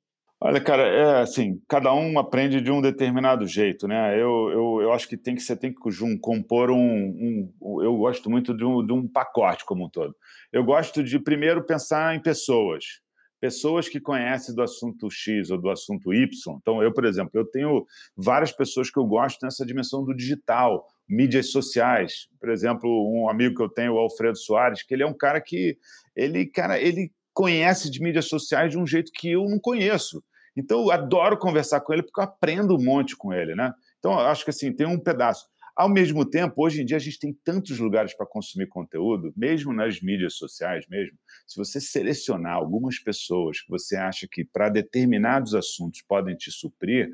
Olha, 0.44 0.60
cara, 0.60 0.88
é 0.88 1.22
assim, 1.22 1.62
cada 1.70 1.94
um 1.94 2.18
aprende 2.18 2.60
de 2.60 2.72
um 2.72 2.82
determinado 2.82 3.46
jeito, 3.46 3.88
né? 3.88 4.16
Eu, 4.16 4.50
eu, 4.50 4.80
eu 4.82 4.94
acho 4.94 5.08
que 5.08 5.16
tem 5.16 5.36
que 5.36 5.42
você 5.44 5.56
tem 5.56 5.72
que 5.72 5.80
compor 6.20 6.72
um, 6.72 7.54
um 7.62 7.84
eu 7.84 7.96
gosto 7.98 8.28
muito 8.32 8.58
de 8.58 8.66
um, 8.66 8.84
de 8.84 8.92
um 8.92 9.08
pacote 9.08 9.64
como 9.64 9.86
um 9.86 9.90
todo. 9.90 10.16
Eu 10.52 10.64
gosto 10.64 11.04
de 11.04 11.20
primeiro 11.20 11.64
pensar 11.64 12.16
em 12.16 12.20
pessoas, 12.20 12.84
pessoas 13.42 13.90
que 13.90 14.00
conhecem 14.00 14.54
do 14.54 14.62
assunto 14.62 15.10
X 15.10 15.50
ou 15.50 15.58
do 15.60 15.72
assunto 15.72 16.14
Y. 16.14 16.30
Então, 16.62 16.84
eu, 16.84 16.94
por 16.94 17.06
exemplo, 17.06 17.32
eu 17.34 17.44
tenho 17.44 17.88
várias 18.16 18.52
pessoas 18.52 18.92
que 18.92 19.00
eu 19.00 19.04
gosto 19.04 19.44
nessa 19.44 19.66
dimensão 19.66 20.06
do 20.06 20.16
digital, 20.16 20.88
mídias 21.10 21.52
sociais. 21.52 22.30
Por 22.40 22.52
exemplo, 22.52 22.88
um 22.88 23.28
amigo 23.28 23.56
que 23.56 23.64
eu 23.64 23.68
tenho, 23.68 23.94
o 23.94 23.98
Alfredo 23.98 24.38
Soares, 24.38 24.84
que 24.84 24.94
ele 24.94 25.02
é 25.02 25.08
um 25.08 25.18
cara 25.18 25.42
que 25.42 25.76
ele, 26.16 26.46
cara, 26.46 26.80
ele 26.80 27.12
conhece 27.34 27.90
de 27.90 28.00
mídias 28.00 28.28
sociais 28.28 28.70
de 28.70 28.78
um 28.78 28.86
jeito 28.86 29.12
que 29.12 29.32
eu 29.32 29.44
não 29.50 29.58
conheço. 29.58 30.24
Então, 30.56 30.82
eu 30.82 30.92
adoro 30.92 31.36
conversar 31.36 31.82
com 31.82 31.94
ele 31.94 32.04
porque 32.04 32.20
eu 32.20 32.26
aprendo 32.26 32.76
um 32.76 32.84
monte 32.84 33.18
com 33.18 33.34
ele, 33.34 33.56
né? 33.56 33.74
Então, 33.98 34.20
acho 34.20 34.44
que 34.44 34.52
assim, 34.52 34.72
tem 34.72 34.86
um 34.86 35.00
pedaço. 35.00 35.48
Ao 35.82 35.90
mesmo 35.90 36.24
tempo, 36.24 36.64
hoje 36.64 36.80
em 36.80 36.86
dia 36.86 36.98
a 36.98 37.00
gente 37.00 37.18
tem 37.18 37.34
tantos 37.44 37.80
lugares 37.80 38.14
para 38.16 38.24
consumir 38.28 38.68
conteúdo, 38.68 39.34
mesmo 39.36 39.74
nas 39.74 40.00
mídias 40.00 40.36
sociais 40.36 40.86
mesmo. 40.88 41.18
Se 41.48 41.58
você 41.58 41.82
selecionar 41.82 42.54
algumas 42.54 43.00
pessoas 43.00 43.62
que 43.62 43.68
você 43.68 43.96
acha 43.96 44.28
que 44.32 44.46
para 44.46 44.70
determinados 44.70 45.56
assuntos 45.56 46.04
podem 46.04 46.36
te 46.36 46.52
suprir, 46.52 47.10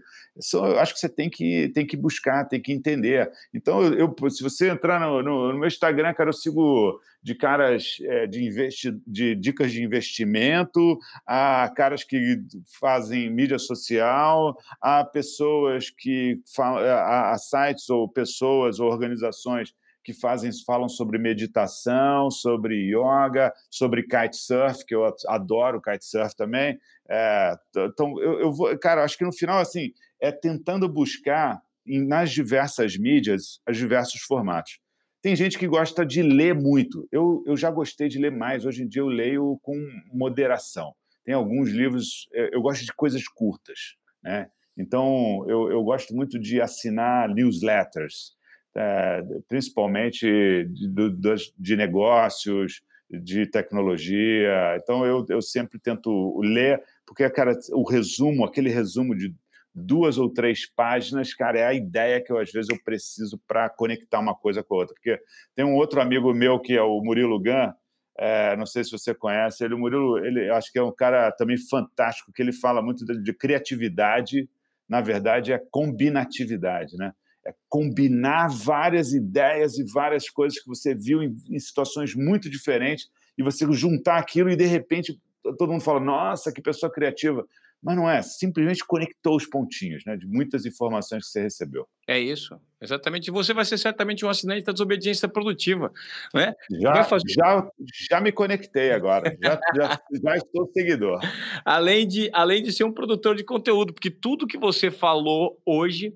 eu 0.54 0.80
acho 0.80 0.94
que 0.94 1.00
você 1.00 1.08
tem 1.08 1.30
que, 1.30 1.70
tem 1.70 1.88
que 1.88 1.96
buscar, 1.96 2.44
tem 2.44 2.62
que 2.62 2.74
entender. 2.74 3.32
Então, 3.54 3.82
eu, 3.86 4.14
se 4.30 4.44
você 4.44 4.68
entrar 4.68 5.00
no, 5.00 5.24
no, 5.24 5.54
no 5.54 5.60
meu 5.60 5.68
Instagram, 5.70 6.14
cara, 6.14 6.28
eu 6.28 6.34
sigo 6.34 7.00
de 7.24 7.36
caras 7.36 7.98
é, 8.02 8.28
de, 8.28 8.44
investi 8.44 8.92
de 9.06 9.34
dicas 9.34 9.72
de 9.72 9.82
investimento, 9.82 10.98
a 11.26 11.72
caras 11.74 12.04
que 12.04 12.42
fazem 12.80 13.30
mídia 13.30 13.60
social, 13.60 14.58
a 14.82 15.04
pessoas 15.06 15.90
que 15.90 16.42
falam, 16.54 16.80
a, 16.84 17.32
a 17.32 17.38
sites 17.38 17.90
ou 17.90 18.08
pessoas 18.10 18.57
ou 18.80 18.90
organizações 18.90 19.74
que 20.04 20.14
fazem, 20.14 20.50
falam 20.66 20.88
sobre 20.88 21.18
meditação, 21.18 22.32
sobre 22.32 22.76
yoga, 22.76 23.52
sobre 23.70 24.04
kitesurf, 24.04 24.86
que 24.86 24.96
eu 24.96 25.04
adoro 25.28 25.82
kitesurf 25.82 26.34
também. 26.36 26.80
É, 27.10 27.54
então, 27.76 28.18
eu, 28.22 28.40
eu 28.40 28.52
vou, 28.54 28.78
cara, 28.80 29.04
acho 29.04 29.18
que 29.18 29.26
no 29.26 29.34
final, 29.34 29.60
assim, 29.60 29.92
é 30.22 30.32
tentando 30.32 30.88
buscar 30.88 31.62
nas 31.86 32.32
diversas 32.32 32.98
mídias, 32.98 33.60
os 33.70 33.78
diversos 33.78 34.22
formatos. 34.22 34.80
Tem 35.22 35.36
gente 35.36 35.58
que 35.58 35.68
gosta 35.68 36.06
de 36.06 36.22
ler 36.22 36.54
muito. 36.54 37.08
Eu, 37.12 37.44
eu 37.46 37.58
já 37.58 37.72
gostei 37.72 38.08
de 38.08 38.20
ler 38.20 38.32
mais. 38.32 38.66
Hoje 38.66 38.84
em 38.84 38.88
dia 38.88 39.02
eu 39.02 39.08
leio 39.08 39.60
com 39.62 39.76
moderação. 40.14 40.94
Tem 41.26 41.34
alguns 41.34 41.70
livros, 41.70 42.30
é, 42.34 42.56
eu 42.56 42.62
gosto 42.62 42.86
de 42.86 42.94
coisas 42.94 43.28
curtas. 43.28 43.98
Né? 44.24 44.50
Então, 44.78 45.44
eu, 45.50 45.70
eu 45.72 45.84
gosto 45.84 46.16
muito 46.16 46.40
de 46.40 46.62
assinar 46.62 47.28
newsletters, 47.28 48.38
é, 48.76 49.22
principalmente 49.48 50.26
de, 50.66 50.88
de, 50.88 51.36
de, 51.58 51.76
negócios, 51.76 52.82
de 53.10 53.46
tecnologia. 53.48 54.78
Então, 54.82 55.06
eu, 55.06 55.26
eu 55.30 55.42
sempre 55.42 55.80
tento 55.80 56.40
ler, 56.42 56.82
porque, 57.06 57.30
cara, 57.30 57.58
o 57.72 57.84
resumo, 57.84 58.46
aquele 58.46 58.70
resumo 58.70 59.16
de 59.16 59.34
duas 59.74 60.18
ou 60.18 60.30
três 60.30 60.66
páginas, 60.66 61.34
cara, 61.34 61.60
é 61.60 61.66
a 61.66 61.74
ideia 61.74 62.20
que 62.20 62.32
eu, 62.32 62.40
às 62.40 62.52
vezes 62.52 62.70
eu 62.70 62.82
preciso 62.84 63.40
para 63.48 63.70
conectar 63.70 64.20
uma 64.20 64.34
coisa 64.34 64.64
com 64.64 64.76
a 64.76 64.78
outra. 64.80 64.96
Porque 64.96 65.22
tem 65.56 65.64
um 65.64 65.76
outro 65.76 66.02
amigo 66.02 66.34
meu 66.34 66.60
que 66.60 66.74
é 66.74 66.82
o 66.82 67.00
Murilo 67.02 67.40
Gan, 67.40 67.74
é, 68.18 68.56
não 68.58 68.66
sei 68.66 68.84
se 68.84 68.92
você 68.92 69.14
conhece 69.14 69.64
ele, 69.64 69.76
o 69.76 69.78
Murilo, 69.78 70.18
ele 70.26 70.50
acho 70.50 70.72
que 70.72 70.80
é 70.80 70.84
um 70.84 70.92
cara 70.92 71.32
também 71.32 71.58
fantástico, 71.58 72.34
que 72.34 72.42
ele 72.42 72.52
fala 72.52 72.82
muito 72.82 73.06
de, 73.06 73.22
de 73.22 73.34
criatividade, 73.34 74.50
na 74.90 75.02
verdade 75.02 75.54
é 75.54 75.62
combinatividade, 75.70 76.98
né? 76.98 77.14
É 77.48 77.54
combinar 77.70 78.48
várias 78.50 79.14
ideias 79.14 79.78
e 79.78 79.84
várias 79.92 80.30
coisas 80.30 80.60
que 80.60 80.68
você 80.68 80.94
viu 80.94 81.24
em, 81.24 81.36
em 81.50 81.60
situações 81.60 82.14
muito 82.14 82.50
diferentes 82.50 83.08
e 83.38 83.44
você 83.44 83.66
juntar 83.72 84.18
aquilo 84.18 84.50
e 84.50 84.56
de 84.56 84.66
repente 84.66 85.18
todo 85.58 85.72
mundo 85.72 85.84
fala: 85.84 86.00
"Nossa, 86.00 86.52
que 86.52 86.62
pessoa 86.62 86.92
criativa" 86.92 87.46
mas 87.82 87.96
não 87.96 88.10
é, 88.10 88.22
simplesmente 88.22 88.84
conectou 88.86 89.36
os 89.36 89.46
pontinhos, 89.46 90.04
né, 90.06 90.18
de 90.18 90.26
muitas 90.26 90.66
informações 90.66 91.26
que 91.26 91.32
você 91.32 91.42
recebeu. 91.42 91.88
É 92.08 92.20
isso, 92.20 92.60
exatamente. 92.82 93.30
Você 93.30 93.54
vai 93.54 93.66
ser 93.66 93.78
certamente 93.78 94.26
um 94.26 94.30
assinante 94.30 94.64
da 94.64 94.72
desobediência 94.72 95.28
produtiva, 95.28 95.92
né? 96.34 96.54
Já, 96.82 97.04
fazer... 97.04 97.30
já, 97.30 97.70
já 98.10 98.22
me 98.22 98.32
conectei 98.32 98.92
agora, 98.92 99.38
já, 99.42 99.60
já, 99.76 100.02
já 100.24 100.36
estou 100.38 100.70
seguidor. 100.74 101.20
Além 101.64 102.08
de, 102.08 102.30
além 102.34 102.64
de 102.64 102.72
ser 102.72 102.84
um 102.84 102.92
produtor 102.92 103.36
de 103.36 103.44
conteúdo, 103.44 103.94
porque 103.94 104.10
tudo 104.10 104.48
que 104.48 104.58
você 104.58 104.90
falou 104.90 105.62
hoje 105.66 106.14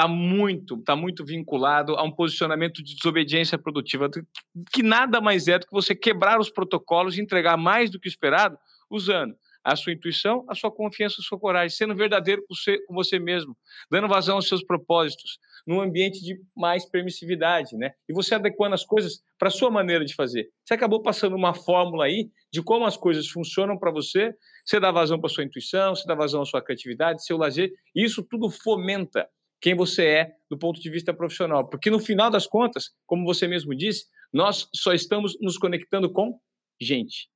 está 0.00 0.08
muito, 0.08 0.78
tá 0.78 0.96
muito 0.96 1.24
vinculado 1.24 1.94
a 1.94 2.02
um 2.02 2.10
posicionamento 2.10 2.82
de 2.82 2.94
desobediência 2.94 3.58
produtiva, 3.58 4.08
que 4.72 4.82
nada 4.82 5.20
mais 5.20 5.46
é 5.46 5.58
do 5.58 5.66
que 5.66 5.72
você 5.72 5.94
quebrar 5.94 6.40
os 6.40 6.48
protocolos 6.48 7.18
e 7.18 7.20
entregar 7.20 7.58
mais 7.58 7.90
do 7.90 8.00
que 8.00 8.08
esperado 8.08 8.56
usando 8.90 9.34
a 9.62 9.76
sua 9.76 9.92
intuição, 9.92 10.46
a 10.48 10.54
sua 10.54 10.70
confiança, 10.70 11.16
a 11.18 11.22
sua 11.22 11.38
coragem, 11.38 11.76
sendo 11.76 11.94
verdadeiro 11.94 12.42
com 12.48 12.54
você, 12.54 12.78
com 12.86 12.94
você 12.94 13.18
mesmo, 13.18 13.54
dando 13.90 14.08
vazão 14.08 14.36
aos 14.36 14.48
seus 14.48 14.64
propósitos, 14.64 15.38
num 15.66 15.82
ambiente 15.82 16.24
de 16.24 16.40
mais 16.56 16.88
permissividade, 16.88 17.76
né? 17.76 17.92
E 18.08 18.14
você 18.14 18.34
adequando 18.34 18.74
as 18.74 18.86
coisas 18.86 19.22
para 19.38 19.48
a 19.48 19.50
sua 19.50 19.70
maneira 19.70 20.02
de 20.02 20.14
fazer. 20.14 20.48
Você 20.64 20.72
acabou 20.72 21.02
passando 21.02 21.36
uma 21.36 21.52
fórmula 21.52 22.06
aí 22.06 22.30
de 22.50 22.62
como 22.62 22.86
as 22.86 22.96
coisas 22.96 23.28
funcionam 23.28 23.78
para 23.78 23.90
você, 23.90 24.34
você 24.64 24.80
dá 24.80 24.90
vazão 24.90 25.20
para 25.20 25.28
sua 25.28 25.44
intuição, 25.44 25.94
você 25.94 26.06
dá 26.06 26.14
vazão 26.14 26.40
à 26.40 26.46
sua 26.46 26.62
criatividade, 26.62 27.22
seu 27.22 27.36
lazer, 27.36 27.70
e 27.94 28.02
isso 28.02 28.22
tudo 28.22 28.48
fomenta 28.48 29.28
quem 29.60 29.74
você 29.74 30.04
é 30.06 30.32
do 30.50 30.58
ponto 30.58 30.80
de 30.80 30.90
vista 30.90 31.12
profissional. 31.12 31.68
Porque 31.68 31.90
no 31.90 32.00
final 32.00 32.30
das 32.30 32.46
contas, 32.46 32.90
como 33.06 33.24
você 33.24 33.46
mesmo 33.46 33.74
disse, 33.74 34.06
nós 34.32 34.68
só 34.74 34.92
estamos 34.92 35.36
nos 35.40 35.58
conectando 35.58 36.10
com 36.10 36.38
gente. 36.80 37.28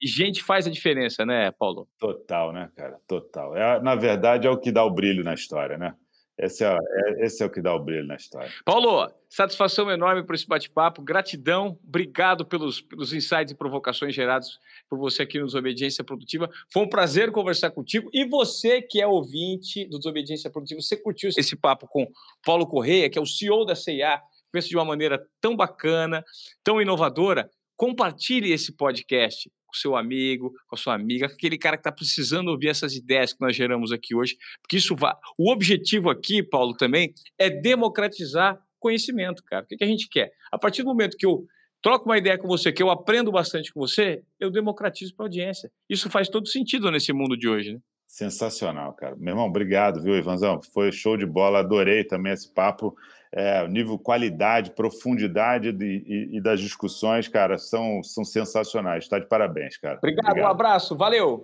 E 0.00 0.06
gente 0.06 0.42
faz 0.42 0.66
a 0.66 0.70
diferença, 0.70 1.24
né, 1.24 1.50
Paulo? 1.52 1.88
Total, 1.98 2.52
né, 2.52 2.70
cara? 2.76 2.98
Total. 3.06 3.56
É, 3.56 3.80
na 3.80 3.94
verdade, 3.94 4.46
é 4.46 4.50
o 4.50 4.58
que 4.58 4.70
dá 4.70 4.84
o 4.84 4.92
brilho 4.92 5.24
na 5.24 5.34
história, 5.34 5.78
né? 5.78 5.94
Esse 6.36 6.64
é, 6.64 6.76
é, 6.76 7.24
esse 7.24 7.42
é 7.42 7.46
o 7.46 7.50
que 7.50 7.62
dá 7.62 7.72
o 7.74 7.78
brilho 7.78 8.06
na 8.06 8.16
história. 8.16 8.50
Paulo, 8.64 9.08
satisfação 9.30 9.88
enorme 9.90 10.24
por 10.24 10.34
esse 10.34 10.46
bate-papo, 10.46 11.00
gratidão, 11.00 11.78
obrigado 11.86 12.44
pelos, 12.44 12.80
pelos 12.80 13.12
insights 13.12 13.52
e 13.52 13.54
provocações 13.54 14.14
gerados 14.14 14.58
por 14.88 14.98
você 14.98 15.22
aqui 15.22 15.38
no 15.38 15.46
Desobediência 15.46 16.02
Produtiva. 16.02 16.50
Foi 16.72 16.82
um 16.82 16.88
prazer 16.88 17.30
conversar 17.30 17.70
contigo. 17.70 18.10
E 18.12 18.24
você 18.24 18.82
que 18.82 19.00
é 19.00 19.06
ouvinte 19.06 19.86
do 19.86 19.98
Desobediência 19.98 20.50
Produtiva, 20.50 20.80
você 20.80 20.96
curtiu 20.96 21.30
esse 21.30 21.54
papo 21.54 21.86
com 21.86 22.10
Paulo 22.44 22.66
Correia, 22.66 23.08
que 23.08 23.18
é 23.18 23.22
o 23.22 23.26
CEO 23.26 23.64
da 23.64 23.76
CIA, 23.76 24.20
pensa 24.50 24.68
de 24.68 24.76
uma 24.76 24.84
maneira 24.84 25.24
tão 25.40 25.54
bacana, 25.54 26.24
tão 26.64 26.82
inovadora, 26.82 27.48
compartilhe 27.76 28.52
esse 28.52 28.72
podcast 28.72 29.50
com 29.74 29.80
seu 29.80 29.96
amigo, 29.96 30.52
com 30.68 30.76
a 30.76 30.78
sua 30.78 30.94
amiga, 30.94 31.26
aquele 31.26 31.58
cara 31.58 31.76
que 31.76 31.80
está 31.80 31.92
precisando 31.92 32.48
ouvir 32.48 32.68
essas 32.68 32.94
ideias 32.94 33.32
que 33.32 33.40
nós 33.40 33.56
geramos 33.56 33.90
aqui 33.90 34.14
hoje, 34.14 34.36
porque 34.62 34.76
isso 34.76 34.94
vai. 34.94 35.12
O 35.36 35.50
objetivo 35.50 36.08
aqui, 36.08 36.42
Paulo, 36.42 36.74
também 36.76 37.12
é 37.38 37.50
democratizar 37.50 38.58
conhecimento, 38.78 39.42
cara. 39.44 39.64
O 39.64 39.66
que, 39.66 39.76
que 39.76 39.84
a 39.84 39.88
gente 39.88 40.08
quer? 40.08 40.30
A 40.52 40.58
partir 40.58 40.82
do 40.82 40.88
momento 40.88 41.16
que 41.16 41.26
eu 41.26 41.44
troco 41.82 42.06
uma 42.06 42.16
ideia 42.16 42.38
com 42.38 42.46
você, 42.46 42.72
que 42.72 42.82
eu 42.82 42.90
aprendo 42.90 43.32
bastante 43.32 43.72
com 43.72 43.80
você, 43.80 44.22
eu 44.38 44.50
democratizo 44.50 45.14
para 45.14 45.24
a 45.24 45.26
audiência. 45.26 45.70
Isso 45.88 46.08
faz 46.08 46.28
todo 46.28 46.48
sentido 46.48 46.90
nesse 46.90 47.12
mundo 47.12 47.36
de 47.36 47.48
hoje, 47.48 47.74
né? 47.74 47.80
Sensacional, 48.14 48.92
cara. 48.92 49.16
Meu 49.16 49.32
irmão, 49.32 49.46
obrigado, 49.46 50.00
viu, 50.00 50.14
Ivanzão? 50.14 50.60
Foi 50.72 50.92
show 50.92 51.16
de 51.16 51.26
bola, 51.26 51.58
adorei 51.58 52.04
também 52.04 52.32
esse 52.32 52.48
papo. 52.48 52.96
É, 53.32 53.66
nível 53.66 53.98
qualidade, 53.98 54.70
profundidade 54.70 55.72
de, 55.72 56.04
e, 56.06 56.36
e, 56.36 56.40
das 56.40 56.60
discussões, 56.60 57.26
cara, 57.26 57.58
são, 57.58 58.04
são 58.04 58.24
sensacionais. 58.24 59.02
Está 59.02 59.18
de 59.18 59.26
parabéns, 59.26 59.76
cara. 59.78 59.98
Obrigado, 59.98 60.28
obrigado, 60.28 60.46
um 60.46 60.48
abraço, 60.48 60.96
valeu. 60.96 61.42